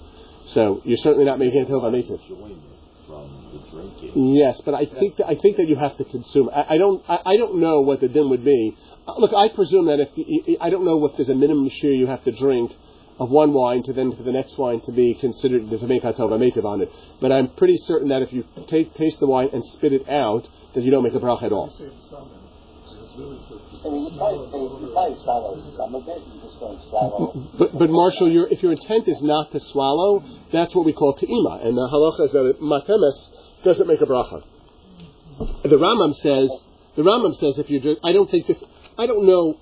So 0.47 0.81
you're 0.83 0.97
certainly 0.97 1.25
not 1.25 1.39
making 1.39 1.65
Hametiv. 1.65 2.19
Enjoyment 2.29 2.61
from. 3.07 3.45
Yes, 4.35 4.61
but 4.61 4.73
I 4.73 4.85
think 4.85 5.17
that, 5.17 5.27
I 5.27 5.35
think 5.35 5.57
that 5.57 5.67
you 5.67 5.75
have 5.75 5.97
to 5.97 6.05
consume. 6.05 6.49
I, 6.49 6.75
I 6.75 6.77
don't 6.77 7.03
I, 7.07 7.19
I 7.25 7.37
don't 7.37 7.59
know 7.59 7.81
what 7.81 8.01
the 8.01 8.07
din 8.07 8.29
would 8.29 8.43
be. 8.43 8.75
Uh, 9.07 9.17
look, 9.17 9.33
I 9.33 9.49
presume 9.49 9.87
that 9.87 9.99
if 9.99 10.09
you, 10.15 10.57
I 10.59 10.69
don't 10.69 10.85
know 10.85 11.05
if 11.05 11.15
there's 11.15 11.29
a 11.29 11.35
minimum 11.35 11.69
share 11.69 11.91
you 11.91 12.07
have 12.07 12.23
to 12.25 12.31
drink 12.31 12.71
of 13.19 13.29
one 13.29 13.53
wine 13.53 13.81
to 13.83 13.93
then 13.93 14.13
for 14.15 14.23
the 14.23 14.31
next 14.31 14.57
wine 14.57 14.81
to 14.81 14.91
be 14.91 15.13
considered 15.13 15.69
to 15.69 15.87
make 15.87 16.03
hatov 16.03 16.31
amativ 16.31 16.65
on 16.65 16.81
it. 16.81 16.91
But 17.21 17.31
I'm 17.31 17.47
pretty 17.49 17.77
certain 17.77 18.09
that 18.09 18.21
if 18.21 18.33
you 18.33 18.43
take 18.67 18.93
taste 18.95 19.19
the 19.19 19.27
wine 19.27 19.49
and 19.53 19.63
spit 19.63 19.93
it 19.93 20.09
out, 20.09 20.47
that 20.73 20.83
you 20.83 20.91
don't 20.91 21.03
make 21.03 21.13
a 21.13 21.19
bracha 21.19 21.43
at 21.43 21.53
all. 21.53 21.69
I 23.15 23.87
mean, 23.87 24.11
you 24.11 24.17
probably, 24.17 24.87
you 24.87 24.91
probably 24.91 25.23
swallow 25.23 25.55
some 25.77 25.95
of 25.95 26.07
it. 26.07 26.19
You 26.19 26.41
just 26.41 26.59
don't 26.59 26.81
swallow. 26.89 27.49
But, 27.57 27.77
but 27.77 27.89
Marshall, 27.89 28.29
your, 28.29 28.47
if 28.47 28.61
your 28.61 28.73
intent 28.73 29.07
is 29.07 29.21
not 29.21 29.51
to 29.53 29.59
swallow, 29.59 30.23
that's 30.51 30.75
what 30.75 30.85
we 30.85 30.91
call 30.91 31.15
te'ima. 31.15 31.65
And 31.65 31.77
the 31.77 31.87
halacha 31.87 32.25
is 32.25 32.31
that 32.33 32.59
matemes 32.61 33.63
doesn't 33.63 33.87
make 33.87 34.01
a 34.01 34.05
bracha. 34.05 34.43
The 35.63 35.77
Rambam 35.77 36.13
says, 36.15 36.51
the 36.95 37.03
Rambam 37.03 37.35
says 37.35 37.57
if 37.57 37.69
you 37.69 37.79
drink, 37.79 37.99
I 38.03 38.11
don't 38.11 38.29
think 38.29 38.47
this, 38.47 38.61
I 38.97 39.05
don't 39.05 39.25
know, 39.25 39.57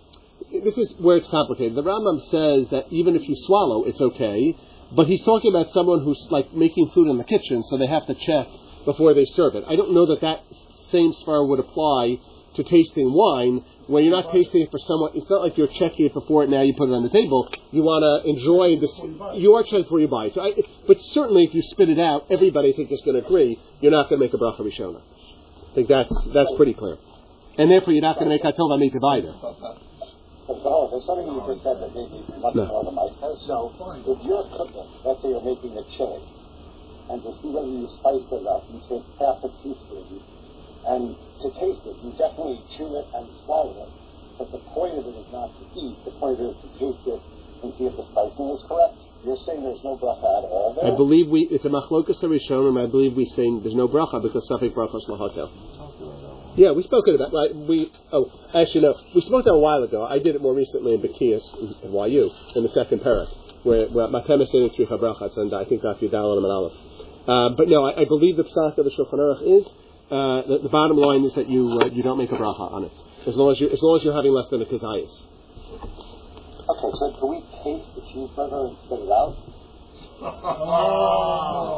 this 0.52 0.78
is 0.78 0.96
where 1.00 1.18
it's 1.18 1.28
complicated. 1.28 1.76
The 1.76 1.84
Rambam 1.84 2.22
says 2.30 2.70
that 2.72 2.92
even 2.92 3.16
if 3.16 3.28
you 3.30 3.36
swallow, 3.38 3.84
it's 3.84 4.02
okay, 4.02 4.58
but 4.92 5.08
he's 5.08 5.22
talking 5.22 5.52
about 5.52 5.72
someone 5.72 6.04
who's 6.04 6.28
like 6.32 6.54
making 6.54 6.90
food 6.90 7.08
in 7.08 7.18
the 7.18 7.24
kitchen, 7.24 7.64
so 7.70 7.78
they 7.78 7.88
have 7.88 8.06
to 8.08 8.16
check 8.16 8.48
before 8.86 9.14
they 9.14 9.26
serve 9.26 9.56
it. 9.56 9.64
I 9.68 9.76
don't 9.76 9.94
know 9.94 10.08
that 10.08 10.22
that 10.22 10.44
same 10.90 11.14
svara 11.14 11.48
would 11.48 11.60
apply 11.60 12.20
to 12.56 12.64
tasting 12.64 13.12
wine, 13.14 13.64
where 13.88 14.02
you're 14.02 14.16
not 14.16 14.32
tasting 14.32 14.62
it 14.62 14.72
for 14.72 14.78
someone. 14.78 15.12
It's 15.16 15.30
not 15.30 15.42
like 15.42 15.58
you're 15.58 15.68
checking 15.68 16.06
it 16.06 16.14
before 16.14 16.44
it. 16.44 16.50
Now 16.50 16.62
you 16.62 16.74
put 16.74 16.90
it 16.90 16.94
on 16.94 17.04
the 17.04 17.10
table. 17.10 17.50
You 17.72 17.84
want 17.84 18.04
to 18.04 18.30
enjoy 18.30 18.80
this. 18.80 18.94
You 19.40 19.54
are 19.56 19.64
checking 19.64 19.84
before 19.84 20.00
you 20.00 20.08
buy 20.08 20.26
it. 20.28 20.34
So 20.34 20.42
I, 20.42 20.54
but 20.88 21.02
certainly, 21.02 21.44
if 21.44 21.54
you 21.54 21.62
spit 21.62 21.90
it 21.90 22.00
out, 22.00 22.28
everybody 22.30 22.74
I 22.74 22.76
think 22.76 22.92
is 22.92 23.02
going 23.02 23.20
to 23.20 23.26
agree 23.26 23.60
you're 23.82 23.92
not 23.92 24.10
going 24.10 24.20
to 24.20 24.26
make 24.26 24.34
a 24.34 24.38
bracha 24.38 24.62
rishona. 24.62 25.02
I 25.02 25.76
think 25.76 25.88
that's 25.88 26.14
that's 26.34 26.54
pretty 26.56 26.74
clear. 26.74 26.98
And 27.58 27.70
therefore, 27.70 27.94
you're 27.94 28.02
not 28.02 28.16
going 28.20 28.30
to 28.30 28.36
make 28.36 28.44
hatov 28.44 28.70
amitiv 28.72 29.04
either. 29.04 29.34
Oh, 30.46 30.90
there's 30.92 31.06
something 31.06 31.26
you 31.26 31.40
just 31.48 31.64
said 31.64 31.80
that 31.80 31.96
made 31.96 32.12
me 32.12 32.20
much 32.40 32.56
No. 32.56 32.66
more 32.66 32.84
than 32.84 32.96
myself. 32.96 33.40
So, 33.48 33.72
if 34.06 34.26
you're 34.26 34.44
cooking, 34.52 34.88
let's 35.06 35.22
say 35.22 35.30
you're 35.30 35.42
making 35.42 35.78
a 35.78 35.84
chili, 35.90 36.20
and 37.10 37.24
to 37.24 37.32
see 37.42 37.48
whether 37.48 37.68
you 37.68 37.88
spiced 37.88 38.28
it 38.32 38.42
enough, 38.44 38.64
you 38.68 38.80
take 38.88 39.08
half 39.24 39.40
a 39.44 39.50
teaspoon, 39.64 40.20
and 40.88 41.16
to 41.42 41.48
taste 41.60 41.84
it, 41.86 41.96
you 42.04 42.12
definitely 42.18 42.62
chew 42.78 42.96
it 42.98 43.08
and 43.14 43.28
swallow 43.46 43.76
it. 43.84 43.92
But 44.38 44.52
the 44.52 44.60
point 44.74 44.98
of 44.98 45.06
it 45.06 45.16
is 45.16 45.30
not 45.32 45.52
to 45.54 45.64
eat. 45.80 45.96
The 46.06 46.12
point 46.18 46.40
of 46.40 46.46
it 46.46 46.50
is 46.50 46.58
to 46.62 46.70
taste 46.80 47.06
it 47.08 47.22
and 47.64 47.74
see 47.78 47.86
if 47.86 47.96
the 47.96 48.06
spicing 48.12 48.50
is 48.52 48.64
correct. 48.68 48.98
You're 49.24 49.40
saying 49.46 49.64
there's 49.64 49.84
no 49.84 49.96
bracha 49.96 50.44
at 50.44 50.46
all 50.52 50.76
there? 50.76 50.92
I 50.92 50.96
believe 50.96 51.30
we 51.30 51.48
it's 51.50 51.64
a 51.64 51.70
machlokas 51.70 52.20
rishonim. 52.24 52.76
I 52.76 52.90
believe 52.90 53.16
we 53.16 53.26
say 53.26 53.48
there's 53.62 53.76
no 53.76 53.88
bracha 53.88 54.22
because 54.22 54.48
safek 54.50 54.74
brachos 54.74 55.08
lahakel. 55.08 55.50
Yeah, 56.56 56.72
we 56.72 56.84
spoke 56.84 57.08
about 57.08 57.34
like 57.34 57.52
we. 57.54 57.92
Oh, 58.12 58.30
actually 58.54 58.82
no, 58.82 58.96
we 59.16 59.22
spoke 59.22 59.46
that 59.46 59.54
a 59.54 59.58
while 59.58 59.82
ago. 59.82 60.06
I 60.06 60.20
did 60.20 60.36
it 60.36 60.42
more 60.42 60.54
recently 60.54 60.94
in 60.94 61.02
Bekias 61.02 61.84
in 61.84 61.94
YU 61.94 62.32
in 62.56 62.64
the 62.64 62.70
second 62.70 63.00
parak 63.00 63.32
where 63.64 63.88
where 63.88 64.08
Matemis 64.08 64.48
said 64.48 64.62
it's 64.62 64.76
Richa 64.76 65.00
brachas 65.00 65.38
and 65.38 65.54
I 65.54 65.66
think 65.66 65.82
Yudal 65.82 66.38
and 66.38 66.46
Aleph. 66.46 66.74
Uh, 67.28 67.50
but 67.56 67.70
no, 67.70 67.86
I, 67.86 68.02
I 68.02 68.06
believe 68.06 68.36
the 68.36 68.44
psak 68.44 68.78
of 68.78 68.84
the 68.86 68.92
Shulchan 68.92 69.14
Aruch 69.14 69.60
is 69.60 69.68
uh, 70.14 70.48
the, 70.48 70.60
the 70.64 70.70
bottom 70.70 70.98
line 70.98 71.24
is 71.24 71.34
that 71.34 71.50
you 71.50 71.80
uh, 71.82 71.86
you 71.88 72.04
don't 72.04 72.20
make 72.20 72.32
a 72.32 72.36
bracha 72.36 72.72
on 72.72 72.84
it 72.86 72.92
as 73.26 73.36
long 73.36 73.52
as 73.52 73.60
you 73.60 73.70
as 73.70 73.82
long 73.82 73.96
as 73.98 74.04
you're 74.04 74.16
having 74.16 74.32
less 74.32 74.48
than 74.50 74.62
a 74.62 74.66
kazayas. 74.66 75.28
Okay, 76.70 76.92
so 76.98 77.16
can 77.20 77.30
we 77.30 77.42
taste 77.64 77.90
the 77.96 78.02
cheeseburger 78.02 78.70
and 78.70 78.78
spit 78.86 79.00
it 79.00 79.12
out? 79.12 79.36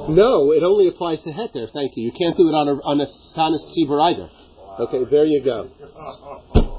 No, 0.10 0.52
it 0.52 0.64
only 0.64 0.88
applies 0.88 1.22
to 1.22 1.32
heter. 1.32 1.72
Thank 1.72 1.96
you. 1.96 2.04
You 2.04 2.12
can't 2.12 2.38
do 2.38 2.50
it 2.50 2.54
on 2.54 2.68
a 2.68 2.74
on 2.84 3.02
a 3.02 3.08
tanis 3.36 3.64
tzibur 3.74 4.02
either. 4.12 4.30
Okay, 4.80 5.06
there 5.10 5.26
you 5.26 5.42
go. 5.42 5.70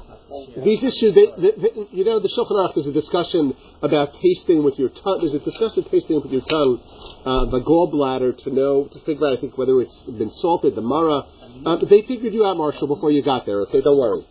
These 0.57 0.83
issues, 0.83 1.15
they, 1.15 1.27
they, 1.41 1.51
they, 1.51 1.87
you 1.91 2.03
know, 2.03 2.19
the 2.19 2.27
Shulchan 2.27 2.51
Aruch, 2.51 2.75
there's 2.75 2.87
a 2.87 2.91
discussion 2.91 3.55
about 3.81 4.13
tasting 4.21 4.63
with 4.63 4.77
your 4.77 4.89
tongue. 4.89 5.19
There's 5.21 5.33
a 5.33 5.39
discussion 5.39 5.85
of 5.85 5.91
tasting 5.91 6.21
with 6.21 6.31
your 6.31 6.41
tongue, 6.41 6.81
uh, 7.25 7.45
the 7.45 7.61
gallbladder, 7.61 8.37
to 8.43 8.49
know, 8.53 8.85
to 8.91 8.99
figure 9.01 9.25
out, 9.25 9.37
I 9.37 9.41
think, 9.41 9.57
whether 9.57 9.79
it's 9.79 10.03
been 10.05 10.31
salted, 10.31 10.75
the 10.75 10.81
mara. 10.81 11.23
Uh, 11.65 11.77
they 11.85 12.01
figured 12.03 12.33
you 12.33 12.45
out, 12.45 12.57
Marshall, 12.57 12.87
before 12.87 13.11
you 13.11 13.23
got 13.23 13.45
there, 13.45 13.61
okay? 13.61 13.81
Don't 13.81 13.97
worry. 13.97 14.23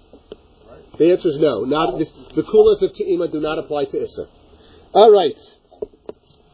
The 0.98 1.12
answer 1.12 1.28
is 1.28 1.38
no. 1.38 1.64
Not 1.64 1.98
this, 1.98 2.10
The 2.34 2.42
kulas 2.42 2.80
of 2.82 2.92
Te'ima 2.92 3.30
do 3.30 3.40
not 3.40 3.58
apply 3.58 3.84
to 3.86 4.02
Issa. 4.02 4.26
All 4.94 5.12
right. 5.12 5.36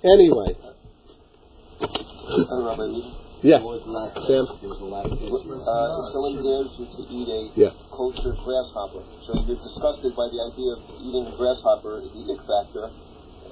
Anyway. 0.02 0.56
Uh, 1.80 2.62
Rabbi 2.62 3.18
Yes. 3.42 3.62
there 3.62 3.70
was 3.74 3.82
the 3.82 3.90
last- 3.90 4.14
Sam? 4.26 4.46
there 4.60 4.70
was 4.70 4.78
the 4.78 4.84
last 4.86 5.10
case. 5.18 5.30
Uh, 5.30 6.12
someone 6.12 6.42
dares 6.42 6.70
you 6.78 6.86
to 6.86 7.02
eat 7.10 7.28
a 7.28 7.50
Yeah. 7.60 7.70
kosher 7.90 8.36
grasshopper, 8.44 9.02
so 9.26 9.34
you're 9.46 9.56
disgusted 9.56 10.14
by 10.14 10.28
the 10.28 10.40
idea 10.40 10.72
of 10.74 10.78
eating 11.02 11.26
a 11.26 11.36
grasshopper, 11.36 12.00
the 12.00 12.32
ick 12.32 12.40
factor, 12.46 12.90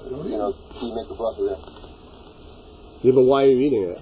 you 0.09 0.39
know, 0.39 0.55
do 0.79 0.87
you 0.87 0.95
make 0.95 1.11
a 1.11 1.15
bracha 1.15 1.43
there? 1.49 1.59
Yeah, 3.03 3.13
but 3.13 3.23
why 3.25 3.45
are 3.45 3.49
you 3.49 3.59
eating 3.59 3.83
it? 3.83 3.99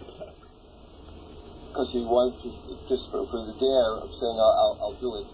Because 1.69 1.93
you 1.95 2.05
want 2.09 2.35
to, 2.43 2.49
just 2.89 3.11
for, 3.13 3.23
for 3.29 3.45
the 3.47 3.55
dare 3.61 3.93
of 4.03 4.11
saying, 4.11 4.39
I'll, 4.41 4.57
I'll, 4.57 4.77
I'll 4.83 4.99
do 5.01 5.15
it, 5.21 5.27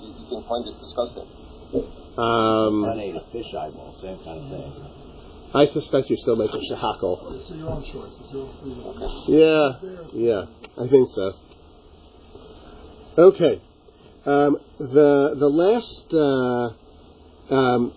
you, 0.00 0.08
you 0.18 0.26
can 0.26 0.42
find 0.48 0.64
it 0.66 0.74
disgusting. 0.80 1.28
Um, 2.18 2.84
I 2.84 3.00
ate 3.00 3.16
a 3.16 3.24
fish 3.32 3.54
eyeball, 3.54 3.94
same 4.00 4.18
kind 4.24 4.40
of 4.40 4.48
thing. 4.50 4.92
I 5.54 5.64
suspect 5.66 6.08
you're 6.08 6.16
still 6.18 6.36
making 6.36 6.60
shehakol. 6.70 7.36
It's 7.38 7.50
your 7.50 7.70
own 7.70 7.84
choice. 7.84 8.16
It's 8.20 8.32
your 8.32 8.48
freedom. 8.60 8.96
Yeah, 9.28 9.78
yeah, 10.12 10.46
I 10.82 10.88
think 10.88 11.08
so. 11.10 11.34
Okay, 13.18 13.60
um, 14.24 14.58
the 14.78 15.34
the 15.36 15.48
last 15.48 16.12
uh, 16.14 16.72
um, 17.54 17.92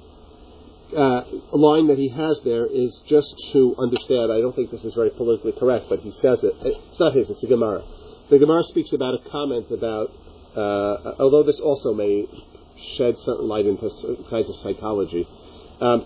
uh, 0.95 1.23
line 1.51 1.87
that 1.87 1.97
he 1.97 2.09
has 2.09 2.41
there 2.43 2.65
is 2.65 3.01
just 3.05 3.35
to 3.53 3.75
understand. 3.77 4.31
I 4.31 4.39
don't 4.39 4.55
think 4.55 4.71
this 4.71 4.83
is 4.83 4.93
very 4.93 5.09
politically 5.11 5.51
correct, 5.51 5.85
but 5.89 5.99
he 5.99 6.11
says 6.11 6.43
it. 6.43 6.55
It's 6.61 6.99
not 6.99 7.13
his. 7.13 7.29
It's 7.29 7.43
a 7.43 7.47
Gemara. 7.47 7.83
The 8.29 8.39
Gemara 8.39 8.63
speaks 8.63 8.91
about 8.93 9.13
a 9.15 9.29
comment 9.29 9.69
about, 9.71 10.11
uh, 10.55 11.15
although 11.19 11.43
this 11.43 11.59
also 11.59 11.93
may 11.93 12.27
shed 12.77 13.17
some 13.19 13.47
light 13.47 13.65
into 13.65 13.85
s- 13.85 14.05
kinds 14.29 14.49
of 14.49 14.55
psychology. 14.57 15.27
Um, 15.79 16.05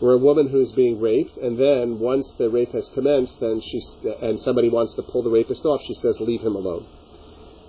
where 0.00 0.12
a 0.12 0.18
woman 0.18 0.48
who's 0.48 0.70
being 0.72 1.00
raped, 1.00 1.36
and 1.38 1.58
then 1.58 1.98
once 1.98 2.32
the 2.38 2.48
rape 2.48 2.70
has 2.72 2.88
commenced, 2.94 3.40
then 3.40 3.60
she's 3.60 3.90
and 4.22 4.38
somebody 4.40 4.68
wants 4.68 4.94
to 4.94 5.02
pull 5.02 5.22
the 5.22 5.30
rapist 5.30 5.64
off, 5.64 5.82
she 5.82 5.94
says, 5.94 6.20
"Leave 6.20 6.40
him 6.42 6.54
alone." 6.54 6.86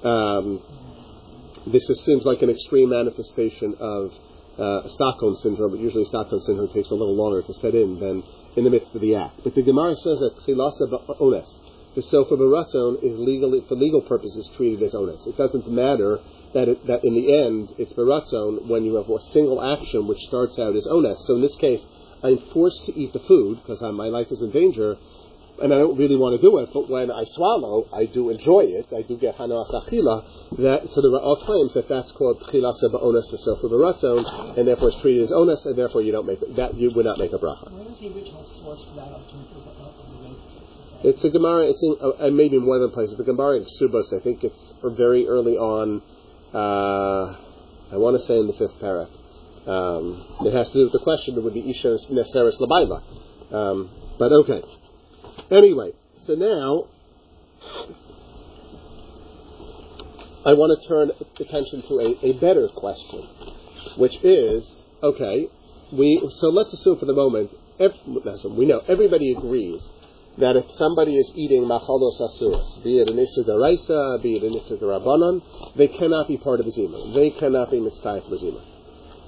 Um, 0.03 0.61
this 1.65 1.89
is, 1.89 2.03
seems 2.05 2.25
like 2.25 2.41
an 2.41 2.49
extreme 2.49 2.89
manifestation 2.89 3.75
of 3.79 4.13
uh, 4.59 4.87
Stockholm 4.89 5.35
syndrome, 5.37 5.71
but 5.71 5.79
usually 5.79 6.05
Stockholm 6.05 6.41
syndrome 6.41 6.69
takes 6.69 6.89
a 6.89 6.95
little 6.95 7.15
longer 7.15 7.41
to 7.41 7.53
set 7.53 7.73
in 7.75 7.99
than 7.99 8.23
in 8.55 8.63
the 8.63 8.69
midst 8.69 8.93
of 8.93 9.01
the 9.01 9.15
act. 9.15 9.39
But 9.43 9.55
the 9.55 9.61
Gemara 9.61 9.95
says 9.95 10.19
that 10.19 10.35
chilasa 10.45 10.89
ba'ones, 10.89 11.49
the 11.95 12.01
sofa 12.01 12.35
baratzon 12.35 13.03
is 13.03 13.17
legally, 13.17 13.61
for 13.67 13.75
legal 13.75 14.01
purposes, 14.01 14.49
treated 14.55 14.83
as 14.83 14.93
ones. 14.93 15.25
It 15.25 15.37
doesn't 15.37 15.69
matter 15.71 16.19
that 16.53 16.67
it, 16.67 16.85
that 16.87 17.03
in 17.03 17.13
the 17.13 17.33
end 17.45 17.73
it's 17.77 17.93
baratzon 17.93 18.67
when 18.67 18.83
you 18.83 18.95
have 18.95 19.09
a 19.09 19.21
single 19.31 19.63
action 19.63 20.07
which 20.07 20.19
starts 20.19 20.59
out 20.59 20.75
as 20.75 20.87
ones. 20.89 21.17
So 21.25 21.35
in 21.35 21.41
this 21.41 21.55
case, 21.55 21.83
I'm 22.21 22.37
forced 22.53 22.85
to 22.85 22.99
eat 22.99 23.13
the 23.13 23.19
food 23.19 23.59
because 23.61 23.81
my 23.81 24.07
life 24.07 24.27
is 24.29 24.41
in 24.41 24.51
danger, 24.51 24.97
and 25.61 25.73
I 25.73 25.77
don't 25.77 25.97
really 25.97 26.15
want 26.15 26.39
to 26.39 26.41
do 26.41 26.57
it. 26.59 26.69
But 26.73 26.89
when 26.89 27.11
I 27.11 27.23
swallow, 27.25 27.87
I 27.93 28.05
do 28.05 28.29
enjoy 28.29 28.61
it. 28.61 28.87
I 28.95 29.01
do 29.01 29.17
get 29.17 29.37
hanas 29.37 29.71
achila. 29.71 30.57
That 30.57 30.89
so 30.89 31.01
the 31.01 31.09
Ra'ah 31.09 31.45
claims 31.45 31.73
that 31.73 31.87
that's 31.87 32.11
called 32.13 32.41
chila 32.49 32.73
seba 32.75 32.97
onas 32.97 33.31
v'sofa 33.31 33.65
baratzon, 33.65 34.57
and 34.57 34.67
therefore 34.67 34.89
it's 34.89 35.01
treated 35.01 35.23
as 35.23 35.31
onas, 35.31 35.65
and 35.65 35.77
therefore 35.77 36.01
you 36.01 36.11
don't 36.11 36.25
make 36.25 36.39
that 36.55 36.75
you 36.75 36.91
would 36.91 37.05
not 37.05 37.17
make 37.17 37.33
a 37.33 37.37
bracha. 37.37 37.71
Where 37.71 37.87
is 37.87 37.99
the 37.99 38.07
original 38.07 38.43
source 38.43 38.83
for 38.89 38.95
that 38.95 39.11
up 39.13 39.27
to 39.29 39.35
the, 39.35 39.83
up 39.83 39.95
to 39.97 40.05
the 40.11 40.29
rape 40.29 40.39
case? 40.53 41.15
It's 41.15 41.23
a 41.23 41.29
Gemara. 41.29 41.69
It's 41.69 41.83
in, 41.83 41.95
uh, 42.01 42.25
and 42.25 42.35
maybe 42.35 42.57
in 42.57 42.63
more 42.63 42.79
than 42.79 42.91
places. 42.91 43.17
The 43.17 43.23
Gemara 43.23 43.57
in 43.57 43.67
Shabbos, 43.79 44.13
I 44.13 44.19
think 44.19 44.43
it's 44.43 44.73
very 44.83 45.27
early 45.27 45.57
on. 45.57 46.01
Uh, 46.53 47.37
I 47.91 47.97
want 47.97 48.19
to 48.19 48.25
say 48.25 48.37
in 48.37 48.47
the 48.47 48.53
fifth 48.53 48.79
parak. 48.79 49.09
Um, 49.67 50.25
it 50.45 50.53
has 50.53 50.71
to 50.71 50.79
do 50.79 50.83
with 50.83 50.93
the 50.93 50.99
question 50.99 51.41
would 51.43 51.53
the 51.53 51.69
Isha 51.69 51.97
Neseris 52.11 52.59
Labaila. 52.59 53.03
Um, 53.53 53.89
but 54.17 54.31
okay. 54.31 54.63
Anyway, 55.51 55.91
so 56.25 56.35
now 56.35 56.87
I 60.45 60.53
want 60.53 60.79
to 60.79 60.87
turn 60.87 61.11
attention 61.39 61.81
to 61.83 61.99
a, 61.99 62.25
a 62.27 62.33
better 62.39 62.67
question, 62.69 63.27
which 63.97 64.17
is 64.23 64.69
okay. 65.01 65.47
We 65.91 66.29
so 66.35 66.49
let's 66.49 66.71
assume 66.73 66.99
for 66.99 67.05
the 67.05 67.13
moment. 67.13 67.51
Listen, 67.79 68.55
we 68.55 68.65
know 68.65 68.79
everybody 68.87 69.31
agrees 69.31 69.87
that 70.37 70.55
if 70.55 70.69
somebody 70.71 71.17
is 71.17 71.31
eating 71.35 71.63
machalos 71.63 72.21
asuras, 72.21 72.79
be 72.83 72.99
it 72.99 73.09
an 73.09 73.17
issa 73.19 73.43
daraisa, 73.43 74.21
be 74.21 74.37
it 74.37 74.43
an 74.43 74.53
issa 74.53 74.77
darabanan, 74.77 75.41
they 75.75 75.87
cannot 75.87 76.27
be 76.27 76.37
part 76.37 76.59
of 76.59 76.65
the 76.65 76.71
zima. 76.71 77.13
They 77.13 77.31
cannot 77.31 77.71
be 77.71 77.79
mitzvah 77.79 78.21
for 78.21 78.37
zima. 78.37 78.63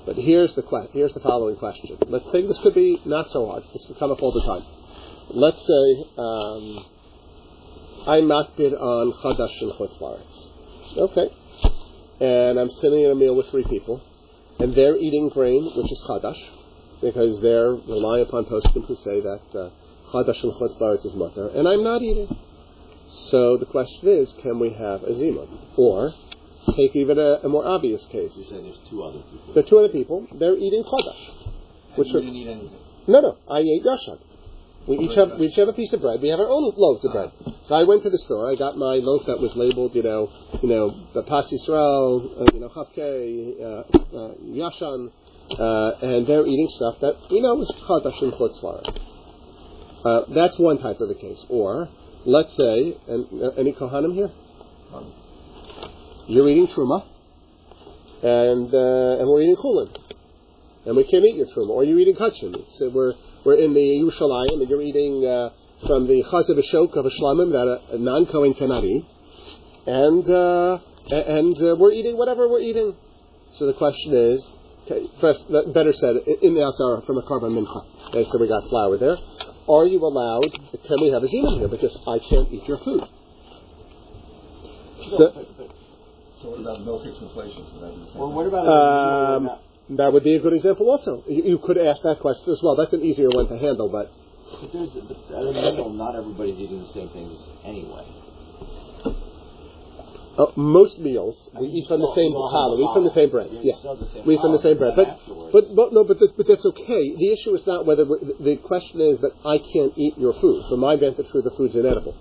But 0.05 0.15
here's 0.17 0.53
the 0.55 0.63
here's 0.93 1.13
the 1.13 1.19
following 1.19 1.55
question. 1.55 1.97
Let's 2.07 2.25
think 2.31 2.47
this 2.47 2.59
could 2.59 2.75
be 2.75 3.01
not 3.05 3.29
so 3.31 3.47
hard. 3.47 3.63
This 3.73 3.85
could 3.85 3.97
come 3.99 4.11
up 4.11 4.21
all 4.21 4.31
the 4.31 4.45
time. 4.45 4.80
Let's 5.33 5.65
say 5.65 6.03
um, 6.17 6.85
I'm 8.05 8.27
makbid 8.27 8.73
on 8.73 9.13
chadash 9.23 9.61
and 9.61 9.71
chutz 9.73 9.97
laaretz. 10.01 10.47
Okay, 10.97 11.29
and 12.19 12.59
I'm 12.59 12.69
sitting 12.69 13.05
at 13.05 13.11
a 13.11 13.15
meal 13.15 13.33
with 13.35 13.49
three 13.49 13.63
people, 13.63 14.01
and 14.59 14.75
they're 14.75 14.97
eating 14.97 15.29
grain, 15.29 15.71
which 15.73 15.89
is 15.89 16.03
chadash, 16.05 16.37
because 16.99 17.41
they're 17.41 17.71
relying 17.71 18.23
upon 18.23 18.43
poskim 18.43 18.85
who 18.85 18.95
say 18.97 19.21
that 19.21 19.41
uh, 19.57 19.69
chadash 20.11 20.43
and 20.43 20.51
chutz 20.53 20.77
laaretz 20.81 21.05
is 21.05 21.15
mutter, 21.15 21.47
and 21.47 21.65
I'm 21.65 21.83
not 21.83 22.01
eating. 22.01 22.37
So 23.29 23.55
the 23.55 23.65
question 23.65 24.09
is, 24.09 24.33
can 24.41 24.59
we 24.59 24.71
have 24.71 25.03
a 25.03 25.15
zima? 25.17 25.47
Or 25.77 26.13
take 26.75 26.93
even 26.95 27.19
a, 27.19 27.39
a 27.43 27.47
more 27.47 27.65
obvious 27.65 28.05
case. 28.05 28.31
You 28.35 28.43
say 28.43 28.61
there's 28.61 28.79
two 28.89 29.01
other 29.01 29.19
people. 29.19 29.57
are 29.59 29.63
two 29.63 29.79
other 29.79 29.89
people, 29.93 30.27
they're 30.33 30.57
eating 30.57 30.83
chadash. 30.83 31.95
Which 31.95 32.09
you 32.09 32.19
didn't 32.19 32.35
eat 32.35 32.47
anything. 32.47 32.79
no, 33.07 33.21
no, 33.21 33.37
I 33.49 33.59
ate 33.59 33.83
yashan. 33.83 34.19
We 34.87 34.97
each 34.97 35.15
have 35.15 35.37
we 35.39 35.47
each 35.47 35.57
have 35.57 35.67
a 35.67 35.73
piece 35.73 35.93
of 35.93 36.01
bread. 36.01 36.21
We 36.21 36.29
have 36.29 36.39
our 36.39 36.49
own 36.49 36.73
loaves 36.75 37.05
of 37.05 37.11
bread. 37.11 37.31
So 37.65 37.75
I 37.75 37.83
went 37.83 38.01
to 38.03 38.09
the 38.09 38.17
store. 38.17 38.51
I 38.51 38.55
got 38.55 38.77
my 38.77 38.95
loaf 38.95 39.27
that 39.27 39.39
was 39.39 39.55
labeled, 39.55 39.93
you 39.95 40.01
know, 40.01 40.31
you 40.61 40.69
know, 40.69 40.95
the 41.13 41.21
pas 41.21 41.51
Yisrael, 41.51 42.41
uh, 42.41 42.45
you 42.53 42.59
know, 42.59 42.69
chafke, 42.69 43.61
uh, 43.61 44.17
uh, 44.17 44.33
yashan, 44.43 45.11
uh, 45.59 46.05
and 46.05 46.25
they're 46.25 46.47
eating 46.47 46.67
stuff 46.75 46.99
that 47.01 47.15
you 47.29 47.41
know 47.41 47.61
is 47.61 47.69
chadash 47.87 48.21
and 48.23 48.33
chutz. 48.33 48.57
Uh, 50.03 50.33
that's 50.33 50.57
one 50.57 50.79
type 50.79 50.99
of 50.99 51.11
a 51.11 51.15
case. 51.15 51.45
Or 51.49 51.87
let's 52.25 52.55
say, 52.57 52.97
and 53.07 53.41
uh, 53.41 53.49
any 53.57 53.73
kohanim 53.73 54.15
here? 54.15 54.31
You're 56.27 56.49
eating 56.49 56.67
truma, 56.67 57.05
and 58.23 58.73
uh, 58.73 59.19
and 59.19 59.29
we're 59.29 59.41
eating 59.43 59.57
Chulin. 59.57 59.95
and 60.85 60.95
we 60.95 61.03
can't 61.03 61.23
eat 61.23 61.35
your 61.35 61.47
truma. 61.47 61.69
Or 61.69 61.83
you're 61.83 61.99
eating 61.99 62.15
kachim. 62.15 62.55
It's, 62.55 62.81
uh, 62.81 62.89
we're 62.89 63.13
we're 63.45 63.55
in 63.55 63.73
the 63.73 63.79
Yerushalayim, 63.79 64.61
and 64.61 64.69
you're 64.69 64.81
eating 64.81 65.25
uh, 65.25 65.49
from 65.87 66.07
the 66.07 66.23
chazav 66.23 66.61
shok 66.71 66.95
of 66.95 67.05
a 67.05 67.09
shlamim 67.09 67.51
that 67.51 67.67
a, 67.91 67.95
a 67.95 67.97
non 67.97 68.25
kohen 68.27 68.53
cannot 68.53 68.83
eat, 68.83 69.05
and 69.87 70.29
uh, 70.29 70.77
and 71.11 71.57
uh, 71.61 71.75
we're 71.77 71.91
eating 71.91 72.17
whatever 72.17 72.47
we're 72.47 72.61
eating. 72.61 72.95
So 73.53 73.65
the 73.65 73.73
question 73.73 74.13
is, 74.15 74.45
okay, 74.85 75.07
first, 75.19 75.51
better 75.51 75.91
said, 75.93 76.15
in- 76.27 76.37
in 76.41 76.53
the 76.53 76.63
Azara 76.63 77.01
from 77.01 77.15
the 77.15 77.23
korban 77.23 77.51
mincha. 77.57 77.83
Okay, 78.09 78.23
so 78.29 78.37
we 78.39 78.47
got 78.47 78.63
flour 78.69 78.97
there. 78.97 79.17
Are 79.67 79.85
you 79.85 79.99
allowed? 79.99 80.51
Can 80.71 80.97
we 81.01 81.09
have 81.11 81.23
a 81.23 81.27
zimim 81.27 81.59
here? 81.59 81.67
Because 81.67 81.97
I 82.07 82.19
can't 82.19 82.51
eat 82.51 82.67
your 82.67 82.77
food. 82.79 83.03
So, 85.17 85.45
So 86.41 86.49
what 86.51 86.59
about 86.61 86.81
no 86.85 86.99
fixed 87.03 87.21
inflation? 87.21 87.65
That 87.81 87.91
is- 87.93 88.15
Well, 88.15 88.31
what 88.31 88.47
about 88.47 88.65
um, 88.67 89.59
that 89.97 90.13
would 90.13 90.23
be 90.23 90.35
a 90.35 90.39
good 90.39 90.53
example 90.53 90.89
also. 90.89 91.23
You, 91.27 91.43
you 91.43 91.57
could 91.57 91.77
ask 91.77 92.01
that 92.03 92.19
question 92.19 92.51
as 92.53 92.61
well. 92.63 92.75
That's 92.75 92.93
an 92.93 93.01
easier 93.03 93.29
one 93.29 93.47
to 93.47 93.57
handle, 93.57 93.89
but 93.89 94.11
But 94.61 94.71
there's, 94.71 94.89
but 94.91 95.17
at 95.35 95.43
a 95.43 95.51
minimum, 95.51 95.97
not 95.97 96.15
everybody's 96.15 96.57
eating 96.59 96.79
the 96.79 96.87
same 96.87 97.09
things 97.09 97.37
anyway. 97.63 98.05
uh, 100.37 100.47
most 100.55 100.97
meals 100.99 101.49
we 101.59 101.67
eat 101.67 101.87
from 101.87 101.99
the 101.99 102.13
same 102.15 102.31
challah. 102.31 102.77
We 102.77 102.83
eat 102.83 102.93
from 102.93 103.03
the 103.03 103.13
same 103.13 103.29
bread. 103.29 103.49
Yeah, 103.51 103.61
Yes, 103.75 103.81
the 103.81 104.07
same 104.07 104.25
we 104.25 104.35
eat 104.35 104.41
from 104.41 104.53
the 104.53 104.59
same 104.59 104.77
bread. 104.77 104.95
but 104.95 105.19
But 105.51 105.75
but 105.75 105.93
no, 105.93 106.03
but 106.05 106.19
th- 106.19 106.31
but 106.37 106.47
that's 106.47 106.65
okay. 106.65 107.15
The 107.15 107.31
issue 107.31 107.53
is 107.53 107.67
not 107.67 107.85
whether 107.85 108.05
the 108.05 108.55
question 108.63 109.01
is 109.01 109.19
that 109.21 109.33
I 109.45 109.57
can't 109.59 109.93
eat 109.97 110.17
your 110.17 110.33
food. 110.33 110.65
For 110.69 110.77
my 110.77 110.95
benefit, 110.95 111.27
food, 111.31 111.43
the 111.43 111.51
food's 111.51 111.75
inedible. 111.75 112.15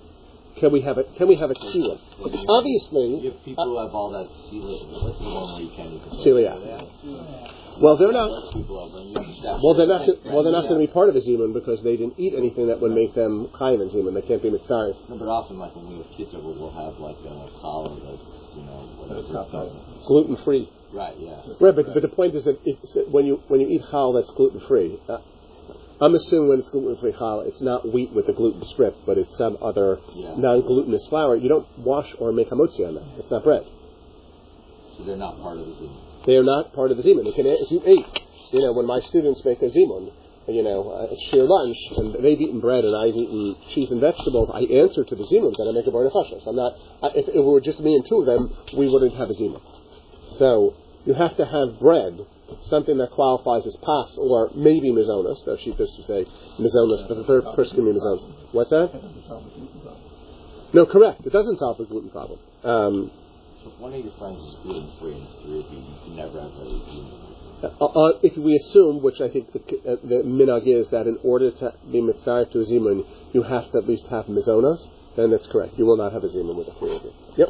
Can 0.61 0.71
we 0.73 0.83
have 0.83 0.99
a 0.99 1.05
can 1.17 1.27
we 1.27 1.37
have 1.37 1.51
a 1.51 1.55
kila? 1.55 1.97
Obviously, 2.49 3.25
You 3.25 3.31
have 3.33 3.45
people 3.45 3.65
who 3.65 3.81
have 3.81 3.95
all 3.97 4.13
that 4.13 4.29
celiac. 4.53 4.93
What's 4.93 5.19
the 5.19 5.25
one 5.25 5.57
where 5.57 5.65
you 5.65 5.73
can't 5.73 5.97
eat? 5.97 6.05
Celiac. 6.21 7.81
well 7.81 7.97
they're 7.97 8.13
not. 8.13 8.29
Most 8.29 8.53
people 8.53 8.77
have, 8.77 8.93
and 9.01 9.09
you 9.09 9.17
accept 9.17 9.65
Well, 9.65 9.73
they're 9.73 9.89
not. 9.89 10.05
Well, 10.29 10.45
they're 10.45 10.53
not 10.53 10.69
going 10.69 10.79
to 10.81 10.87
be 10.87 10.93
part 10.93 11.09
of 11.09 11.17
a 11.17 11.21
zimun 11.25 11.57
because 11.57 11.83
they 11.83 11.97
didn't 11.97 12.21
eat 12.21 12.35
anything 12.37 12.69
that 12.69 12.79
would 12.81 12.93
make 12.93 13.15
them 13.15 13.49
chayiv 13.57 13.81
in 13.81 13.89
zimun. 13.89 14.13
They 14.13 14.27
can't 14.29 14.43
be 14.43 14.51
mitzvah. 14.53 14.93
No, 15.09 15.17
but 15.17 15.33
often, 15.33 15.59
like 15.59 15.75
when 15.75 15.89
we 15.89 15.97
have 15.97 16.13
kids 16.13 16.37
over, 16.37 16.53
we'll 16.53 16.77
have 16.77 17.01
like 17.01 17.17
a 17.25 17.35
challah 17.65 17.97
that's 18.05 18.31
you 18.53 18.65
know 18.69 18.85
whatever. 19.01 19.25
That's 19.25 19.33
not 19.33 19.49
it's 19.49 19.57
called. 19.57 20.05
Gluten 20.07 20.37
free. 20.45 20.69
Right. 20.93 21.17
Yeah. 21.17 21.41
Right, 21.61 21.75
but, 21.75 21.95
but 21.95 22.03
the 22.03 22.13
point 22.13 22.35
is 22.35 22.45
that 22.45 22.59
it's, 22.65 22.93
that 22.95 23.09
when 23.09 23.25
you 23.25 23.41
when 23.49 23.61
you 23.61 23.69
eat 23.69 23.83
chal 23.91 24.13
that's 24.13 24.31
gluten 24.37 24.61
free, 24.69 25.01
uh, 25.09 25.25
I'm 26.01 26.15
assuming 26.15 26.49
when 26.49 26.59
it's 26.61 26.69
gluten 26.71 26.97
free 26.97 27.13
chal, 27.13 27.41
it's 27.41 27.61
not 27.61 27.93
wheat 27.93 28.13
with 28.13 28.27
the 28.27 28.33
gluten 28.33 28.65
strip, 28.65 28.97
but 29.05 29.19
it's 29.19 29.37
some 29.37 29.59
other 29.61 29.99
Yeah. 30.15 30.35
non 30.37 30.63
glutinous 30.63 31.07
flour. 31.09 31.37
You 31.37 31.49
don't 31.49 31.67
wash 31.79 32.15
or 32.19 32.33
make 32.33 32.49
hamotzi 32.49 32.87
on 32.87 32.95
that. 32.95 33.05
It's 33.19 33.31
not 33.31 33.45
bread. 33.45 33.65
So 34.97 35.05
they're 35.05 35.17
not 35.17 35.41
part 35.43 35.59
of 35.59 35.67
the 35.67 35.75
zim. 35.75 35.91
They 36.25 36.37
are 36.37 36.45
not 36.45 36.73
part 36.73 36.91
of 36.91 36.97
the 36.97 37.03
zimun. 37.03 37.27
If 37.27 37.71
you 37.71 37.83
ate, 37.85 38.07
you 38.53 38.61
know, 38.61 38.73
when 38.73 38.87
my 38.87 39.01
students 39.01 39.45
make 39.45 39.61
a 39.63 39.67
zimun, 39.67 40.11
you 40.49 40.63
know, 40.63 40.91
uh, 40.91 41.09
it's 41.13 41.23
sheer 41.31 41.45
lunch, 41.45 41.77
and 41.97 42.15
they've 42.25 42.41
eaten 42.41 42.61
bread 42.61 42.85
and 42.85 42.97
I've 42.97 43.15
eaten 43.15 43.57
cheese 43.69 43.91
and 43.91 44.01
vegetables. 44.01 44.51
I 44.53 44.61
answer 44.63 45.05
to 45.05 45.15
the 45.15 45.25
zimun 45.25 45.55
that 45.57 45.69
I 45.69 45.73
make 45.73 45.87
a 45.87 45.91
bar 45.91 46.05
nefashos. 46.05 46.47
I'm 46.47 46.57
not. 46.57 46.75
I, 47.03 47.09
if 47.15 47.29
it 47.29 47.41
were 47.41 47.61
just 47.61 47.79
me 47.81 47.95
and 47.95 48.05
two 48.07 48.21
of 48.21 48.27
them, 48.27 48.57
we 48.77 48.89
wouldn't 48.89 49.15
have 49.17 49.29
a 49.31 49.35
zimun. 49.35 49.61
So 50.39 50.75
you 51.07 51.15
have 51.15 51.37
to 51.37 51.45
have 51.45 51.79
bread, 51.81 52.21
something 52.63 52.99
that 52.99 53.11
qualifies 53.13 53.67
as 53.67 53.77
pas 53.77 54.17
or 54.19 54.51
maybe 54.55 54.91
mizonos. 54.91 55.45
Though 55.45 55.57
she 55.57 55.73
used 55.73 55.79
to 55.97 56.03
say 56.05 56.25
mizonos, 56.59 57.09
but 57.09 57.15
the 57.17 57.25
third 57.25 57.45
person 57.57 57.77
can 57.77 57.85
be 57.87 57.99
mizonos. 57.99 58.31
What's 58.53 58.71
that? 58.71 58.91
No, 60.73 60.87
correct. 60.87 61.27
It 61.27 61.33
doesn't 61.33 61.59
solve 61.59 61.79
the 61.79 61.85
gluten 61.85 62.11
problem. 62.11 62.39
Um, 62.63 63.11
So 63.63 63.69
if 63.71 63.79
one 63.79 63.93
of 63.93 64.01
your 64.05 64.13
friends 64.19 64.41
is 64.43 64.55
gluten 64.63 64.91
free 65.01 65.13
and 65.15 65.25
it's 65.25 65.35
three 65.43 65.61
of 65.61 65.67
you, 65.73 65.79
you 65.79 65.97
can 66.05 66.17
never 66.17 66.41
have 66.41 66.53
a 66.53 66.65
zim. 66.65 67.07
uh, 67.63 67.85
uh, 67.85 68.19
if 68.23 68.37
we 68.39 68.55
assume, 68.57 69.03
which 69.03 69.21
I 69.21 69.29
think 69.29 69.53
the, 69.53 69.61
uh, 69.61 69.97
the 70.03 70.23
minhag 70.25 70.67
is, 70.67 70.89
that 70.91 71.07
in 71.07 71.19
order 71.23 71.51
to 71.51 71.75
be 71.93 72.01
mitzvah 72.01 72.47
to 72.53 72.61
a 72.61 72.65
zimun, 72.65 73.05
you 73.33 73.43
have 73.43 73.71
to 73.73 73.79
at 73.79 73.87
least 73.89 74.07
have 74.07 74.27
mizonos, 74.27 74.89
then 75.17 75.31
that's 75.31 75.47
correct. 75.49 75.77
You 75.77 75.85
will 75.87 75.97
not 75.99 76.13
have 76.13 76.25
a 76.25 76.29
zimun 76.29 76.55
with 76.57 76.69
a 76.69 76.75
three 76.79 76.95
of 76.97 77.03
you. 77.03 77.13
Yep. 77.37 77.49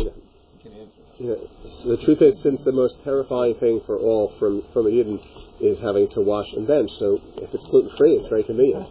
You 0.00 0.04
know, 0.06 0.12
You 0.12 0.60
can 0.62 0.72
answer. 0.72 1.03
You 1.18 1.28
know, 1.28 1.48
so 1.82 1.96
the 1.96 2.02
truth 2.02 2.22
is, 2.22 2.42
since 2.42 2.60
the 2.62 2.72
most 2.72 3.04
terrifying 3.04 3.54
thing 3.54 3.80
for 3.86 3.98
all 3.98 4.34
from 4.38 4.62
from 4.72 4.86
a 4.86 4.90
yidden 4.90 5.22
is 5.60 5.78
having 5.78 6.08
to 6.08 6.20
wash 6.20 6.52
and 6.54 6.66
bench, 6.66 6.90
so 6.98 7.20
if 7.36 7.54
it's 7.54 7.64
gluten 7.66 7.96
free, 7.96 8.14
it's 8.14 8.28
very 8.28 8.42
convenient. 8.42 8.90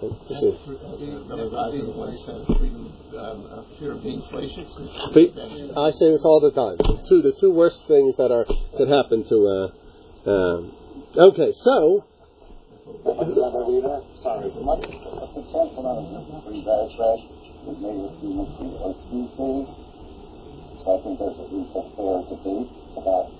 You 0.00 0.16
see. 0.28 0.58
Remember 0.66 1.48
the 1.48 1.56
guy 1.56 1.70
who 1.74 1.90
when 1.98 2.12
he 2.12 2.24
said 2.24 2.46
freedom, 2.46 2.92
um, 3.18 3.66
fear 3.78 3.92
of 3.92 4.02
being 4.02 4.22
I 5.76 5.90
say 5.90 6.12
this 6.12 6.22
all 6.24 6.40
the 6.40 6.52
time. 6.52 6.76
The 6.78 7.02
two, 7.08 7.22
the 7.22 7.32
two 7.32 7.50
worst 7.50 7.86
things 7.88 8.16
that 8.18 8.30
are 8.30 8.46
that 8.78 8.88
happen 8.88 9.26
to. 9.28 9.36
Uh, 9.46 10.30
um, 10.30 10.72
okay, 11.16 11.52
so 11.64 12.04
sorry, 14.22 14.48
much, 14.62 14.86
a 14.86 15.26
substantial 15.34 15.80
amount 15.80 16.06
of 16.06 16.24
So 20.84 20.98
I 20.98 21.02
think 21.02 21.18
there's 21.18 21.38
at 21.40 21.50
least 21.52 21.70
a 21.72 21.82
fair 21.96 22.20
debate 22.28 22.68
about 22.96 23.30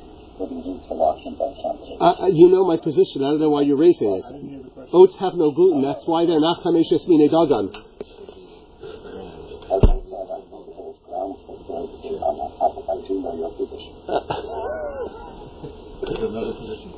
whether 0.40 0.54
you 0.54 0.64
need 0.64 0.82
to 0.88 0.94
wash 0.96 1.20
and 1.26 1.36
bench 1.36 1.58
on 1.60 1.76
it. 1.76 2.00
uh, 2.00 2.26
you 2.32 2.48
know 2.48 2.64
my 2.64 2.78
position. 2.78 3.22
I 3.22 3.30
don't 3.36 3.40
know 3.40 3.50
why 3.50 3.60
you're 3.62 3.76
raising 3.76 4.10
it. 4.16 4.24
Oats 4.92 5.16
have 5.20 5.34
no 5.34 5.50
gluten. 5.52 5.82
That's 5.82 6.06
why 6.06 6.24
they're 6.24 6.40
not 6.40 6.62
chameshes 6.64 7.06
mine 7.06 7.28
dagan. 7.28 7.68
As 7.68 7.84
I 9.84 10.00
said, 10.08 10.26
I 10.32 10.40
think 10.48 10.72
there's 10.72 10.96
grounds 11.04 11.36
for 11.44 11.60
debate 11.60 12.16
on 12.24 12.40
that 12.40 12.56
topic. 12.56 12.88
I 12.88 12.96
do 13.06 13.20
know 13.20 13.36
your 13.36 13.52
position. 13.52 13.92
Is 16.04 16.18
another 16.20 16.52
position? 16.54 16.92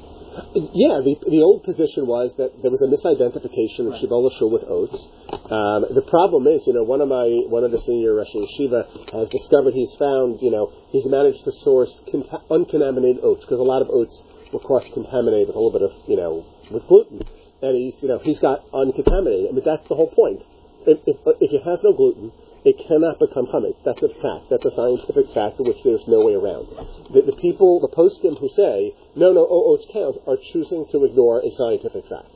Yeah, 0.55 1.01
the, 1.01 1.17
the 1.29 1.41
old 1.41 1.65
position 1.65 2.07
was 2.07 2.35
that 2.37 2.61
there 2.61 2.71
was 2.71 2.83
a 2.85 2.91
misidentification 2.93 3.89
of 3.89 3.97
Shibola 3.97 4.29
Shul 4.37 4.51
with 4.51 4.65
oats. 4.69 4.97
Um, 5.33 5.89
the 5.97 6.05
problem 6.05 6.47
is, 6.47 6.67
you 6.67 6.73
know, 6.73 6.83
one 6.85 7.01
of 7.01 7.09
my 7.09 7.25
one 7.49 7.65
of 7.65 7.73
the 7.73 7.81
senior 7.81 8.15
Rosh 8.15 8.33
Yeshiva 8.37 9.13
has 9.17 9.29
discovered 9.31 9.73
he's 9.73 9.95
found, 9.97 10.43
you 10.43 10.51
know, 10.51 10.73
he's 10.93 11.09
managed 11.09 11.45
to 11.45 11.53
source 11.65 11.93
conta- 12.13 12.45
uncontaminated 12.51 13.25
oats 13.25 13.45
because 13.45 13.61
a 13.61 13.67
lot 13.67 13.81
of 13.81 13.89
oats 13.89 14.23
were 14.53 14.61
cross 14.61 14.85
contaminated 14.93 15.49
with 15.49 15.57
a 15.57 15.61
little 15.61 15.73
bit 15.73 15.83
of, 15.83 15.93
you 16.09 16.17
know, 16.17 16.45
with 16.71 16.87
gluten, 16.87 17.23
and 17.63 17.73
he's, 17.77 17.97
you 18.03 18.09
know, 18.09 18.19
he's 18.19 18.39
got 18.39 18.61
uncontaminated. 18.75 19.49
I 19.49 19.53
mean, 19.53 19.65
that's 19.65 19.89
the 19.89 19.97
whole 19.97 20.13
point. 20.13 20.43
If, 20.87 21.01
if, 21.07 21.17
if 21.41 21.51
it 21.53 21.63
has 21.65 21.83
no 21.83 21.93
gluten, 21.93 22.31
it 22.67 22.83
cannot 22.89 23.23
become 23.23 23.47
chametz. 23.47 23.79
That's 23.87 24.03
a 24.03 24.11
fact. 24.19 24.51
That's 24.51 24.67
a 24.67 24.75
scientific 24.75 25.31
fact 25.31 25.63
which 25.63 25.79
there's 25.87 26.03
no 26.11 26.27
way 26.27 26.35
around. 26.35 26.67
The, 27.15 27.23
the 27.23 27.39
people, 27.39 27.79
the 27.79 27.95
poskim 27.95 28.35
who 28.43 28.51
say, 28.51 28.91
no, 29.15 29.31
no, 29.31 29.47
oh, 29.47 29.71
oats 29.71 29.87
count, 29.95 30.19
are 30.27 30.35
choosing 30.51 30.85
to 30.91 31.05
ignore 31.07 31.39
a 31.47 31.51
scientific 31.55 32.11
fact. 32.11 32.27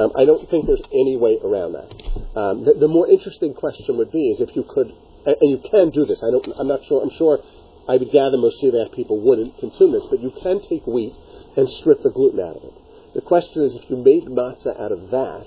Um, 0.00 0.16
I 0.16 0.24
don't 0.24 0.48
think 0.48 0.64
there's 0.64 0.88
any 0.96 1.20
way 1.20 1.36
around 1.44 1.76
that. 1.76 1.92
Um, 2.32 2.64
the, 2.64 2.72
the 2.72 2.88
more 2.88 3.04
interesting 3.04 3.52
question 3.52 4.00
would 4.00 4.10
be 4.10 4.32
is 4.32 4.40
if 4.40 4.56
you 4.56 4.64
could, 4.64 4.96
and, 5.28 5.36
and 5.44 5.50
you 5.52 5.60
can 5.60 5.90
do 5.92 6.08
this. 6.08 6.24
I 6.24 6.32
don't, 6.32 6.48
I'm 6.56 6.68
not 6.68 6.80
sure. 6.88 7.04
I'm 7.04 7.12
sure. 7.12 7.44
I 7.86 7.98
would 8.00 8.10
gather 8.10 8.40
most 8.40 8.60
celiac 8.64 8.96
people 8.96 9.20
wouldn't 9.20 9.58
consume 9.58 9.92
this, 9.92 10.08
but 10.10 10.20
you 10.20 10.32
can 10.42 10.60
take 10.66 10.86
wheat 10.88 11.12
and 11.56 11.68
strip 11.68 12.02
the 12.02 12.10
gluten 12.10 12.40
out 12.40 12.56
of 12.56 12.64
it. 12.64 12.74
The 13.14 13.20
question 13.20 13.62
is, 13.62 13.76
if 13.76 13.88
you 13.88 13.96
made 13.96 14.24
matzah 14.24 14.74
out 14.80 14.90
of 14.90 15.12
that, 15.12 15.46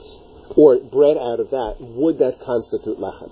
or 0.56 0.80
bread 0.80 1.18
out 1.18 1.42
of 1.42 1.50
that, 1.50 1.76
would 1.82 2.18
that 2.20 2.40
constitute 2.40 2.98
lechem? 2.98 3.32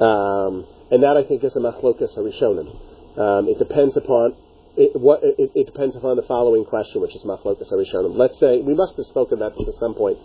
Um, 0.00 0.66
and 0.90 1.02
that 1.02 1.16
I 1.16 1.26
think 1.26 1.44
is 1.44 1.56
a 1.56 1.60
machlokas 1.60 2.16
harishonim. 2.18 3.18
Um, 3.18 3.48
it 3.48 3.58
depends 3.58 3.96
upon 3.96 4.34
it, 4.76 4.90
what 4.98 5.22
it, 5.22 5.52
it 5.54 5.66
depends 5.66 5.94
upon 5.94 6.16
the 6.16 6.26
following 6.26 6.64
question, 6.64 7.00
which 7.00 7.14
is 7.14 7.22
machlokas 7.22 7.70
harishonim. 7.72 8.16
Let's 8.16 8.38
say 8.40 8.58
we 8.60 8.74
must 8.74 8.96
have 8.96 9.06
spoken 9.06 9.38
about 9.38 9.56
this 9.56 9.68
at 9.68 9.74
some 9.78 9.94
point. 9.94 10.18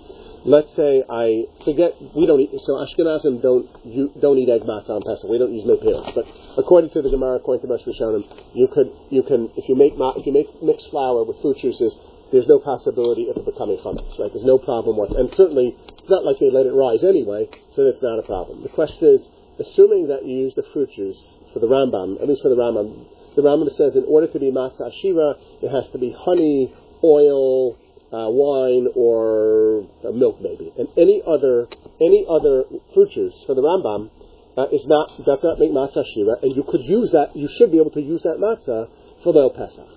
Let's 0.45 0.73
say 0.75 1.03
I 1.09 1.45
forget 1.65 1.93
we 2.15 2.25
don't 2.25 2.39
eat 2.39 2.51
so 2.63 2.79
Ashkenazim 2.79 3.41
don't 3.41 3.67
you 3.83 4.11
don't 4.19 4.37
eat 4.37 4.49
egg 4.49 4.61
matzah 4.61 4.97
on 4.97 5.03
Pesach. 5.03 5.29
We 5.29 5.37
don't 5.37 5.53
use 5.53 5.65
no. 5.65 5.75
But 6.15 6.25
according 6.57 6.91
to 6.91 7.01
the 7.01 7.09
Gemara, 7.09 7.37
according 7.37 7.67
to 7.67 7.73
Moshe 7.73 7.85
Rishonim, 7.85 8.23
you 8.55 8.67
could 8.71 8.89
you 9.09 9.21
can 9.21 9.51
if 9.55 9.67
you 9.67 9.75
make 9.75 9.93
if 9.97 10.25
you 10.25 10.33
make 10.33 10.47
mixed 10.63 10.89
flour 10.89 11.23
with 11.25 11.41
fruit 11.41 11.57
juices, 11.57 11.97
there's 12.31 12.47
no 12.47 12.57
possibility 12.57 13.29
of 13.29 13.37
it 13.37 13.45
becoming 13.45 13.77
chametz. 13.77 14.17
Right? 14.17 14.31
There's 14.31 14.47
no 14.47 14.57
problem 14.57 14.95
what 14.95 15.11
and 15.11 15.29
certainly 15.35 15.75
it's 15.97 16.09
not 16.09 16.23
like 16.23 16.39
they 16.39 16.49
let 16.49 16.65
it 16.65 16.73
rise 16.73 17.03
anyway, 17.03 17.49
so 17.75 17.83
that's 17.83 18.01
not 18.01 18.17
a 18.17 18.23
problem. 18.23 18.63
The 18.63 18.69
question 18.69 19.09
is 19.09 19.27
assuming 19.59 20.07
that 20.07 20.25
you 20.25 20.35
use 20.37 20.55
the 20.55 20.63
fruit 20.73 20.89
juice 20.91 21.19
for 21.53 21.59
the 21.59 21.67
Rambam, 21.67 22.21
at 22.21 22.27
least 22.27 22.41
for 22.41 22.49
the 22.49 22.55
Rambam, 22.55 23.05
the 23.35 23.41
Rambam 23.41 23.69
says 23.71 23.95
in 23.95 24.05
order 24.07 24.27
to 24.27 24.39
be 24.39 24.51
matzah 24.51 24.89
ashira, 24.91 25.35
it 25.61 25.69
has 25.69 25.87
to 25.89 25.97
be 25.97 26.15
honey, 26.17 26.73
oil, 27.03 27.77
uh, 28.11 28.27
wine, 28.29 28.87
or 28.95 29.85
uh, 30.03 30.11
milk, 30.11 30.41
maybe. 30.41 30.71
And 30.77 30.87
any 30.97 31.21
other 31.25 31.67
any 32.01 32.25
other 32.27 32.63
fruit 32.93 33.11
juice 33.11 33.43
for 33.45 33.53
the 33.53 33.61
Rambam 33.61 34.09
uh, 34.57 34.67
is 34.73 34.85
not 34.87 35.13
does 35.25 35.43
not 35.43 35.59
make 35.59 35.71
matzah 35.71 36.03
ashira, 36.03 36.41
and 36.41 36.55
you 36.55 36.63
could 36.63 36.81
use 36.83 37.11
that. 37.11 37.35
You 37.35 37.47
should 37.57 37.71
be 37.71 37.77
able 37.77 37.91
to 37.91 38.01
use 38.01 38.23
that 38.23 38.37
matzah 38.39 38.89
for 39.23 39.33
the 39.33 39.49
Pesach. 39.51 39.87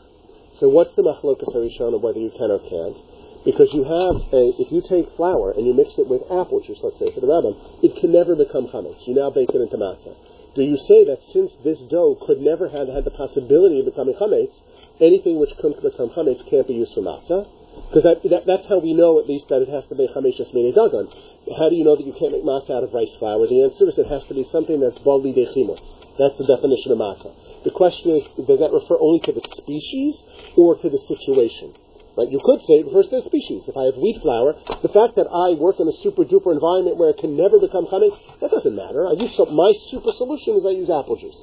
So 0.61 0.69
what's 0.69 0.95
the 0.95 1.03
machlokas 1.03 1.55
harishon 1.55 1.95
of 1.95 2.03
whether 2.03 2.21
you 2.21 2.31
can 2.31 2.51
or 2.51 2.61
can't? 2.61 3.22
Because 3.45 3.75
you 3.75 3.83
have 3.83 4.23
a, 4.33 4.55
if 4.63 4.71
you 4.71 4.83
take 4.87 5.11
flour 5.19 5.51
and 5.51 5.67
you 5.67 5.75
mix 5.75 5.99
it 5.99 6.07
with 6.07 6.23
apple 6.31 6.63
juice, 6.63 6.79
let's 6.83 6.99
say 6.99 7.11
for 7.11 7.19
the 7.19 7.27
rabbin, 7.27 7.59
it 7.83 7.99
can 7.99 8.13
never 8.13 8.37
become 8.37 8.71
chametz. 8.71 9.03
You 9.07 9.15
now 9.19 9.31
bake 9.31 9.51
it 9.51 9.61
into 9.61 9.77
matzah. 9.77 10.15
Do 10.55 10.63
you 10.63 10.77
say 10.77 11.03
that 11.11 11.19
since 11.33 11.51
this 11.65 11.81
dough 11.91 12.15
could 12.23 12.39
never 12.39 12.69
have 12.69 12.87
had 12.87 13.05
the 13.05 13.11
possibility 13.11 13.81
of 13.81 13.87
becoming 13.87 14.15
chametz, 14.15 14.55
anything 15.01 15.41
which 15.41 15.57
could 15.59 15.75
become 15.83 16.11
chametz 16.15 16.47
can't 16.49 16.69
be 16.69 16.75
used 16.75 16.95
for 16.95 17.03
matzah? 17.03 17.49
Because 17.89 18.05
that, 18.05 18.23
that, 18.31 18.47
that's 18.47 18.67
how 18.69 18.79
we 18.79 18.93
know 18.95 19.19
at 19.19 19.27
least 19.27 19.49
that 19.49 19.63
it 19.63 19.69
has 19.69 19.87
to 19.87 19.97
be 19.97 20.07
chametz 20.07 20.39
mine 20.55 20.71
dagon. 20.71 21.11
How 21.59 21.67
do 21.67 21.75
you 21.75 21.83
know 21.83 21.97
that 21.97 22.07
you 22.07 22.13
can't 22.13 22.31
make 22.31 22.45
matzah 22.45 22.79
out 22.79 22.85
of 22.85 22.95
rice 22.95 23.17
flour? 23.19 23.43
The 23.49 23.65
answer 23.65 23.89
is 23.89 23.99
it 23.99 24.07
has 24.07 24.23
to 24.27 24.35
be 24.35 24.45
something 24.45 24.79
that's 24.79 24.99
bali 25.01 25.33
dechimot. 25.33 25.83
That's 26.15 26.39
the 26.39 26.47
definition 26.47 26.93
of 26.93 26.99
matzah. 26.99 27.35
The 27.65 27.75
question 27.75 28.15
is, 28.15 28.23
does 28.47 28.61
that 28.61 28.71
refer 28.71 29.01
only 29.01 29.19
to 29.27 29.33
the 29.33 29.43
species 29.57 30.23
or 30.55 30.77
to 30.79 30.89
the 30.91 30.99
situation? 30.99 31.75
Right? 32.17 32.29
You 32.29 32.41
could 32.45 32.61
say 32.69 32.85
it 32.85 32.87
refers 32.87 33.09
to 33.09 33.17
the 33.21 33.29
species. 33.29 33.65
If 33.69 33.77
I 33.77 33.89
have 33.89 33.97
wheat 33.97 34.21
flour, 34.21 34.53
the 34.85 34.93
fact 34.93 35.17
that 35.17 35.33
I 35.33 35.57
work 35.57 35.81
in 35.81 35.89
a 35.89 35.97
super 36.05 36.29
duper 36.29 36.53
environment 36.53 37.01
where 37.01 37.09
it 37.09 37.19
can 37.19 37.37
never 37.37 37.57
become 37.57 37.89
chametz, 37.89 38.21
that 38.41 38.53
doesn't 38.53 38.77
matter. 38.77 39.09
I 39.09 39.17
use 39.17 39.33
some, 39.33 39.57
my 39.57 39.73
super 39.89 40.13
solution 40.13 40.61
is 40.61 40.67
I 40.69 40.77
use 40.77 40.93
apple 40.93 41.17
juice. 41.17 41.41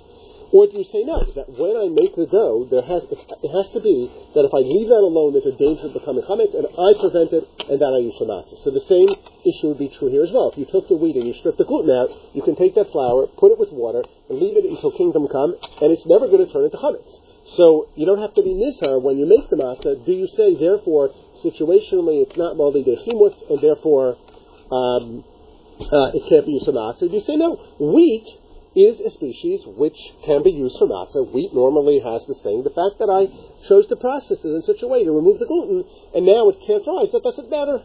Or 0.51 0.65
do 0.65 0.82
you 0.82 0.84
say 0.84 1.05
no? 1.05 1.22
That 1.38 1.45
when 1.61 1.78
I 1.78 1.93
make 1.93 2.17
the 2.17 2.26
dough, 2.26 2.65
there 2.74 2.82
has 2.82 3.05
it, 3.05 3.22
has 3.53 3.70
to 3.78 3.82
be 3.82 4.09
that 4.34 4.49
if 4.49 4.53
I 4.53 4.65
leave 4.65 4.89
that 4.89 5.05
alone, 5.05 5.38
there's 5.38 5.45
a 5.45 5.53
danger 5.53 5.86
of 5.89 5.93
becoming 5.93 6.26
chametz, 6.26 6.57
and 6.57 6.65
I 6.65 6.89
prevent 6.97 7.34
it, 7.38 7.45
and 7.70 7.78
that 7.78 7.93
I 7.93 8.01
use 8.01 8.17
for 8.17 8.26
matzah. 8.26 8.57
So 8.65 8.74
the 8.74 8.82
same 8.82 9.09
issue 9.45 9.70
would 9.70 9.78
be 9.78 9.93
true 9.93 10.09
here 10.09 10.26
as 10.26 10.34
well. 10.34 10.49
If 10.49 10.57
you 10.57 10.65
took 10.65 10.89
the 10.89 10.97
wheat 10.97 11.22
and 11.22 11.30
you 11.30 11.38
stripped 11.38 11.61
the 11.61 11.70
gluten 11.70 11.93
out, 11.93 12.09
you 12.34 12.41
can 12.41 12.57
take 12.57 12.74
that 12.82 12.89
flour, 12.89 13.30
put 13.38 13.53
it 13.53 13.61
with 13.61 13.70
water, 13.70 14.01
and 14.30 14.41
leave 14.41 14.57
it 14.57 14.65
until 14.65 14.89
kingdom 14.97 15.30
come, 15.30 15.53
and 15.86 15.93
it's 15.93 16.09
never 16.09 16.26
going 16.26 16.41
to 16.41 16.49
turn 16.49 16.65
into 16.65 16.82
chametz. 16.82 17.13
So 17.56 17.89
you 17.95 18.06
don't 18.06 18.22
have 18.22 18.34
to 18.36 18.43
be 18.43 18.54
nizhar 18.54 19.02
when 19.02 19.18
you 19.18 19.26
make 19.26 19.50
the 19.50 19.56
matzah. 19.56 20.06
Do 20.06 20.12
you 20.12 20.28
say 20.28 20.56
therefore 20.56 21.10
situationally 21.43 22.22
it's 22.22 22.38
not 22.38 22.56
maldi 22.56 22.86
dechimutz, 22.86 23.50
and 23.50 23.62
therefore 23.62 24.18
um, 24.72 25.24
uh, 25.80 26.12
it 26.14 26.30
can't 26.30 26.45
be 26.45 26.54
used 26.54 26.66
for 26.66 26.74
matzah. 26.74 27.10
Do 27.10 27.16
you 27.16 27.22
say 27.22 27.36
no, 27.36 27.56
wheat 27.80 28.28
is 28.76 29.00
a 29.00 29.10
species 29.10 29.64
which 29.66 29.97
can 30.26 30.43
be 30.43 30.52
used 30.52 30.78
for 30.78 30.88
matzah. 30.88 31.26
Wheat 31.34 31.54
normally 31.54 32.00
has 32.00 32.26
this 32.28 32.39
thing. 32.41 32.64
The 32.64 32.70
fact 32.70 33.00
that 33.00 33.10
I 33.10 33.28
chose 33.68 33.88
to 33.88 33.95
process 33.95 34.45
it 34.45 34.50
in 34.50 34.62
such 34.62 34.84
a 34.84 34.88
way 34.88 35.04
to 35.04 35.12
remove 35.12 35.39
the 35.39 35.45
gluten, 35.45 35.86
and 36.14 36.26
now 36.26 36.50
it 36.50 36.58
can't 36.66 36.86
rise, 36.86 37.12
that 37.12 37.24
doesn't 37.24 37.50
matter. 37.50 37.82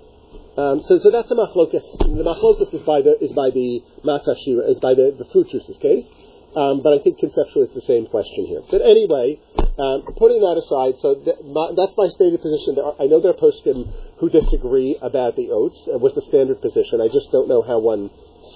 Um, 0.56 0.80
so, 0.82 0.98
so 0.98 1.10
that's 1.10 1.30
a 1.30 1.34
machlokas. 1.34 1.82
The 1.98 2.22
machlokas 2.22 2.74
is 2.74 2.82
by 2.82 3.02
the 3.02 3.18
is 3.22 3.32
by 3.32 3.50
the 3.50 3.82
matzah 4.04 4.36
shira, 4.44 4.68
is 4.70 4.78
by 4.78 4.94
the, 4.94 5.14
the 5.16 5.24
fruit 5.32 5.48
juices 5.48 5.78
case. 5.78 6.06
Um, 6.54 6.82
but 6.86 6.94
I 6.94 7.02
think 7.02 7.18
conceptually 7.18 7.66
it's 7.66 7.74
the 7.74 7.82
same 7.82 8.06
question 8.06 8.46
here. 8.46 8.62
But 8.70 8.78
anyway, 8.78 9.42
um, 9.74 10.06
putting 10.14 10.38
that 10.46 10.54
aside, 10.54 10.94
so 11.02 11.18
th- 11.18 11.42
my, 11.50 11.74
that's 11.74 11.98
my 11.98 12.06
stated 12.06 12.38
position. 12.38 12.78
Are, 12.78 12.94
I 13.02 13.10
know 13.10 13.18
there 13.18 13.34
are 13.34 13.42
poskim 13.42 13.90
who 14.22 14.30
disagree 14.30 14.94
about 15.02 15.34
the 15.34 15.50
oats. 15.50 15.82
It 15.90 15.98
was 15.98 16.14
the 16.14 16.22
standard 16.22 16.62
position. 16.62 17.02
I 17.02 17.10
just 17.10 17.34
don't 17.34 17.50
know 17.50 17.62
how 17.62 17.82
one 17.82 18.10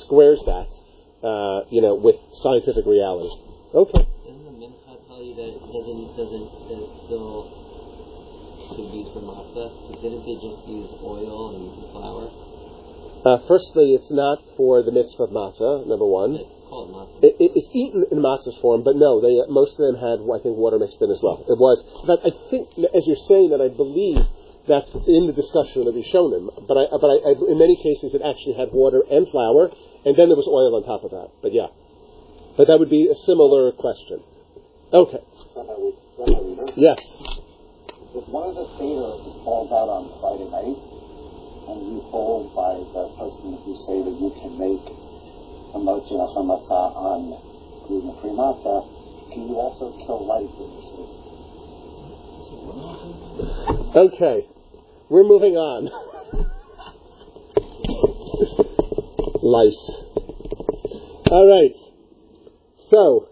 squares 0.07 0.39
that, 0.47 0.71
uh, 1.27 1.67
you 1.75 1.83
know, 1.83 1.99
with 1.99 2.15
scientific 2.39 2.87
reality. 2.87 3.35
Okay. 3.75 4.07
Doesn't 4.07 4.47
the 4.47 4.55
mincha 4.63 4.95
tell 5.11 5.19
you 5.19 5.35
that 5.35 5.59
it 5.59 5.67
doesn't 5.67 6.15
doesn't 6.15 6.47
that 6.71 6.79
it 6.79 6.93
still 7.11 7.51
should 8.71 8.95
be 8.95 9.03
used 9.03 9.11
for 9.11 9.27
matzah? 9.27 9.75
Didn't 9.99 10.23
they 10.23 10.39
just 10.39 10.63
use 10.71 10.95
oil 11.03 11.51
and 11.51 11.67
use 11.67 11.91
flour? 11.91 12.31
Uh, 13.27 13.43
firstly, 13.51 13.99
it's 13.99 14.15
not 14.15 14.39
for 14.55 14.87
the 14.87 14.95
mitzvah 14.95 15.27
of 15.27 15.31
matzah. 15.35 15.83
Number 15.83 16.07
one. 16.07 16.39
It's 16.39 16.47
called 16.47 16.47
matzah. 16.47 16.58
It, 17.25 17.37
it, 17.41 17.51
it's 17.57 17.71
eaten 17.73 18.05
in 18.13 18.19
matzah's 18.21 18.57
form, 18.61 18.85
but 18.85 18.97
no, 18.97 19.21
they 19.21 19.41
uh, 19.41 19.49
most 19.49 19.81
of 19.81 19.89
them 19.89 19.97
had, 19.97 20.21
I 20.21 20.39
think, 20.39 20.57
water 20.57 20.79
mixed 20.79 21.01
in 21.01 21.11
as 21.11 21.21
well. 21.23 21.41
It 21.49 21.57
was, 21.57 21.81
but 22.05 22.21
I 22.21 22.31
think, 22.51 22.77
as 22.93 23.09
you're 23.09 23.25
saying 23.29 23.51
that, 23.51 23.61
I 23.65 23.73
believe 23.73 24.21
that's 24.69 24.93
in 25.09 25.27
the 25.27 25.33
discussion 25.33 25.89
that 25.89 25.91
of 25.91 25.97
Rishonim. 25.97 26.53
But 26.69 26.77
I, 26.77 26.85
but 26.93 27.09
I, 27.09 27.17
I, 27.25 27.33
in 27.49 27.59
many 27.59 27.75
cases, 27.81 28.13
it 28.13 28.21
actually 28.21 28.61
had 28.61 28.69
water 28.71 29.01
and 29.01 29.25
flour, 29.33 29.73
and 30.05 30.13
then 30.13 30.29
there 30.29 30.37
was 30.37 30.47
oil 30.47 30.77
on 30.77 30.85
top 30.85 31.05
of 31.05 31.11
that. 31.17 31.33
But 31.41 31.57
yeah, 31.57 31.73
but 32.57 32.69
that 32.69 32.79
would 32.79 32.93
be 32.93 33.09
a 33.09 33.17
similar 33.17 33.73
question. 33.73 34.21
Okay. 34.93 35.25
Yes. 36.77 37.01
If 38.13 38.29
one 38.29 38.53
of 38.53 38.57
the 38.57 38.67
Seder 38.77 39.17
falls 39.45 39.73
out 39.73 39.89
on 39.89 40.13
Friday 40.21 40.49
night, 40.53 40.77
and 41.69 41.79
you 41.85 42.01
hold 42.09 42.57
by 42.57 42.77
the 42.81 43.09
person 43.21 43.57
who 43.65 43.73
say 43.85 44.01
that 44.01 44.17
you 44.17 44.33
can 44.37 44.57
make 44.57 44.85
a 45.75 45.79
motzi 45.79 46.13
or 46.13 46.45
matzah 46.45 46.97
on 46.97 47.49
can 47.89 49.49
you 49.49 49.57
also 49.57 49.93
kill 50.05 50.27
lice 50.27 50.51
in 50.61 50.69
your 50.73 50.83
sleep? 50.83 51.09
Okay. 53.97 54.47
We're 55.09 55.25
moving 55.25 55.57
on. 55.57 55.89
Lice. 59.43 60.03
All 61.31 61.47
right. 61.49 61.75
So, 62.91 63.29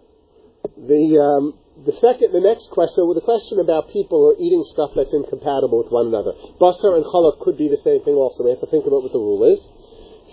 the 0.76 1.18
um, 1.20 1.59
the 1.84 1.93
second, 1.93 2.32
the 2.32 2.41
next 2.41 2.70
question, 2.70 3.05
well, 3.05 3.14
the 3.14 3.20
question 3.20 3.61
about 3.61 3.93
people 3.93 4.20
who 4.20 4.30
are 4.32 4.41
eating 4.41 4.64
stuff 4.64 4.93
that's 4.97 5.12
incompatible 5.12 5.84
with 5.84 5.93
one 5.93 6.07
another. 6.09 6.32
Basar 6.61 6.97
and 6.97 7.05
challah 7.05 7.39
could 7.41 7.59
be 7.59 7.68
the 7.68 7.76
same 7.76 8.01
thing 8.01 8.14
also. 8.14 8.45
We 8.45 8.51
have 8.51 8.61
to 8.61 8.66
think 8.66 8.87
about 8.87 9.03
what 9.03 9.12
the 9.12 9.20
rule 9.20 9.45
is. 9.45 9.61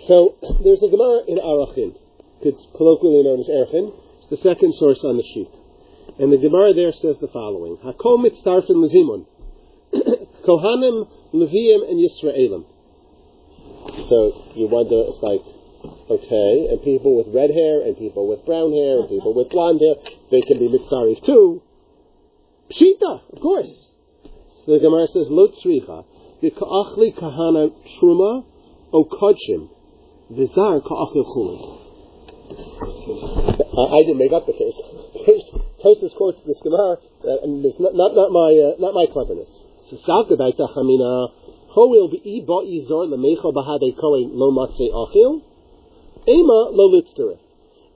So, 0.06 0.36
there's 0.64 0.82
a 0.82 0.88
Gemara 0.88 1.22
in 1.26 1.38
Arachin, 1.38 1.96
colloquially 2.76 3.22
known 3.22 3.40
as 3.40 3.48
Erchin. 3.48 3.92
It's 4.20 4.28
the 4.30 4.36
second 4.36 4.74
source 4.74 5.02
on 5.04 5.16
the 5.16 5.22
sheet. 5.22 5.50
And 6.18 6.32
the 6.32 6.38
Gemara 6.38 6.74
there 6.74 6.92
says 6.92 7.18
the 7.20 7.28
following. 7.28 7.76
Hakom 7.78 8.24
mitztarfin 8.24 8.76
lezimun. 8.76 9.26
Kohanim, 10.46 11.08
Leviim, 11.32 11.88
and 11.88 11.98
Yisraelim. 11.98 12.64
So, 14.08 14.52
you 14.54 14.68
wonder, 14.68 15.04
it's 15.08 15.22
like, 15.22 15.40
Okay, 16.08 16.68
and 16.70 16.82
people 16.82 17.16
with 17.16 17.34
red 17.34 17.50
hair, 17.50 17.82
and 17.82 17.96
people 17.96 18.26
with 18.26 18.44
brown 18.46 18.72
hair, 18.72 19.00
and 19.00 19.08
people 19.08 19.34
with 19.34 19.50
blonde 19.50 19.80
hair, 19.80 19.94
they 20.30 20.40
can 20.40 20.58
be 20.58 20.68
mitzaris 20.68 21.22
too. 21.22 21.62
Pshita, 22.70 23.20
of 23.32 23.40
course. 23.40 23.90
So 24.64 24.72
the 24.72 24.78
Gemara 24.78 25.06
says, 25.08 25.30
Lo 25.30 25.48
tzricha, 25.48 26.04
v'ka'achli 26.42 27.14
kahana 27.16 27.72
truma, 27.98 28.44
o 28.92 29.04
kodshim, 29.04 29.68
v'zar 30.32 30.82
ka'achil 30.82 31.24
chulin. 31.24 31.80
I 33.74 34.02
didn't 34.02 34.18
make 34.18 34.32
up 34.32 34.46
the 34.46 34.52
case. 34.52 34.78
Tosfos 35.82 36.14
quotes 36.16 36.42
this 36.44 36.60
Gemara, 36.62 36.96
uh, 37.24 37.44
and 37.44 37.64
it's 37.64 37.80
not, 37.80 37.94
not, 37.94 38.14
not 38.14 38.30
my 38.30 38.52
uh, 38.52 38.76
not 38.78 38.94
my 38.94 39.06
cleverness. 39.10 39.50
So 39.88 39.96
salka 39.96 40.36
daita 40.36 40.68
chamina, 40.74 41.28
ho 41.68 41.88
will 41.88 42.08
be 42.08 42.44
ba'i 42.46 42.86
zor 42.86 43.06
lemecha 43.06 43.52
bahade 43.52 43.96
kohen 43.98 44.30
lo 44.32 44.50
matzei 44.52 44.90
achil, 44.92 45.42
Ema 46.26 46.70
lo 46.72 46.88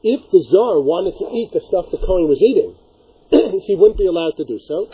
If 0.03 0.21
the 0.31 0.41
czar 0.51 0.81
wanted 0.81 1.17
to 1.17 1.33
eat 1.33 1.51
the 1.53 1.61
stuff 1.61 1.91
the 1.91 1.97
Kohen 1.97 2.29
was 2.29 2.43
eating, 2.43 2.77
he 3.65 3.75
wouldn't 3.75 3.99
be 3.99 4.05
allowed 4.05 4.37
to 4.37 4.45
do 4.45 4.59
so. 4.59 4.89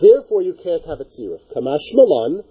Therefore, 0.00 0.42
you 0.42 0.54
can't 0.54 0.86
have 0.86 1.00
a 1.00 1.04
tziruf. 1.04 1.40
Kamash 1.54 1.82
malan. 1.94 2.44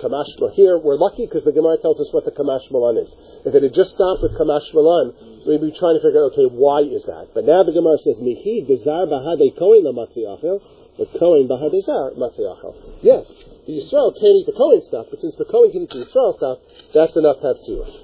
Kamash 0.00 0.52
here 0.54 0.78
we're 0.78 0.96
lucky 0.96 1.26
because 1.26 1.44
the 1.44 1.52
Gemara 1.52 1.76
tells 1.78 2.00
us 2.00 2.12
what 2.12 2.24
the 2.24 2.30
kamash 2.32 2.70
malan 2.70 2.96
is. 2.96 3.12
If 3.44 3.54
it 3.54 3.62
had 3.62 3.74
just 3.74 3.94
stopped 3.94 4.22
with 4.22 4.32
kamash 4.38 4.72
malan, 4.72 5.12
we'd 5.46 5.60
be 5.60 5.74
trying 5.76 5.98
to 5.98 6.02
figure 6.02 6.24
out 6.24 6.32
okay 6.32 6.46
why 6.48 6.80
is 6.80 7.04
that. 7.04 7.30
But 7.34 7.44
now 7.44 7.62
the 7.62 7.72
Gemara 7.72 7.98
says 7.98 8.20
mihi 8.20 8.64
gazar 8.66 9.06
bahade 9.06 9.56
kohen 9.58 9.84
lamatziyachel, 9.84 10.62
but 10.96 11.12
kohen 11.18 11.48
bahade 11.48 11.82
zar 11.84 12.12
matziyachel. 12.16 13.02
Yes, 13.02 13.26
the 13.66 13.78
Yisrael 13.78 14.12
can't 14.14 14.36
eat 14.42 14.46
the 14.46 14.52
Kohen 14.58 14.82
stuff, 14.82 15.06
but 15.10 15.20
since 15.20 15.36
the 15.36 15.44
Kohen 15.44 15.70
can 15.70 15.82
eat 15.82 15.90
the 15.90 16.04
Yisrael 16.04 16.34
stuff, 16.34 16.58
that's 16.92 17.14
enough 17.16 17.40
to 17.40 17.46
have 17.46 17.56
tziruf. 17.58 17.94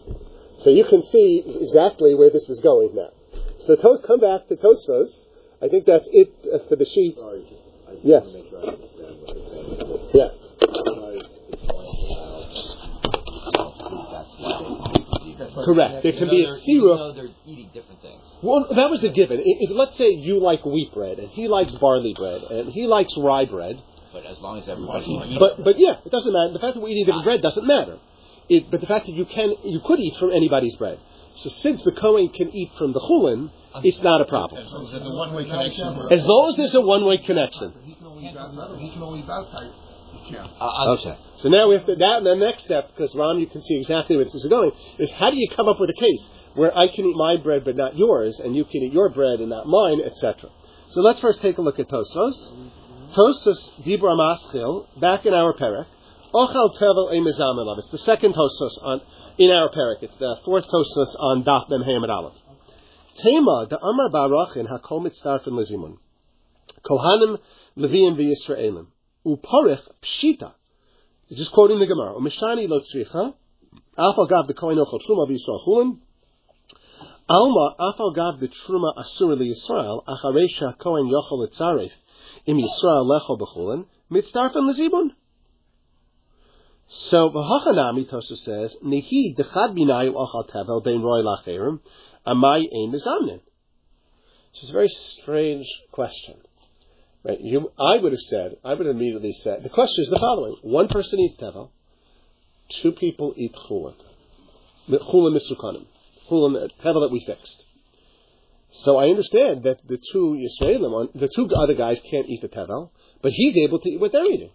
So 0.60 0.70
you 0.70 0.84
can 0.84 1.02
see 1.10 1.42
exactly 1.60 2.14
where 2.14 2.30
this 2.30 2.48
is 2.48 2.60
going 2.60 2.94
now. 2.94 3.10
So 3.66 3.74
to- 3.74 3.98
come 4.06 4.20
back 4.20 4.46
to 4.48 4.56
Tosfos. 4.56 5.10
I 5.60 5.68
think 5.68 5.86
that's 5.86 6.06
it 6.12 6.30
for 6.68 6.76
the 6.76 6.84
sheet. 6.84 7.16
Sorry, 7.18 7.42
just, 7.42 7.62
I 7.88 7.94
just 7.94 8.04
Yes. 8.04 8.22
want 8.22 8.32
to 8.32 8.38
make 8.38 8.50
sure 8.50 8.58
I 8.58 8.62
understand 8.62 9.20
what 9.20 9.34
you're 9.34 9.46
saying. 9.50 10.10
Yeah. 10.14 10.30
Sorry, 10.94 11.18
it's 11.18 11.62
pointing 11.66 12.14
out, 12.14 12.46
that's 15.38 15.54
why 15.56 15.57
Correct. 15.74 16.02
There 16.02 16.12
can 16.12 16.30
be 16.30 16.44
a 16.44 16.54
Even 16.54 16.84
tziruf. 16.84 17.14
they're 17.16 17.28
eating 17.46 17.70
different 17.72 18.00
things. 18.02 18.20
Well, 18.42 18.66
that 18.72 18.90
was 18.90 19.04
a 19.04 19.08
given. 19.08 19.40
If, 19.40 19.70
if- 19.70 19.76
let's 19.76 19.96
say 19.96 20.10
you 20.10 20.38
like 20.40 20.64
wheat 20.64 20.92
bread, 20.94 21.18
and 21.18 21.30
he 21.30 21.48
likes 21.48 21.74
barley 21.74 22.14
bread, 22.14 22.42
and 22.42 22.70
he 22.72 22.86
likes 22.86 23.16
rye 23.16 23.44
bread. 23.44 23.80
But 24.12 24.24
as 24.24 24.40
long 24.40 24.58
as 24.58 24.68
everybody 24.68 25.06
eats 25.06 25.38
But 25.38 25.62
but 25.62 25.78
yeah, 25.78 25.96
it 26.04 26.10
doesn't 26.10 26.32
matter. 26.32 26.52
The 26.52 26.58
fact 26.58 26.74
that 26.74 26.80
we're 26.80 26.88
eating 26.88 27.04
different 27.04 27.24
bread 27.24 27.42
doesn't 27.42 27.66
matter. 27.66 27.98
It, 28.48 28.70
but 28.70 28.80
the 28.80 28.86
fact 28.86 29.04
that 29.06 29.12
you 29.12 29.26
can 29.26 29.54
you 29.64 29.80
could 29.80 30.00
eat 30.00 30.16
from 30.16 30.32
anybody's 30.32 30.74
bread. 30.76 30.98
So 31.36 31.50
since 31.50 31.84
the 31.84 31.92
Kohen 31.92 32.30
can 32.30 32.48
eat 32.50 32.72
from 32.78 32.92
the 32.92 33.00
chulin, 33.00 33.50
it's 33.84 34.02
not 34.02 34.20
a 34.22 34.24
problem. 34.24 34.66
So 34.68 34.86
there's 34.90 35.02
a 35.02 35.14
one-way 35.14 35.44
connection. 35.44 36.08
As 36.10 36.24
long 36.24 36.48
as 36.48 36.56
there's 36.56 36.74
a 36.74 36.80
one-way 36.80 37.18
connection. 37.18 37.74
He 37.84 37.94
can 37.94 38.06
only 38.06 39.20
eat 39.20 39.26
that. 40.32 40.46
He 40.46 40.58
can 40.58 40.68
only 40.68 40.88
eat 40.88 40.98
that 40.98 40.98
type. 40.98 40.98
He 40.98 41.04
can't. 41.04 41.16
Okay. 41.16 41.18
So 41.38 41.48
now 41.48 41.68
we 41.68 41.74
have 41.74 41.86
to 41.86 41.94
that 41.94 42.24
the 42.24 42.34
next 42.34 42.64
step 42.64 42.88
because 42.88 43.14
Ron, 43.14 43.38
you 43.40 43.46
can 43.46 43.62
see 43.62 43.76
exactly 43.76 44.16
where 44.16 44.24
this 44.24 44.34
is 44.34 44.46
going. 44.46 44.72
Is 44.98 45.10
how 45.12 45.30
do 45.30 45.36
you 45.36 45.48
come 45.48 45.68
up 45.68 45.78
with 45.80 45.90
a 45.90 45.94
case 45.94 46.28
where 46.54 46.76
I 46.76 46.88
can 46.88 47.06
eat 47.06 47.16
my 47.16 47.36
bread 47.36 47.64
but 47.64 47.76
not 47.76 47.96
yours, 47.96 48.40
and 48.40 48.56
you 48.56 48.64
can 48.64 48.82
eat 48.82 48.92
your 48.92 49.08
bread 49.10 49.40
and 49.40 49.50
not 49.50 49.66
mine, 49.66 50.00
etc. 50.04 50.50
So 50.90 51.00
let's 51.00 51.20
first 51.20 51.40
take 51.40 51.58
a 51.58 51.62
look 51.62 51.78
at 51.78 51.88
Tosfos. 51.88 52.72
Tosfos 53.14 53.82
Dibra 53.84 54.16
Maschil 54.16 54.86
back 55.00 55.26
in 55.26 55.34
our 55.34 55.52
parak. 55.54 55.86
Ochal 56.34 56.76
tevel 56.78 57.12
emizam 57.12 57.56
elav. 57.56 57.78
It's 57.78 57.90
the 57.90 57.98
second 57.98 58.34
Tosfos 58.34 58.82
on 58.82 59.00
in 59.38 59.50
our 59.50 59.70
parak. 59.70 60.02
It's 60.02 60.16
the 60.16 60.36
fourth 60.44 60.66
Tosfos 60.66 61.14
on 61.18 61.44
Daf 61.44 61.70
Mem 61.70 61.82
Hamid 61.82 62.10
Aleph. 62.10 62.34
Tema 63.22 63.66
the 63.70 63.78
Amar 63.80 64.10
Barachin 64.10 64.66
Hakol 64.68 65.06
Mitzdarfen 65.06 65.52
Lizimun. 65.52 65.98
Kohanim 66.84 67.38
Leviim 67.76 68.16
v'Yisraelim. 68.16 68.86
Uparich 69.28 69.86
Pshita. 70.02 70.54
He's 71.26 71.38
just 71.38 71.52
quoting 71.52 71.78
the 71.78 71.86
Gemara. 71.86 72.14
Umishani 72.14 72.66
lo 72.68 72.80
tzricha. 72.80 73.34
Alpha 73.98 74.26
gav 74.28 74.46
the 74.46 74.54
kohen 74.54 74.78
ochel 74.78 74.98
truma 75.06 75.28
v'Yisrael 75.28 75.60
chulin. 75.66 75.98
Alma 77.28 77.76
afal 77.78 78.14
gav 78.14 78.40
the 78.40 78.48
truma 78.48 78.94
acharesha 80.08 80.76
yochel 80.78 81.90
im 82.46 82.58
Yisrael 82.58 83.84
mitzdarfen 84.10 84.64
lezibun. 84.66 85.10
So 86.88 87.30
v'hachanami 87.30 88.08
Tosa 88.08 88.36
says 88.36 88.76
nehi 88.82 89.36
dechad 89.36 89.76
binayu 89.76 90.14
ochal 90.14 90.48
tevel 90.48 90.82
bein 90.82 91.02
roy 91.02 91.22
lacherim 91.22 91.80
amai 92.26 92.60
ein 92.60 92.92
mizamnin. 92.92 93.40
It's 94.54 94.70
a 94.70 94.72
very 94.72 94.88
strange 94.88 95.66
question. 95.92 96.36
Right? 97.24 97.40
You, 97.40 97.72
I 97.78 97.98
would 97.98 98.12
have 98.12 98.20
said, 98.20 98.56
I 98.64 98.74
would 98.74 98.86
have 98.86 98.94
immediately 98.96 99.32
said, 99.32 99.62
the 99.62 99.68
question 99.68 100.04
is 100.04 100.10
the 100.10 100.18
following. 100.18 100.56
One 100.62 100.88
person 100.88 101.18
eats 101.20 101.38
tevel, 101.38 101.70
two 102.80 102.92
people 102.92 103.34
eat 103.36 103.54
chulin. 103.68 103.94
Chulin 104.88 105.36
misukanim. 105.36 105.86
Chulin, 106.30 106.56
uh, 106.56 106.68
tevel 106.82 107.02
that 107.02 107.10
we 107.10 107.24
fixed. 107.24 107.64
So 108.70 108.96
I 108.96 109.08
understand 109.08 109.64
that 109.64 109.86
the 109.86 109.98
two 110.12 110.38
Yisraelim, 110.38 111.12
the 111.14 111.28
two 111.34 111.48
other 111.56 111.74
guys 111.74 112.00
can't 112.10 112.28
eat 112.28 112.42
the 112.42 112.48
tevel, 112.48 112.90
but 113.22 113.32
he's 113.32 113.56
able 113.56 113.80
to 113.80 113.88
eat 113.90 114.00
what 114.00 114.12
they're 114.12 114.30
eating. 114.30 114.50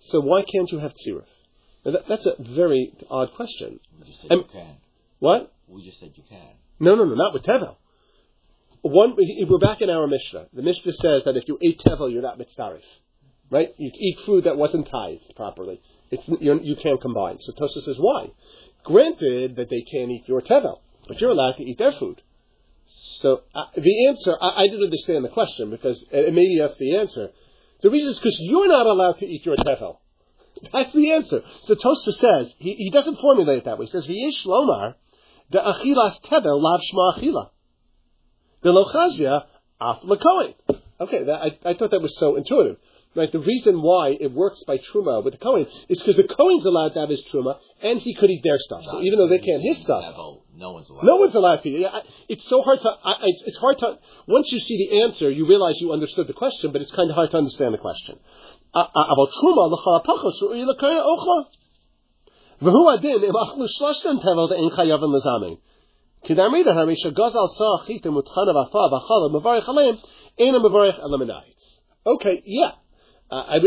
So 0.00 0.20
why 0.20 0.42
can't 0.42 0.70
you 0.70 0.78
have 0.78 0.94
tziruf? 0.94 1.24
Now 1.84 1.92
that, 1.92 2.08
that's 2.08 2.26
a 2.26 2.36
very 2.38 2.92
odd 3.10 3.34
question. 3.34 3.80
You 3.98 4.04
just 4.06 4.22
say 4.22 4.28
Um, 4.30 4.38
you 4.38 4.44
can. 4.52 4.76
What? 5.18 5.52
We 5.66 5.84
just 5.84 5.98
said 6.00 6.12
you 6.14 6.22
can. 6.28 6.54
No, 6.78 6.94
no, 6.94 7.04
no, 7.04 7.14
not 7.14 7.34
with 7.34 7.42
tevel. 7.42 7.76
One, 8.82 9.16
we're 9.16 9.58
back 9.58 9.80
in 9.80 9.90
our 9.90 10.06
Mishnah. 10.06 10.46
The 10.52 10.62
Mishnah 10.62 10.92
says 10.92 11.24
that 11.24 11.36
if 11.36 11.48
you 11.48 11.58
ate 11.60 11.80
tevel, 11.80 12.12
you're 12.12 12.22
not 12.22 12.38
mitzdarif, 12.38 12.82
right? 13.50 13.74
You 13.76 13.90
eat 13.92 14.20
food 14.24 14.44
that 14.44 14.56
wasn't 14.56 14.88
tithed 14.88 15.34
properly. 15.36 15.80
It's 16.10 16.28
you're, 16.40 16.60
you 16.60 16.76
can't 16.76 17.00
combine. 17.00 17.38
So 17.40 17.52
Tosa 17.52 17.80
says 17.82 17.96
why? 17.98 18.30
Granted 18.84 19.56
that 19.56 19.68
they 19.68 19.82
can't 19.82 20.10
eat 20.10 20.24
your 20.26 20.40
tevel, 20.40 20.80
but 21.06 21.20
you're 21.20 21.30
allowed 21.30 21.56
to 21.56 21.64
eat 21.64 21.78
their 21.78 21.92
food. 21.92 22.22
So 22.86 23.42
uh, 23.54 23.64
the 23.76 24.06
answer, 24.06 24.36
I, 24.40 24.62
I 24.62 24.66
didn't 24.68 24.84
understand 24.84 25.24
the 25.24 25.28
question 25.30 25.70
because 25.70 26.06
and 26.12 26.34
maybe 26.34 26.58
that's 26.58 26.78
the 26.78 26.96
answer. 26.96 27.30
The 27.82 27.90
reason 27.90 28.10
is 28.10 28.18
because 28.18 28.38
you're 28.40 28.68
not 28.68 28.86
allowed 28.86 29.18
to 29.18 29.26
eat 29.26 29.44
your 29.44 29.56
tevel. 29.56 29.98
That's 30.72 30.92
the 30.92 31.12
answer. 31.12 31.42
So 31.62 31.76
Tosa 31.76 32.12
says 32.12 32.52
he, 32.58 32.74
he 32.74 32.90
doesn't 32.90 33.20
formulate 33.20 33.58
it 33.58 33.64
that 33.66 33.78
way. 33.78 33.86
He 33.86 33.92
says 33.92 34.08
v'yesh 34.08 34.44
lomar 34.44 34.94
the 35.50 35.58
achilas 35.58 36.20
tevel 36.22 36.60
lav 36.60 36.80
shma 36.80 37.16
achila. 37.16 37.50
The 38.62 38.72
lochazia 38.72 39.44
af 39.80 40.00
lekoin. 40.02 40.54
Okay, 41.00 41.22
that, 41.24 41.40
I, 41.40 41.70
I 41.70 41.74
thought 41.74 41.92
that 41.92 42.02
was 42.02 42.16
so 42.18 42.36
intuitive. 42.36 42.76
Right, 43.14 43.32
the 43.32 43.40
reason 43.40 43.80
why 43.80 44.16
it 44.20 44.32
works 44.32 44.62
by 44.64 44.78
truma 44.78 45.24
with 45.24 45.32
the 45.32 45.38
Kohen 45.38 45.66
is 45.88 45.98
because 45.98 46.16
the 46.16 46.24
Kohen's 46.24 46.66
allowed 46.66 46.90
to 46.90 47.00
have 47.00 47.08
his 47.08 47.24
truma, 47.24 47.56
and 47.82 47.98
he 47.98 48.14
could 48.14 48.30
eat 48.30 48.42
their 48.44 48.58
stuff. 48.58 48.84
So 48.84 49.00
even 49.00 49.18
though 49.18 49.26
they 49.26 49.38
can't 49.38 49.62
his 49.62 49.78
stuff, 49.78 50.14
no 50.54 50.72
one's 50.72 50.88
allowed. 50.88 51.04
No 51.04 51.16
one's 51.16 51.34
allowed 51.34 51.62
to. 51.62 51.68
Eat. 51.68 51.80
Yeah, 51.80 52.00
it's 52.28 52.46
so 52.46 52.62
hard 52.62 52.80
to. 52.82 52.90
I, 52.90 53.14
it's, 53.22 53.42
it's 53.46 53.56
hard 53.56 53.78
to. 53.78 53.98
Once 54.26 54.52
you 54.52 54.60
see 54.60 54.76
the 54.76 55.02
answer, 55.02 55.30
you 55.30 55.48
realize 55.48 55.80
you 55.80 55.92
understood 55.92 56.26
the 56.26 56.34
question, 56.34 56.70
but 56.70 56.82
it's 56.82 56.92
kind 56.92 57.10
of 57.10 57.14
hard 57.16 57.30
to 57.30 57.38
understand 57.38 57.72
the 57.72 57.78
question. 57.78 58.18
About 58.74 59.30
truma 59.42 59.70
l'cha 59.70 60.02
pachos 60.04 60.42
ru'i 60.42 60.66
l'kaya 60.66 61.02
ochla. 61.02 61.46
V'hu 62.60 62.94
adin 62.94 63.24
im 63.24 63.34
achlu 63.34 63.66
tevel 64.22 64.48
de'en 64.50 64.70
chayavim 64.70 65.14
l'zamein. 65.14 65.58
Okay, 72.06 72.42
yeah. 72.44 72.72
Uh, 73.30 73.34
I, 73.36 73.58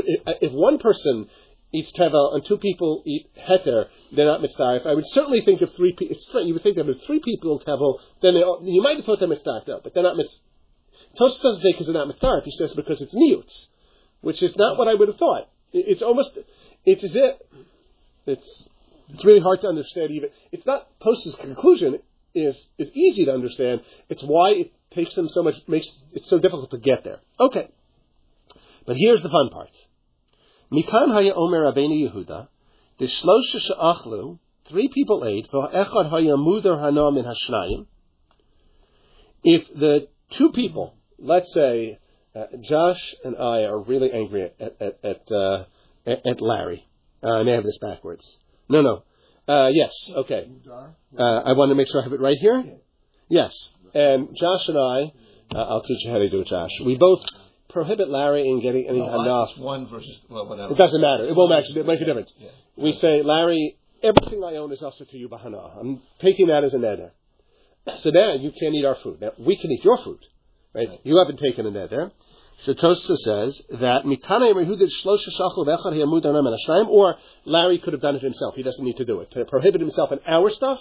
if 0.42 0.52
one 0.52 0.80
person 0.80 1.28
eats 1.74 1.92
tevel 1.92 2.34
and 2.34 2.44
two 2.46 2.58
people 2.58 3.04
eat 3.06 3.30
heter, 3.38 3.86
they're 4.12 4.26
not 4.26 4.42
mitzvah. 4.42 4.80
I 4.86 4.94
would 4.94 5.06
certainly 5.08 5.42
think 5.42 5.62
of 5.62 5.74
three 5.76 5.94
people. 5.94 6.18
You 6.46 6.54
would 6.54 6.64
think 6.64 6.76
that 6.78 6.90
if 6.90 7.02
three 7.06 7.20
people 7.20 7.60
tevel, 7.60 8.00
then 8.22 8.34
they, 8.34 8.40
you 8.72 8.82
might 8.82 8.98
have 8.98 9.06
thought 9.06 9.20
they're 9.20 9.28
mitzvah, 9.28 9.64
no, 9.68 9.80
but 9.84 9.94
they're 9.94 10.04
not 10.04 10.18
mitzvah. 10.18 10.40
Tosh 11.18 11.36
doesn't 11.42 11.62
say 11.62 11.72
because 11.72 11.88
they're 11.88 11.96
not 11.96 12.08
mitzvah. 12.08 12.42
He 12.44 12.52
says 12.52 12.74
because 12.74 13.02
it's 13.02 13.14
niyutz, 13.14 13.68
which 14.22 14.44
is 14.44 14.56
not 14.58 14.78
what 14.78 14.88
I 14.88 14.94
would 14.94 15.08
have 15.08 15.18
thought. 15.18 15.50
It, 15.72 15.86
it's 15.88 16.02
almost 16.02 16.38
it's 16.86 17.04
as 17.04 17.16
if 17.16 17.36
it's 18.26 18.68
it's 19.10 19.26
really 19.26 19.40
hard 19.40 19.62
to 19.62 19.68
understand. 19.68 20.12
Even 20.12 20.30
it's 20.52 20.66
not 20.66 20.88
Tosh's 21.02 21.36
conclusion 21.36 22.00
is 22.34 22.56
is 22.78 22.90
easy 22.94 23.26
to 23.26 23.34
understand. 23.34 23.82
It's 24.10 24.24
why 24.24 24.52
it 24.52 24.74
takes 24.92 25.16
them 25.16 25.30
so 25.30 25.44
much 25.44 25.56
makes 25.68 25.88
it 26.14 26.24
so 26.26 26.40
difficult 26.40 26.72
to 26.72 26.78
get 26.78 27.04
there. 27.04 27.20
Okay. 27.40 27.70
But 28.86 28.98
here's 28.98 29.22
the 29.22 29.30
fun 29.30 29.50
part. 29.50 29.72
Mikan 30.72 31.12
haya 31.12 31.34
omer 31.34 31.72
Rabbeinu 31.72 32.10
Yehuda, 32.10 32.48
the 32.98 33.06
shlosha 33.06 33.60
she'achlu, 33.60 34.40
three 34.70 34.88
people 34.88 35.26
ate, 35.26 35.50
v'echad 35.52 36.10
haya 36.10 36.38
mudar 36.38 36.80
hana 36.80 37.12
min 37.12 37.26
hashnayim. 37.26 37.86
If 39.44 39.68
the 39.74 40.08
two 40.30 40.52
people, 40.52 40.96
let's 41.20 41.54
say 41.54 42.00
uh, 42.36 42.46
Josh 42.62 43.16
and 43.24 43.36
I 43.36 43.64
are 43.64 43.80
really 43.80 44.12
angry 44.12 44.52
at 44.60 44.76
at 44.80 45.00
at, 45.04 45.32
uh, 45.32 45.66
at, 46.06 46.42
Larry, 46.42 46.88
uh, 47.24 47.40
I 47.40 47.44
may 47.44 47.52
have 47.52 47.64
this 47.64 47.78
backwards. 47.80 48.38
No, 48.70 48.82
no. 48.82 49.04
Uh, 49.52 49.70
yes, 49.74 49.92
okay. 50.16 50.50
Uh, 51.18 51.24
I 51.24 51.52
want 51.54 51.72
to 51.72 51.76
make 51.76 51.88
sure 51.88 52.00
I 52.00 52.04
have 52.04 52.14
it 52.14 52.22
right 52.22 52.38
here. 52.38 52.78
Yes, 53.28 53.54
and 53.94 54.30
Josh 54.40 54.70
and 54.70 54.78
I, 54.78 55.12
uh, 55.54 55.64
I'll 55.72 55.84
teach 55.84 56.06
you 56.06 56.12
how 56.12 56.20
to 56.20 56.30
do 56.30 56.40
it, 56.40 56.48
Josh. 56.48 56.72
We 56.86 56.96
both 56.96 57.22
prohibit 57.68 58.08
Larry 58.08 58.48
in 58.48 58.62
getting 58.62 58.88
any 58.88 59.00
no, 59.00 59.22
enough. 59.22 59.58
One 59.58 59.88
versus 59.88 60.22
well, 60.30 60.48
whatever. 60.48 60.72
It 60.72 60.78
doesn't 60.78 61.02
matter. 61.02 61.26
It 61.28 61.36
won't 61.36 61.52
actually 61.52 61.84
make 61.84 62.00
a 62.00 62.06
difference. 62.06 62.34
Yeah. 62.38 62.50
We 62.78 62.94
say, 62.94 63.24
Larry, 63.24 63.78
everything 64.02 64.42
I 64.42 64.56
own 64.56 64.72
is 64.72 64.82
also 64.82 65.04
to 65.04 65.18
you, 65.18 65.28
Bahana. 65.28 65.80
I'm 65.80 66.02
taking 66.20 66.48
that 66.48 66.64
as 66.64 66.74
a 66.74 66.80
nether. 66.80 67.12
So 67.98 68.10
now 68.10 68.34
you 68.34 68.52
can't 68.58 68.74
eat 68.74 68.86
our 68.86 68.96
food. 68.96 69.20
Now 69.20 69.32
we 69.38 69.58
can 69.58 69.72
eat 69.72 69.84
your 69.84 69.98
food, 69.98 70.20
right? 70.74 70.88
right. 70.88 71.00
You 71.04 71.18
haven't 71.18 71.40
taken 71.40 71.66
a 71.66 71.72
nether. 71.72 72.12
So 72.64 72.74
Tosa 72.74 73.18
says 73.18 73.62
that 73.72 74.04
or 76.90 77.16
Larry 77.46 77.80
could 77.80 77.94
have 77.94 78.02
done 78.02 78.16
it 78.16 78.22
himself. 78.22 78.56
He 78.56 78.64
doesn't 78.64 78.86
need 78.86 78.98
to 78.98 79.06
do 79.06 79.20
it. 79.22 79.32
To 79.32 79.46
prohibit 79.46 79.82
himself 79.82 80.12
in 80.12 80.20
our 80.28 80.52
stuff, 80.52 80.80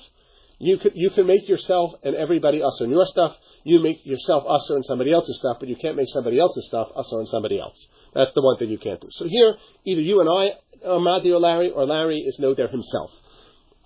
you 0.59 0.77
can, 0.77 0.91
you 0.95 1.09
can 1.09 1.27
make 1.27 1.49
yourself 1.49 1.95
and 2.03 2.15
everybody 2.15 2.63
usher 2.63 2.85
in 2.85 2.91
your 2.91 3.07
stuff. 3.07 3.35
You 3.65 3.83
make 3.83 4.05
yourself 4.05 4.45
usher 4.47 4.77
in 4.77 4.83
somebody 4.83 5.11
else's 5.11 5.39
stuff, 5.39 5.57
but 5.59 5.71
you 5.71 5.77
can't 5.77 5.97
make 5.97 6.11
somebody 6.11 6.39
else's 6.39 6.67
stuff 6.67 6.89
usher 6.95 7.19
in 7.19 7.25
somebody 7.25 7.59
else. 7.59 7.89
That's 8.15 8.35
the 8.35 8.43
one 8.43 8.59
thing 8.59 8.69
you 8.69 8.79
can't 8.79 9.01
do. 9.01 9.09
So 9.11 9.27
here, 9.27 9.57
either 9.87 10.03
you 10.03 10.21
and 10.21 10.29
I 10.29 10.87
are 10.87 11.01
Madi 11.01 11.33
or 11.33 11.41
Larry, 11.41 11.71
or 11.71 11.87
Larry 11.87 12.19
is 12.19 12.39
no 12.39 12.53
there 12.55 12.69
himself. 12.69 13.11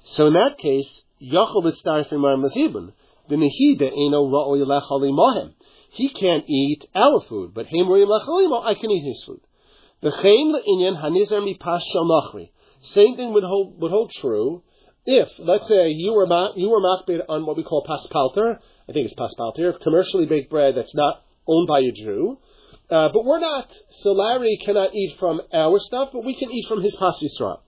So 0.03 0.27
in 0.27 0.33
that 0.33 0.59
case, 0.59 1.05
Yachol 1.23 1.63
Itztarifimar 1.63 2.43
Mazibun, 2.43 2.93
the 3.29 3.37
Nehida 3.37 3.87
Eno 3.93 4.27
Ra'oy 4.27 4.67
Lechali 4.67 5.13
Mohem. 5.13 5.53
He 5.95 6.09
can't 6.09 6.45
eat 6.49 6.87
our 6.95 7.21
food, 7.21 7.55
but 7.55 7.67
Hemrim 7.67 8.09
Lechali 8.09 8.67
I 8.67 8.75
can 8.75 8.91
eat 8.91 9.05
his 9.05 9.23
food. 9.25 9.41
The 10.01 10.11
Chain 10.11 10.53
Inyan 10.53 11.01
Shal 11.01 12.49
Same 12.83 13.17
thing 13.17 13.33
would 13.33 13.45
hold, 13.45 13.81
would 13.81 13.93
hold 13.93 14.11
true 14.11 14.63
if, 15.07 15.29
let's 15.39 15.69
say, 15.69 15.91
you 15.91 16.13
were 16.13 16.27
ma- 16.27 16.53
you 16.57 16.69
were 16.69 16.81
makbid 16.81 17.25
on 17.29 17.47
what 17.47 17.57
we 17.57 17.63
call 17.63 17.87
paspalter, 17.87 18.59
I 18.89 18.93
think 18.93 19.07
it's 19.09 19.15
paspalter, 19.15 19.81
commercially 19.81 20.27
baked 20.27 20.51
bread 20.51 20.75
that's 20.75 20.95
not 20.97 21.23
owned 21.47 21.69
by 21.69 21.79
a 21.81 21.93
Jew, 21.93 22.39
uh, 22.91 23.11
but 23.11 23.25
we're 23.25 23.39
not. 23.39 23.73
So 23.91 24.13
Larry 24.13 24.59
cannot 24.65 24.95
eat 24.95 25.17
from 25.19 25.43
our 25.53 25.79
stuff, 25.79 26.11
but 26.13 26.25
we 26.25 26.35
can 26.35 26.51
eat 26.51 26.67
from 26.67 26.83
his 26.83 26.97
pas 26.97 27.23
Yisrael. 27.23 27.61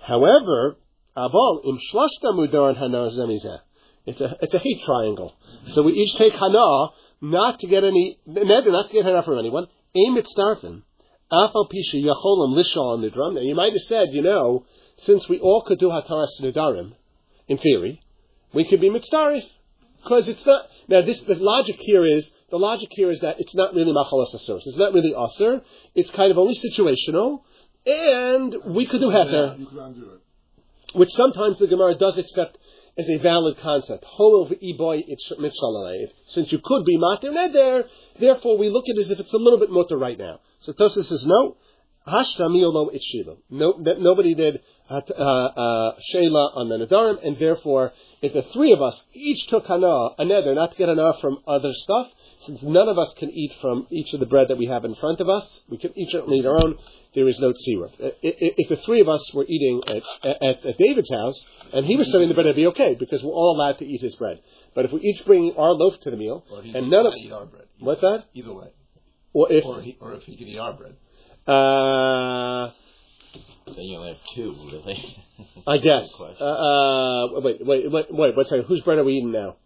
However, 0.00 0.76
aval 1.16 1.64
im 1.66 1.78
shlashta 1.92 2.34
mudaran. 2.34 3.60
It's 4.04 4.20
a 4.20 4.36
it's 4.40 4.54
a 4.54 4.58
hate 4.58 4.82
triangle. 4.84 5.34
So 5.68 5.82
we 5.82 5.92
each 5.92 6.16
take 6.16 6.32
hana 6.32 6.88
not 7.22 7.60
to 7.60 7.66
get 7.66 7.84
any 7.84 8.18
not 8.26 8.88
to 8.88 8.92
get 8.92 9.04
hana 9.06 9.22
from 9.22 9.38
anyone. 9.38 9.66
Aim 9.94 10.18
it 10.18 10.26
starfin. 10.36 10.82
Afal 11.32 11.70
pisha 11.72 11.94
yacholam 11.94 12.54
lishal 12.54 12.98
nidram. 12.98 13.34
Now 13.34 13.40
you 13.40 13.54
might 13.54 13.72
have 13.72 13.82
said, 13.82 14.08
you 14.12 14.20
know, 14.20 14.66
since 14.96 15.28
we 15.28 15.38
all 15.38 15.62
could 15.62 15.78
do 15.78 15.88
Hataras 15.88 16.40
Nidarim, 16.42 16.92
in 17.48 17.58
theory, 17.58 18.00
we 18.52 18.64
could 18.64 18.80
be 18.80 18.90
Mitzdarif. 18.90 19.44
Because 20.02 20.26
it's 20.26 20.44
not, 20.44 20.66
now 20.88 21.00
this, 21.02 21.20
the 21.22 21.36
logic 21.36 21.76
here 21.78 22.04
is, 22.04 22.28
the 22.50 22.58
logic 22.58 22.88
here 22.90 23.10
is 23.10 23.20
that 23.20 23.36
it's 23.38 23.54
not 23.54 23.72
really 23.72 23.92
Machalas 23.92 24.34
Asuros. 24.34 24.62
It's 24.66 24.76
not 24.76 24.92
really 24.92 25.14
Aser. 25.14 25.62
It's 25.94 26.10
kind 26.10 26.32
of 26.32 26.38
only 26.38 26.54
situational. 26.56 27.42
And 27.86 28.56
we 28.74 28.86
could 28.86 29.00
do 29.00 29.08
Heter. 29.08 30.18
Which 30.94 31.10
sometimes 31.12 31.58
the 31.58 31.68
Gemara 31.68 31.94
does 31.94 32.18
accept 32.18 32.58
as 32.96 33.08
a 33.08 33.16
valid 33.18 33.56
concept. 33.58 34.04
Since 36.26 36.52
you 36.52 36.58
could 36.58 36.84
be 36.84 36.98
matir 36.98 37.30
neder, 37.30 37.84
therefore 38.18 38.58
we 38.58 38.68
look 38.68 38.84
at 38.88 38.96
it 38.96 39.00
as 39.00 39.10
if 39.10 39.20
it's 39.20 39.32
a 39.32 39.38
little 39.38 39.58
bit 39.58 39.70
mutter 39.70 39.96
right 39.96 40.18
now. 40.18 40.40
So 40.60 40.72
Tosa 40.72 41.02
says 41.04 41.24
no. 41.26 41.56
Hashtamiolo 42.06 42.90
itshila. 42.94 43.36
No, 43.50 43.74
nobody 43.78 44.34
did 44.34 44.60
uh, 44.90 44.96
uh, 44.96 45.92
Shayla 46.12 46.56
on 46.56 46.68
the 46.68 46.84
Nadarim, 46.84 47.24
and 47.24 47.38
therefore, 47.38 47.92
if 48.20 48.32
the 48.32 48.42
three 48.42 48.72
of 48.72 48.82
us 48.82 49.00
each 49.12 49.46
took 49.46 49.66
hana, 49.66 50.10
a 50.18 50.24
nether, 50.24 50.54
not 50.54 50.72
to 50.72 50.78
get 50.78 50.88
hana 50.88 51.14
from 51.20 51.38
other 51.46 51.72
stuff, 51.72 52.08
since 52.44 52.60
none 52.62 52.88
of 52.88 52.98
us 52.98 53.14
can 53.14 53.30
eat 53.30 53.52
from 53.60 53.86
each 53.90 54.12
of 54.14 54.20
the 54.20 54.26
bread 54.26 54.48
that 54.48 54.58
we 54.58 54.66
have 54.66 54.84
in 54.84 54.94
front 54.96 55.20
of 55.20 55.28
us, 55.28 55.62
we 55.68 55.78
can 55.78 55.96
each 55.96 56.14
eat 56.14 56.46
our 56.46 56.56
own, 56.56 56.76
there 57.14 57.28
is 57.28 57.38
no 57.38 57.52
tzira. 57.52 57.90
If 58.20 58.68
the 58.68 58.76
three 58.76 59.00
of 59.00 59.08
us 59.08 59.32
were 59.32 59.46
eating 59.48 59.82
at, 59.86 60.02
at, 60.28 60.66
at 60.66 60.78
David's 60.78 61.10
house, 61.10 61.46
and 61.72 61.86
he 61.86 61.96
was 61.96 62.10
serving 62.10 62.28
the 62.28 62.34
bread, 62.34 62.46
it'd 62.46 62.56
be 62.56 62.66
okay, 62.68 62.94
because 62.94 63.22
we're 63.22 63.32
all 63.32 63.56
allowed 63.56 63.78
to 63.78 63.86
eat 63.86 64.00
his 64.00 64.16
bread. 64.16 64.40
But 64.74 64.86
if 64.86 64.92
we 64.92 65.00
each 65.02 65.24
bring 65.24 65.54
our 65.56 65.70
loaf 65.70 66.00
to 66.00 66.10
the 66.10 66.16
meal, 66.16 66.44
and 66.74 66.90
none 66.90 67.06
of... 67.06 67.14
Eat 67.14 67.32
our 67.32 67.46
bread. 67.46 67.66
What's 67.78 68.00
that? 68.00 68.24
Either 68.34 68.52
way. 68.52 68.72
Or 69.32 69.52
if... 69.52 69.64
Or, 69.64 69.80
he, 69.80 69.96
or 70.00 70.14
if 70.14 70.24
he 70.24 70.36
can 70.36 70.48
eat 70.48 70.58
our 70.58 70.72
bread. 70.72 70.96
Uh, 71.46 72.70
then 73.66 73.84
you 73.84 73.96
only 73.96 74.08
have 74.12 74.20
two, 74.34 74.54
really. 74.70 75.24
I 75.66 75.78
guess. 75.78 76.12
Uh, 76.20 76.44
uh, 76.44 77.40
wait, 77.40 77.64
wait, 77.66 77.90
wait, 77.90 78.06
wait. 78.10 78.36
What's 78.36 78.50
that? 78.50 78.64
Whose 78.66 78.80
bread 78.82 78.98
are 78.98 79.04
we 79.04 79.14
eating 79.14 79.32
now? 79.32 79.56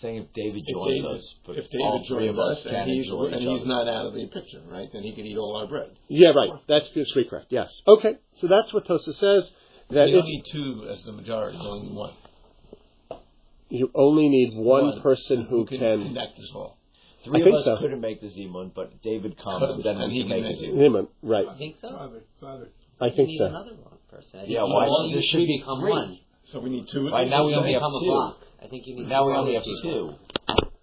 Saying 0.00 0.16
if 0.24 0.32
David 0.32 0.62
If 0.66 0.74
joins 0.74 1.02
David- 1.02 1.16
us, 1.16 1.34
but 1.46 1.56
If 1.56 1.66
all 1.80 1.92
David 1.98 2.08
three 2.08 2.26
joins 2.28 2.38
of 2.38 2.44
us 2.44 2.66
us 2.66 2.72
and 2.72 2.90
he's, 2.90 3.10
and 3.10 3.40
he's 3.40 3.66
not 3.66 3.88
out 3.88 4.06
of 4.06 4.14
the 4.14 4.26
picture, 4.28 4.60
right? 4.70 4.88
Then 4.92 5.02
he 5.02 5.12
can 5.12 5.26
eat 5.26 5.36
all 5.36 5.56
our 5.56 5.66
bread. 5.66 5.90
Yeah, 6.08 6.28
right. 6.28 6.50
That's 6.68 6.88
that's 6.94 7.12
correct. 7.28 7.46
Yes. 7.50 7.82
Okay. 7.86 8.16
So 8.36 8.46
that's 8.46 8.72
what 8.72 8.86
Tosa 8.86 9.12
says. 9.12 9.50
That 9.90 10.08
you 10.10 10.18
if 10.18 10.24
need 10.24 10.44
two 10.52 10.86
as 10.88 11.02
the 11.04 11.12
majority, 11.12 11.58
only 11.60 11.88
one. 11.92 12.12
you 13.70 13.90
only 13.94 14.28
need 14.28 14.56
one, 14.56 14.84
One 14.90 15.00
person 15.00 15.46
who 15.46 15.64
can, 15.66 15.78
can. 15.78 16.02
connect 16.08 16.36
this 16.36 16.50
all. 16.54 16.77
Three 17.28 17.40
I 17.40 17.40
of 17.40 17.44
think 17.44 17.56
us 17.56 17.64
so. 17.64 17.76
couldn't 17.78 18.00
make 18.00 18.20
the 18.20 18.26
Zimun, 18.28 18.72
but 18.74 19.02
David 19.02 19.36
comes, 19.38 19.82
then 19.82 19.96
And 19.98 20.10
we 20.12 20.18
he 20.18 20.22
can 20.24 20.30
can 20.30 20.42
make 20.42 20.58
the 20.58 20.62
make 20.62 20.70
it. 20.70 20.74
Zimun. 20.92 21.08
Right. 21.22 21.46
I 21.48 21.56
think 21.56 21.76
so. 21.80 21.88
Father, 21.90 22.22
father. 22.40 22.68
I 23.00 23.10
think 23.10 23.28
need 23.28 23.38
so. 23.38 23.46
another 23.46 23.74
one 23.74 23.94
person. 24.10 24.40
Yeah, 24.46 24.62
why 24.64 24.86
all 24.86 25.02
not? 25.04 25.10
you 25.10 25.16
This 25.16 25.24
should 25.26 25.46
become 25.46 25.80
three. 25.80 25.90
one. 25.90 26.18
So 26.44 26.60
we 26.60 26.70
need 26.70 26.86
two. 26.90 27.08
Right, 27.10 27.28
now 27.28 27.44
we 27.46 27.54
only 27.54 27.72
have 27.72 27.80
Become 27.80 27.94
a 27.94 28.00
two. 28.00 28.06
block. 28.06 28.38
I 28.62 28.66
think 28.66 28.86
you 28.86 28.94
need 28.96 29.08
Now 29.08 29.26
we 29.26 29.34
only 29.34 29.54
have 29.54 29.64
two. 29.64 30.14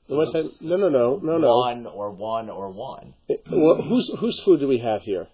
What's 0.08 0.34
that? 0.34 0.62
No, 0.62 0.76
no, 0.76 0.89
no, 0.89 1.20
no, 1.22 1.38
no. 1.39 1.58
One 1.58 1.88
or 1.88 2.12
one 2.12 2.50
or 2.52 2.70
one. 2.72 3.16
It- 3.28 3.43
well, 3.52 3.82
whose 3.82 4.08
whose 4.20 4.39
food 4.41 4.60
do 4.60 4.68
we 4.68 4.78
have 4.78 5.02
here? 5.02 5.28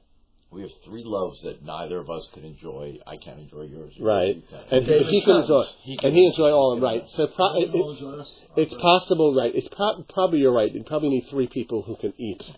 We 0.52 0.62
have 0.64 0.72
three 0.84 1.04
loaves 1.06 1.42
that 1.44 1.64
neither 1.64 2.00
of 2.00 2.10
us 2.10 2.28
can 2.34 2.44
enjoy. 2.44 2.98
I 3.08 3.16
can't 3.16 3.40
enjoy 3.40 3.62
yours. 3.64 3.94
Right, 4.00 4.36
You 4.36 4.58
and 4.70 4.86
David 4.86 5.08
he 5.08 5.22
can 5.22 5.38
enjoy, 5.38 5.64
He 5.84 5.98
and 6.04 6.14
he 6.14 6.26
enjoy 6.26 6.52
all 6.52 6.74
of 6.74 6.78
them. 6.82 6.84
Right. 6.84 7.08
So 7.10 7.28
pro- 7.28 7.56
it, 7.56 7.70
it- 7.74 8.28
it's 8.58 8.74
possible, 8.74 9.34
right? 9.34 9.54
It's 9.56 9.70
pro- 9.70 10.04
probably 10.14 10.40
you're 10.40 10.52
right. 10.54 10.70
You 10.74 10.84
probably 10.84 11.08
need 11.10 11.28
three 11.30 11.48
people 11.48 11.84
who 11.84 11.96
can 11.96 12.14
eat 12.18 12.52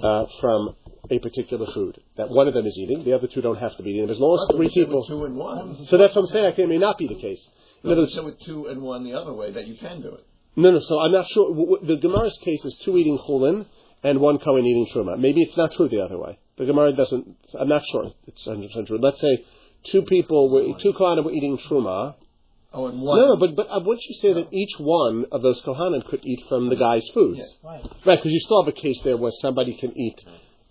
uh, 0.00 0.26
from 0.40 0.76
a 1.10 1.18
particular 1.18 1.66
food. 1.72 2.00
That 2.16 2.30
one 2.30 2.46
of 2.46 2.54
them 2.54 2.66
is 2.66 2.78
eating, 2.78 3.02
the 3.04 3.14
other 3.14 3.26
two 3.26 3.40
don't 3.42 3.58
have 3.58 3.76
to 3.78 3.82
be 3.82 3.90
eating. 3.90 4.08
As 4.08 4.20
long 4.20 4.38
as 4.38 4.56
three 4.56 4.68
people. 4.68 5.04
two 5.04 5.24
and 5.24 5.34
one. 5.34 5.84
So 5.86 5.96
that's 5.98 6.14
what 6.14 6.22
I'm 6.22 6.26
saying. 6.28 6.44
I 6.44 6.50
think 6.52 6.66
it 6.66 6.68
may 6.68 6.78
not 6.78 6.98
be 6.98 7.08
the 7.08 7.16
case. 7.16 7.48
In 7.82 7.88
No, 7.88 7.92
other 7.94 8.02
words, 8.02 8.14
said 8.14 8.24
with 8.24 8.38
two 8.42 8.66
and 8.68 8.80
one 8.80 9.02
the 9.02 9.14
other 9.14 9.32
way 9.32 9.50
that 9.50 9.66
you 9.66 9.74
can 9.76 10.02
do 10.02 10.14
it. 10.14 10.24
no, 10.54 10.70
no. 10.70 10.78
So 10.78 11.00
I'm 11.00 11.10
not 11.10 11.28
sure. 11.30 11.52
The 11.82 11.96
Gemara's 11.96 12.38
case 12.44 12.64
is 12.64 12.76
two 12.84 12.96
eating 12.96 13.18
chulin 13.18 13.66
and 14.04 14.20
one 14.20 14.38
Kohen 14.38 14.64
eating 14.64 14.86
truma. 14.94 15.18
Maybe 15.18 15.40
it's 15.42 15.56
not 15.56 15.72
true 15.72 15.88
the 15.88 16.00
other 16.00 16.16
way. 16.16 16.38
The 16.62 16.72
Gemara 16.72 16.92
doesn't. 16.92 17.36
I'm 17.58 17.68
not 17.68 17.82
sure. 17.90 18.12
It's 18.26 18.46
100 18.46 18.68
percent 18.68 18.86
true. 18.86 18.98
Let's 18.98 19.20
say 19.20 19.44
two 19.84 20.02
people 20.02 20.50
were 20.50 20.78
two 20.78 20.92
Kohanim 20.92 21.24
were 21.24 21.32
eating 21.32 21.58
truma. 21.58 22.14
Oh, 22.72 22.86
and 22.86 23.00
one. 23.02 23.18
No, 23.18 23.34
no, 23.34 23.36
but 23.36 23.56
but 23.56 23.66
uh, 23.68 23.80
wouldn't 23.80 24.04
you 24.08 24.14
say 24.14 24.32
that 24.32 24.52
each 24.52 24.74
one 24.78 25.26
of 25.32 25.42
those 25.42 25.60
Kohanim 25.62 26.06
could 26.08 26.24
eat 26.24 26.40
from 26.48 26.68
the 26.68 26.76
guy's 26.76 27.08
foods? 27.10 27.38
Yes. 27.38 27.56
Right. 27.62 27.82
Right, 28.06 28.18
because 28.18 28.32
you 28.32 28.40
still 28.40 28.62
have 28.62 28.68
a 28.72 28.80
case 28.80 29.00
there 29.02 29.16
where 29.16 29.32
somebody 29.32 29.74
can 29.74 29.96
eat. 29.98 30.24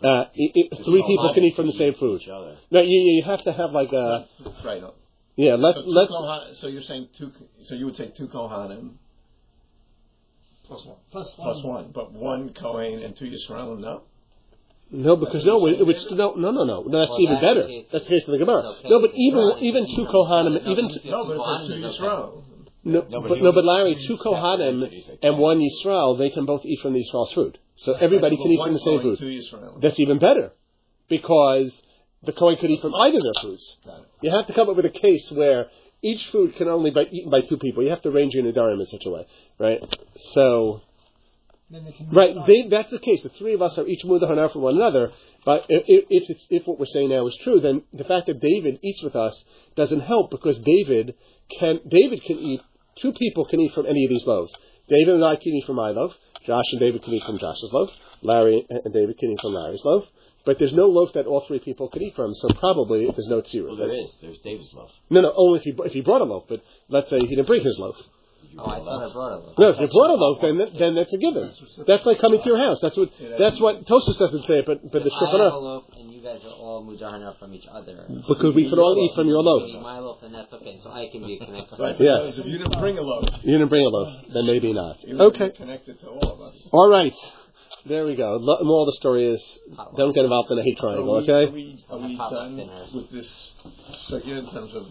Uh, 0.04 0.08
i 0.08 0.24
i 0.24 0.84
three 0.84 1.04
people 1.06 1.32
can 1.34 1.44
eat 1.44 1.56
from 1.56 1.68
the 1.68 1.74
same 1.74 1.94
food. 1.94 2.22
No, 2.28 2.82
you, 2.82 3.18
you 3.18 3.24
have 3.24 3.44
to 3.44 3.52
have 3.54 3.72
like 3.72 3.92
a 3.92 4.26
right. 4.66 4.82
yeah. 5.36 5.56
Let 5.56 5.76
So, 5.76 5.82
two 5.84 5.90
let's 5.90 6.12
Kohan- 6.12 6.56
so 6.56 6.68
you're 6.68 6.82
saying 6.82 7.10
two. 7.18 7.32
So 7.66 7.76
you 7.76 7.86
would 7.86 7.96
take 7.96 8.16
two 8.16 8.28
Kohanim 8.28 8.94
Plus 10.72 10.86
one. 10.86 10.98
Plus 11.12 11.38
one. 11.38 11.54
plus 11.54 11.64
one, 11.66 11.92
but 11.94 12.14
one 12.14 12.54
Kohen 12.54 13.04
and 13.04 13.16
two 13.18 13.26
Yisraelim. 13.26 13.80
No. 13.80 14.04
No 14.92 15.16
because 15.16 15.46
no, 15.46 15.66
it 15.68 15.86
would 15.86 15.98
no 16.12 16.34
no 16.34 16.52
no 16.52 16.64
no. 16.64 16.84
That's 16.90 17.12
Well, 17.12 17.22
even 17.22 17.36
that's 17.36 17.44
better. 17.46 17.68
case. 17.68 17.86
That's 17.92 18.06
the 18.08 18.16
case 18.16 18.28
of 18.28 18.32
the 18.34 18.38
Gemara. 18.38 18.62
Okay. 18.62 18.90
No, 18.90 19.00
but 19.02 19.12
even 19.16 19.54
even 19.62 19.88
two 19.96 20.06
Kohanim, 20.06 20.64
No, 20.64 20.72
even 20.72 20.86
no, 21.06 21.24
No, 21.24 21.26
but 21.26 21.34
if 21.34 21.40
Kohanim 21.40 21.82
there's 21.82 21.98
two. 21.98 22.04
Yisrael. 22.04 22.44
no, 22.84 23.06
No, 23.10 23.22
but 23.22 23.30
but 23.30 23.42
no, 23.42 23.52
but 23.54 23.64
Larry, 23.66 23.96
two 23.96 24.18
separated, 24.18 24.24
Kohanim 24.24 25.18
and 25.24 25.38
one 25.38 25.60
Yisrael, 25.60 26.18
they 26.18 26.30
can 26.30 26.46
both 26.46 26.66
eat 26.66 26.80
from 26.82 26.94
the 26.94 27.04
Yisrael's 27.04 27.32
food. 27.34 27.58
So 27.76 27.94
everybody 27.94 28.38
can 28.38 28.52
eat 28.52 28.62
from 28.62 28.74
the 28.74 28.80
same 28.80 29.00
Kohen, 29.02 29.16
food. 29.16 29.82
That's 29.82 30.00
even 30.00 30.20
better 30.20 30.52
because 31.10 31.82
the 32.24 32.34
Kohen 32.34 32.58
could 32.58 32.70
eat 32.70 32.82
from 32.82 32.94
either 32.96 33.18
of 33.18 33.24
their 33.24 33.42
foods. 33.42 33.78
You 34.22 34.32
have 34.32 34.46
to 34.48 34.54
come 34.54 34.70
up 34.70 34.76
with 34.76 34.86
a 34.86 34.90
case 34.90 35.32
where 35.32 35.68
each 36.02 36.26
food 36.28 36.56
can 36.56 36.68
only 36.68 36.92
be 36.92 37.02
eaten 37.12 37.30
by 37.30 37.42
two 37.42 37.58
people. 37.58 37.84
You 37.84 37.90
have 37.90 38.02
to 38.04 38.10
arrange 38.10 38.34
your 38.34 38.44
Nadarim 38.44 38.80
in 38.80 38.86
such 38.88 39.06
a 39.06 39.10
way, 39.10 39.26
right? 39.60 39.80
So, 40.34 40.46
Then 40.46 40.72
they 40.72 40.80
can 40.80 40.91
right, 42.12 42.36
they, 42.48 42.68
that's 42.68 42.92
the 42.92 43.00
case. 43.00 43.24
The 43.24 43.30
three 43.30 43.54
of 43.54 43.62
us 43.62 43.78
are 43.78 43.88
each 43.88 44.04
mudahana 44.04 44.52
for 44.52 44.60
one 44.60 44.76
another. 44.76 45.12
But 45.46 45.66
if, 45.70 46.06
if, 46.10 46.30
it's, 46.30 46.46
if 46.50 46.68
what 46.68 46.80
we're 46.80 46.86
saying 46.86 47.10
now 47.10 47.26
is 47.28 47.38
true, 47.44 47.60
then 47.60 47.84
the 47.94 48.04
fact 48.04 48.28
that 48.28 48.40
David 48.42 48.80
eats 48.84 49.02
with 49.02 49.16
us 49.16 49.44
doesn't 49.76 50.02
help 50.02 50.32
because 50.32 50.60
David 50.60 51.16
can 51.60 51.80
David 51.88 52.24
can 52.24 52.38
eat. 52.38 52.62
Two 52.98 53.14
people 53.14 53.46
can 53.46 53.60
eat 53.62 53.74
from 53.74 53.86
any 53.86 54.04
of 54.04 54.10
these 54.10 54.28
loaves. 54.28 54.54
David 54.90 55.16
and 55.16 55.24
I 55.24 55.38
can 55.38 55.54
eat 55.54 55.66
from 55.66 55.78
my 55.78 55.92
loaf. 55.92 56.14
Josh 56.46 56.66
and 56.72 56.80
David 56.80 57.04
can 57.04 57.14
eat 57.14 57.24
from 57.24 57.38
Josh's 57.38 57.72
loaf. 57.72 57.90
Larry 58.22 58.66
and 58.70 58.94
David 58.94 59.18
can 59.18 59.32
eat 59.32 59.40
from 59.42 59.54
Larry's 59.54 59.84
loaf. 59.86 60.06
But 60.46 60.58
there's 60.58 60.74
no 60.74 60.88
loaf 60.88 61.14
that 61.14 61.28
all 61.28 61.42
three 61.48 61.60
people 61.60 61.88
could 61.88 62.02
eat 62.02 62.16
from, 62.16 62.34
so 62.34 62.50
probably 62.50 63.06
there's 63.06 63.28
no 63.28 63.42
tzira. 63.42 63.68
Well, 63.68 63.76
there 63.76 63.92
is. 63.92 64.16
There's 64.22 64.40
David's 64.40 64.74
loaf. 64.74 64.90
No, 65.10 65.22
no, 65.22 65.32
only 65.36 65.60
if 65.60 65.64
he 65.64 65.74
if 65.86 65.94
he 65.94 66.02
brought 66.02 66.22
a 66.22 66.26
loaf. 66.26 66.46
But 66.50 66.64
let's 66.90 67.10
say 67.10 67.20
he 67.20 67.28
didn't 67.28 67.46
bring 67.46 67.64
his 67.64 67.78
loaf. 67.78 67.96
Oh, 68.58 68.66
I 68.66 68.80
thought 68.80 69.10
I 69.10 69.14
brought 69.14 69.32
a 69.32 69.38
loaf. 69.38 69.58
No, 69.58 69.70
if 69.70 69.80
you 69.80 69.88
brought 69.88 70.10
a 70.12 70.20
loaf, 70.20 70.42
then 70.42 70.60
then 70.78 70.96
that's 70.96 71.14
a 71.14 71.18
given. 71.18 71.52
That's 71.88 72.06
like 72.06 72.20
coming 72.20 72.42
to 72.42 72.50
your 72.50 72.58
house. 72.58 72.80
That's 72.82 72.98
what 72.98 73.10
that's 73.40 73.60
what 73.62 73.86
Tosfos 73.86 74.18
doesn't 74.20 74.44
say, 74.44 74.62
but 74.66 74.82
but 74.92 75.04
the 75.04 75.12
I 75.12 75.26
have 75.26 75.34
a 75.34 75.38
Shulchan 75.38 75.52
Aruch- 75.52 75.62
loaf, 75.62 75.84
and 75.98 76.12
you 76.12 76.22
guys 76.22 76.42
are 76.44 76.50
all 76.60 76.84
mudahana 76.86 77.38
from 77.40 77.54
each 77.54 77.66
other. 77.72 78.06
because 78.28 78.54
we 78.54 78.70
can 78.70 78.78
all 78.78 78.98
eat 79.04 79.16
from 79.16 79.28
your 79.28 79.38
You 79.42 79.44
loaf. 79.50 79.82
my 79.82 80.00
loaf, 80.00 80.18
and 80.24 80.36
that's 80.36 80.52
okay. 80.54 80.80
So 80.84 80.92
I 80.92 81.08
can 81.10 81.26
be 81.26 81.38
connected. 81.38 81.80
Right. 81.80 81.96
Yes. 82.00 82.38
If 82.40 82.46
you 82.46 82.58
didn't 82.58 82.78
bring 82.80 82.98
a 82.98 83.02
loaf, 83.02 83.30
You 83.44 83.54
didn't 83.54 83.70
bring 83.70 83.86
a 83.86 83.90
loaf, 83.90 84.10
then 84.34 84.46
maybe 84.46 84.74
not. 84.74 84.98
Okay, 85.08 85.52
connected 85.52 86.00
to 86.02 86.08
all 86.08 86.32
of 86.34 86.42
us. 86.42 86.56
all 86.72 86.90
right. 86.90 87.16
There 87.86 88.06
we 88.06 88.16
go. 88.16 88.36
Lo- 88.40 88.60
Moral 88.62 88.84
of 88.84 88.88
the 88.88 88.98
story 88.98 89.26
is 89.26 89.42
don't 89.98 90.14
get 90.14 90.24
involved 90.24 90.52
in 90.52 90.60
a 90.60 90.64
hate 90.64 90.78
triangle. 90.78 91.18
Are 91.18 91.22
we, 91.22 91.32
Okay. 91.32 91.50
are 91.50 91.52
we, 91.52 91.84
are 91.90 91.98
we 91.98 92.16
done 92.16 92.70
with 92.94 93.10
this 93.12 93.52
circuit 94.08 94.38
in 94.38 94.46
terms 94.52 94.76
of 94.76 94.86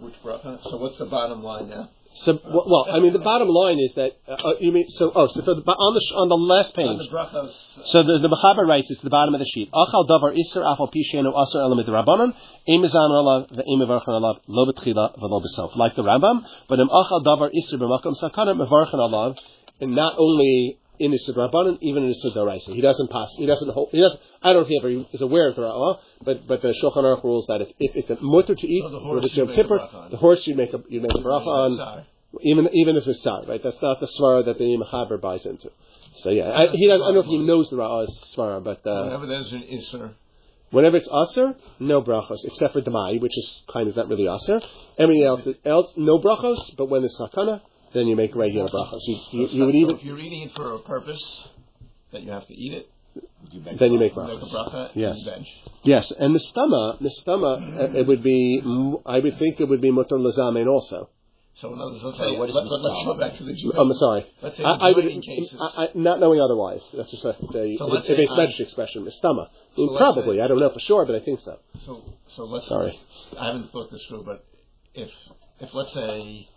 which 0.00 0.14
bracha? 0.24 0.62
So 0.62 0.78
what's 0.78 0.96
the 0.96 1.04
bottom 1.06 1.42
line 1.42 1.68
now? 1.68 1.90
So 2.14 2.38
well, 2.44 2.86
I 2.90 3.00
mean, 3.00 3.12
the 3.12 3.18
bottom 3.18 3.48
line 3.48 3.78
is 3.80 3.92
that 3.94 4.12
uh, 4.28 4.34
uh, 4.34 4.52
you 4.60 4.70
mean 4.70 4.88
so. 4.88 5.10
Oh, 5.14 5.26
so 5.26 5.42
the, 5.42 5.50
on 5.50 5.94
the 5.94 6.02
on 6.14 6.28
the 6.28 6.36
last 6.36 6.78
On 6.78 6.98
page. 6.98 7.10
the 7.10 7.16
brachos. 7.16 7.52
So 7.86 8.04
the 8.04 8.18
the 8.22 8.28
Mechaber 8.28 8.66
writes 8.66 8.88
it's 8.90 9.02
the 9.02 9.10
bottom 9.10 9.34
of 9.34 9.40
the 9.40 9.46
sheet. 9.46 9.68
Achal 9.74 10.06
davar 10.08 10.30
iser 10.38 10.62
afal 10.62 10.94
pishenu 10.94 11.34
aser 11.34 11.58
elamid 11.58 11.88
rabbanon 11.88 12.32
imizan 12.68 13.10
alav 13.10 13.50
ve'imivarchan 13.50 14.14
alav 14.14 14.36
lo 14.46 14.70
betchila 14.70 15.18
v'lo 15.18 15.42
besof. 15.42 15.74
Like 15.74 15.96
the 15.96 16.04
Rambam, 16.04 16.46
but 16.68 16.78
im 16.78 16.88
achal 16.88 17.24
davar 17.24 17.50
iser 17.52 17.78
b'makom 17.78 18.14
sakana 18.14 18.54
mevarchan 18.54 19.00
alav, 19.02 19.36
and 19.80 19.96
not 19.96 20.14
only 20.16 20.78
in 20.98 21.10
the 21.10 21.18
rabbanon, 21.36 21.78
even 21.82 22.04
in 22.04 22.10
the 22.10 22.30
Daraisa. 22.34 22.74
He 22.74 22.80
doesn't 22.80 23.10
pass. 23.10 23.34
He 23.36 23.46
doesn't 23.46 23.68
hold. 23.70 23.90
He 23.90 24.00
doesn't. 24.00 24.20
I 24.42 24.48
don't 24.48 24.58
know 24.58 24.62
if 24.62 24.68
he 24.68 24.78
ever 24.78 25.06
is 25.12 25.20
aware 25.20 25.48
of 25.48 25.56
the 25.56 25.62
Ra'ah, 25.62 25.98
but 26.22 26.46
but 26.46 26.62
the 26.62 26.68
Shulchan 26.68 27.02
Aruch 27.02 27.24
rules 27.24 27.46
that 27.46 27.60
if, 27.60 27.68
if 27.78 27.96
it's 27.96 28.10
a 28.10 28.18
mutter 28.20 28.54
to 28.54 28.66
eat, 28.66 28.82
So 28.82 28.88
the 28.90 28.96
or 28.98 29.00
horse 29.00 29.24
if 29.24 29.30
it's 29.30 29.36
you 29.36 29.50
a 29.50 29.54
Kippur, 29.54 30.08
the 30.10 30.16
horse 30.16 30.46
you 30.46 30.54
make 30.54 30.72
a 30.72 30.82
you 30.88 31.00
make 31.00 31.12
a 31.14 31.18
bracha 31.18 31.46
on. 31.46 32.04
Even 32.42 32.68
even 32.72 32.96
if 32.96 33.06
it's 33.06 33.22
sar, 33.22 33.44
right? 33.46 33.62
That's 33.62 33.80
not 33.80 34.00
the 34.00 34.06
svara 34.06 34.44
that 34.46 34.58
the 34.58 34.64
Mechaber 34.64 35.20
buys 35.20 35.46
into. 35.46 35.70
So 36.14 36.30
yeah, 36.30 36.50
I, 36.50 36.66
he 36.68 36.88
doesn't, 36.88 37.02
I 37.02 37.06
don't 37.06 37.14
know 37.14 37.20
if 37.20 37.26
he 37.26 37.38
knows 37.38 37.70
the 37.70 37.76
Ra'ah's 37.76 38.34
svara, 38.36 38.62
but 38.62 38.84
uh, 38.84 39.04
Whenever 39.04 39.26
there's 39.26 39.52
an 39.52 39.62
isser, 39.62 40.14
whenever 40.70 40.96
it's 40.96 41.08
aser, 41.08 41.54
no 41.78 42.02
brachos, 42.02 42.44
except 42.44 42.72
for 42.72 42.82
demai, 42.82 43.20
which 43.20 43.36
is 43.36 43.62
kind 43.72 43.88
of 43.88 43.94
not 43.96 44.08
really 44.08 44.26
aser. 44.26 44.60
Everything 44.98 45.24
else, 45.24 45.46
else 45.64 45.94
no 45.96 46.18
brachos, 46.18 46.76
but 46.76 46.86
when 46.86 47.04
it's 47.04 47.16
sakana, 47.20 47.60
then 47.94 48.06
you 48.06 48.16
make 48.16 48.34
regular 48.34 48.68
brachos. 48.68 49.00
You, 49.06 49.16
you, 49.32 49.46
you 49.48 49.64
would 49.66 49.72
so 49.74 49.78
even 49.78 49.96
if 49.96 50.04
you're 50.04 50.18
eating 50.18 50.42
it 50.42 50.52
for 50.54 50.74
a 50.74 50.78
purpose 50.80 51.48
that 52.12 52.22
you 52.22 52.30
have 52.32 52.46
to 52.48 52.54
eat 52.54 52.72
it, 52.72 52.90
You 53.50 53.60
make 53.60 53.78
then 53.78 53.92
you 53.92 53.98
make 53.98 54.14
you 54.16 54.22
make 54.22 54.38
a 54.42 54.44
brachos. 54.44 54.52
bracha 54.52 54.90
Yes. 54.94 55.16
and 55.18 55.26
bench. 55.26 55.48
Yes, 55.84 56.10
and 56.18 56.34
the 56.34 56.40
stama, 56.40 56.98
the 57.00 57.10
stama, 57.10 57.52
uh, 57.94 57.98
it 57.98 58.06
would 58.06 58.22
be. 58.22 58.60
I 59.06 59.18
would 59.20 59.38
think 59.38 59.60
it 59.60 59.68
would 59.68 59.80
be 59.80 59.90
mutar 59.90 60.18
lazamein 60.18 60.66
also. 60.68 61.10
So 61.56 61.72
in 61.72 61.78
other 61.80 61.92
words, 61.92 62.02
let's 62.02 62.18
say, 62.18 62.36
what 62.36 62.48
is 62.48 62.54
let, 62.56 62.64
the 62.64 62.70
let, 62.70 62.82
let's 62.82 63.04
go 63.04 63.16
back 63.16 63.34
to 63.36 63.44
the 63.44 63.52
Jewish. 63.54 63.76
I'm 63.78 63.92
sorry. 63.94 64.26
Let's 64.42 64.56
say 64.56 64.64
I, 64.64 64.76
the 64.76 64.84
I 64.86 64.90
would, 64.90 65.22
cases. 65.22 65.56
I, 65.60 65.84
I, 65.84 65.88
not 65.94 66.18
knowing 66.18 66.40
otherwise. 66.40 66.80
That's 66.92 67.12
just 67.12 67.24
a, 67.24 67.36
it's 67.40 67.54
a, 67.54 67.76
So 67.76 67.86
it's 67.86 67.94
let's 67.94 68.04
a 68.06 68.08
say 68.08 68.16
base 68.16 68.30
I- 68.32 68.36
metric 68.38 68.58
expression. 68.60 69.04
The 69.04 69.12
stama, 69.12 69.48
So 69.76 69.82
let's 69.82 69.98
probably. 70.02 70.38
say- 70.38 70.42
I 70.42 70.48
don't 70.48 70.58
know 70.58 70.70
for 70.70 70.80
sure, 70.80 71.06
but 71.06 71.14
I 71.14 71.20
think 71.20 71.38
so. 71.40 71.60
So, 71.86 72.02
so 72.34 72.44
let's. 72.46 72.66
Sorry. 72.66 72.98
I 73.38 73.46
haven't 73.46 73.70
thought 73.70 73.88
this 73.92 74.04
through, 74.08 74.24
but 74.24 74.44
if 74.94 75.10
if 75.60 75.72
let's 75.74 75.92
say 75.94 76.48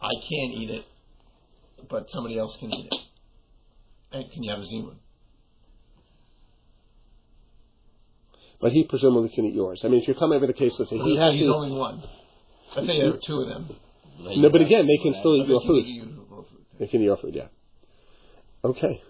I 0.00 0.12
can't 0.28 0.52
eat 0.54 0.70
it, 0.70 0.84
but 1.88 2.08
somebody 2.10 2.38
else 2.38 2.56
can 2.58 2.72
eat 2.72 2.86
it, 2.86 2.94
and 4.12 4.30
can 4.30 4.42
you 4.44 4.50
have 4.50 4.60
a 4.60 4.64
zimun? 4.64 4.96
But 8.60 8.72
he 8.72 8.84
presumably 8.84 9.28
can 9.28 9.44
eat 9.44 9.54
yours. 9.54 9.82
I 9.84 9.88
mean, 9.88 10.00
if 10.02 10.08
you're 10.08 10.16
coming 10.16 10.36
over 10.36 10.46
the 10.46 10.52
case, 10.52 10.74
let's 10.78 10.90
say 10.90 10.98
he 10.98 11.16
has 11.16 11.34
he's 11.34 11.46
to. 11.46 11.54
only 11.54 11.76
one. 11.76 12.02
Let's 12.74 12.86
say 12.88 13.00
there 13.00 13.14
are 13.14 13.18
two 13.24 13.40
of 13.40 13.48
them. 13.48 13.68
No, 14.20 14.50
but 14.50 14.60
again, 14.60 14.86
they 14.86 14.96
can 15.02 15.14
still 15.14 15.36
eat 15.36 15.42
But 15.46 15.48
your 15.48 15.60
they 15.60 15.66
can 15.66 15.74
food. 15.74 15.84
eat 15.86 15.96
your 15.96 16.06
food. 16.44 16.46
They 16.80 16.86
can 16.88 17.00
eat 17.00 17.04
your 17.04 17.16
food, 17.16 17.34
yeah. 17.34 17.46
Okay. 18.64 19.00